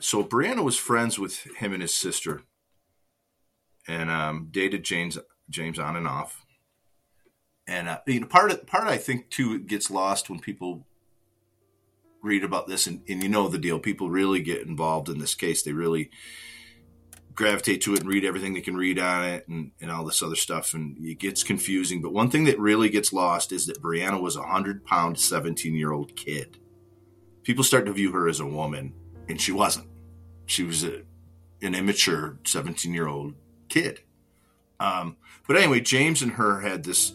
So 0.00 0.24
Brianna 0.24 0.64
was 0.64 0.76
friends 0.76 1.20
with 1.20 1.44
him 1.58 1.72
and 1.72 1.80
his 1.82 1.94
sister 1.94 2.42
and 3.86 4.10
um, 4.10 4.48
dated 4.50 4.82
James 4.82 5.18
James 5.48 5.78
on 5.78 5.94
and 5.94 6.08
off. 6.08 6.41
And 7.66 7.88
uh, 7.88 8.00
you 8.06 8.20
know, 8.20 8.26
part 8.26 8.50
of 8.50 8.66
part 8.66 8.88
I 8.88 8.98
think 8.98 9.30
too 9.30 9.58
gets 9.60 9.90
lost 9.90 10.28
when 10.28 10.40
people 10.40 10.86
read 12.22 12.44
about 12.44 12.68
this, 12.68 12.86
and, 12.86 13.02
and 13.08 13.22
you 13.22 13.28
know 13.28 13.48
the 13.48 13.58
deal. 13.58 13.78
People 13.78 14.10
really 14.10 14.40
get 14.40 14.66
involved 14.66 15.08
in 15.08 15.18
this 15.18 15.34
case. 15.34 15.62
They 15.62 15.72
really 15.72 16.10
gravitate 17.34 17.80
to 17.80 17.94
it 17.94 18.00
and 18.00 18.08
read 18.08 18.24
everything 18.24 18.52
they 18.52 18.60
can 18.60 18.76
read 18.76 18.98
on 18.98 19.24
it 19.24 19.48
and, 19.48 19.70
and 19.80 19.90
all 19.90 20.04
this 20.04 20.22
other 20.22 20.36
stuff 20.36 20.74
and 20.74 20.98
it 21.02 21.18
gets 21.18 21.42
confusing 21.42 22.02
but 22.02 22.12
one 22.12 22.28
thing 22.28 22.44
that 22.44 22.58
really 22.58 22.90
gets 22.90 23.10
lost 23.10 23.52
is 23.52 23.64
that 23.64 23.80
brianna 23.80 24.20
was 24.20 24.36
a 24.36 24.40
100 24.40 24.84
pound 24.84 25.18
17 25.18 25.74
year 25.74 25.92
old 25.92 26.14
kid 26.14 26.58
people 27.42 27.64
start 27.64 27.86
to 27.86 27.92
view 27.92 28.12
her 28.12 28.28
as 28.28 28.40
a 28.40 28.46
woman, 28.46 28.94
and 29.28 29.40
she 29.40 29.52
wasn't. 29.52 29.88
She 30.46 30.62
was 30.62 30.84
a, 30.84 31.02
an 31.60 31.74
immature 31.74 32.38
17 32.44 32.92
year 32.92 33.08
old 33.08 33.34
kid. 33.68 34.00
Um, 34.80 35.16
but 35.46 35.56
anyway, 35.56 35.80
James 35.80 36.22
and 36.22 36.32
her 36.32 36.60
had 36.60 36.84
this 36.84 37.12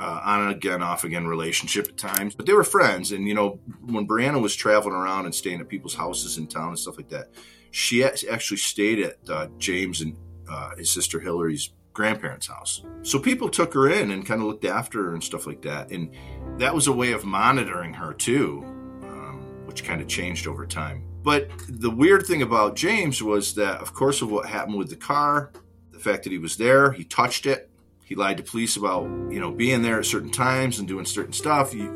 uh, 0.00 0.20
on 0.24 0.40
and 0.42 0.50
again, 0.50 0.82
off 0.82 1.04
again 1.04 1.26
relationship 1.26 1.86
at 1.86 1.98
times, 1.98 2.34
but 2.34 2.46
they 2.46 2.54
were 2.54 2.64
friends. 2.64 3.12
And, 3.12 3.28
you 3.28 3.34
know, 3.34 3.60
when 3.84 4.08
Brianna 4.08 4.40
was 4.40 4.56
traveling 4.56 4.94
around 4.94 5.26
and 5.26 5.34
staying 5.34 5.60
at 5.60 5.68
people's 5.68 5.94
houses 5.94 6.38
in 6.38 6.46
town 6.46 6.68
and 6.68 6.78
stuff 6.78 6.96
like 6.96 7.10
that, 7.10 7.28
she 7.70 8.02
actually 8.02 8.56
stayed 8.56 9.00
at 9.00 9.16
uh, 9.28 9.46
James 9.58 10.00
and 10.00 10.16
uh, 10.50 10.74
his 10.76 10.90
sister 10.90 11.20
Hillary's 11.20 11.70
grandparents' 11.92 12.46
house. 12.46 12.82
So 13.02 13.18
people 13.18 13.48
took 13.48 13.74
her 13.74 13.90
in 13.90 14.10
and 14.10 14.24
kind 14.24 14.40
of 14.40 14.46
looked 14.46 14.64
after 14.64 15.04
her 15.04 15.12
and 15.12 15.22
stuff 15.22 15.46
like 15.46 15.62
that. 15.62 15.90
And 15.90 16.10
that 16.58 16.74
was 16.74 16.86
a 16.86 16.92
way 16.92 17.12
of 17.12 17.24
monitoring 17.24 17.92
her 17.94 18.14
too, 18.14 18.62
um, 19.02 19.66
which 19.66 19.84
kind 19.84 20.00
of 20.00 20.08
changed 20.08 20.46
over 20.46 20.66
time. 20.66 21.04
But 21.22 21.50
the 21.68 21.90
weird 21.90 22.26
thing 22.26 22.40
about 22.40 22.74
James 22.74 23.22
was 23.22 23.54
that, 23.56 23.80
of 23.80 23.92
course, 23.92 24.22
of 24.22 24.30
what 24.30 24.48
happened 24.48 24.78
with 24.78 24.88
the 24.88 24.96
car, 24.96 25.52
the 25.92 25.98
fact 25.98 26.24
that 26.24 26.32
he 26.32 26.38
was 26.38 26.56
there, 26.56 26.92
he 26.92 27.04
touched 27.04 27.44
it, 27.44 27.69
he 28.10 28.16
lied 28.16 28.36
to 28.36 28.42
police 28.42 28.76
about 28.76 29.04
you 29.04 29.40
know 29.40 29.52
being 29.52 29.80
there 29.80 30.00
at 30.00 30.04
certain 30.04 30.30
times 30.30 30.80
and 30.80 30.86
doing 30.86 31.06
certain 31.06 31.32
stuff. 31.32 31.72
He, 31.72 31.88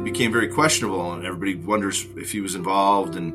became 0.00 0.32
very 0.32 0.48
questionable, 0.48 1.12
and 1.12 1.24
everybody 1.24 1.54
wonders 1.54 2.04
if 2.16 2.32
he 2.32 2.40
was 2.40 2.56
involved. 2.56 3.14
And 3.14 3.34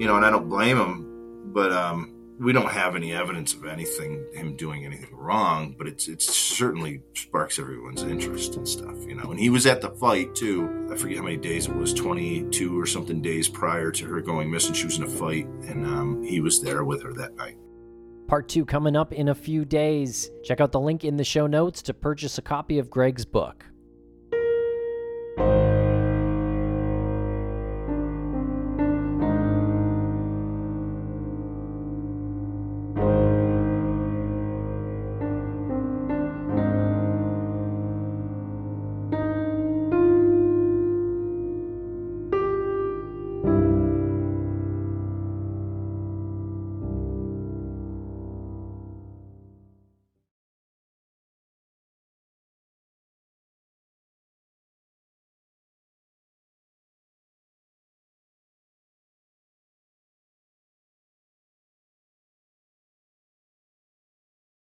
you 0.00 0.08
know, 0.08 0.16
and 0.16 0.24
I 0.24 0.30
don't 0.30 0.48
blame 0.48 0.78
him, 0.78 1.52
but 1.52 1.70
um, 1.70 2.14
we 2.40 2.52
don't 2.52 2.70
have 2.70 2.96
any 2.96 3.12
evidence 3.12 3.52
of 3.52 3.66
anything 3.66 4.26
him 4.32 4.56
doing 4.56 4.86
anything 4.86 5.14
wrong, 5.14 5.74
but 5.76 5.86
it's 5.86 6.08
it 6.08 6.22
certainly 6.22 7.02
sparks 7.14 7.58
everyone's 7.58 8.02
interest 8.02 8.56
and 8.56 8.66
stuff, 8.66 8.96
you 9.06 9.14
know. 9.14 9.30
And 9.30 9.38
he 9.38 9.50
was 9.50 9.66
at 9.66 9.82
the 9.82 9.90
fight 9.90 10.34
too. 10.34 10.88
I 10.90 10.96
forget 10.96 11.18
how 11.18 11.24
many 11.24 11.36
days 11.36 11.66
it 11.66 11.76
was, 11.76 11.92
twenty 11.92 12.44
two 12.44 12.80
or 12.80 12.86
something 12.86 13.20
days 13.20 13.48
prior 13.48 13.92
to 13.92 14.06
her 14.06 14.22
going 14.22 14.50
missing. 14.50 14.74
She 14.74 14.86
was 14.86 14.96
in 14.96 15.04
a 15.04 15.08
fight, 15.08 15.46
and 15.68 15.86
um, 15.86 16.22
he 16.22 16.40
was 16.40 16.62
there 16.62 16.84
with 16.84 17.02
her 17.02 17.12
that 17.12 17.36
night. 17.36 17.58
Part 18.28 18.46
two 18.46 18.66
coming 18.66 18.94
up 18.94 19.14
in 19.14 19.30
a 19.30 19.34
few 19.34 19.64
days. 19.64 20.30
Check 20.44 20.60
out 20.60 20.70
the 20.70 20.78
link 20.78 21.02
in 21.02 21.16
the 21.16 21.24
show 21.24 21.46
notes 21.46 21.80
to 21.80 21.94
purchase 21.94 22.36
a 22.36 22.42
copy 22.42 22.78
of 22.78 22.90
Greg's 22.90 23.24
book. 23.24 23.64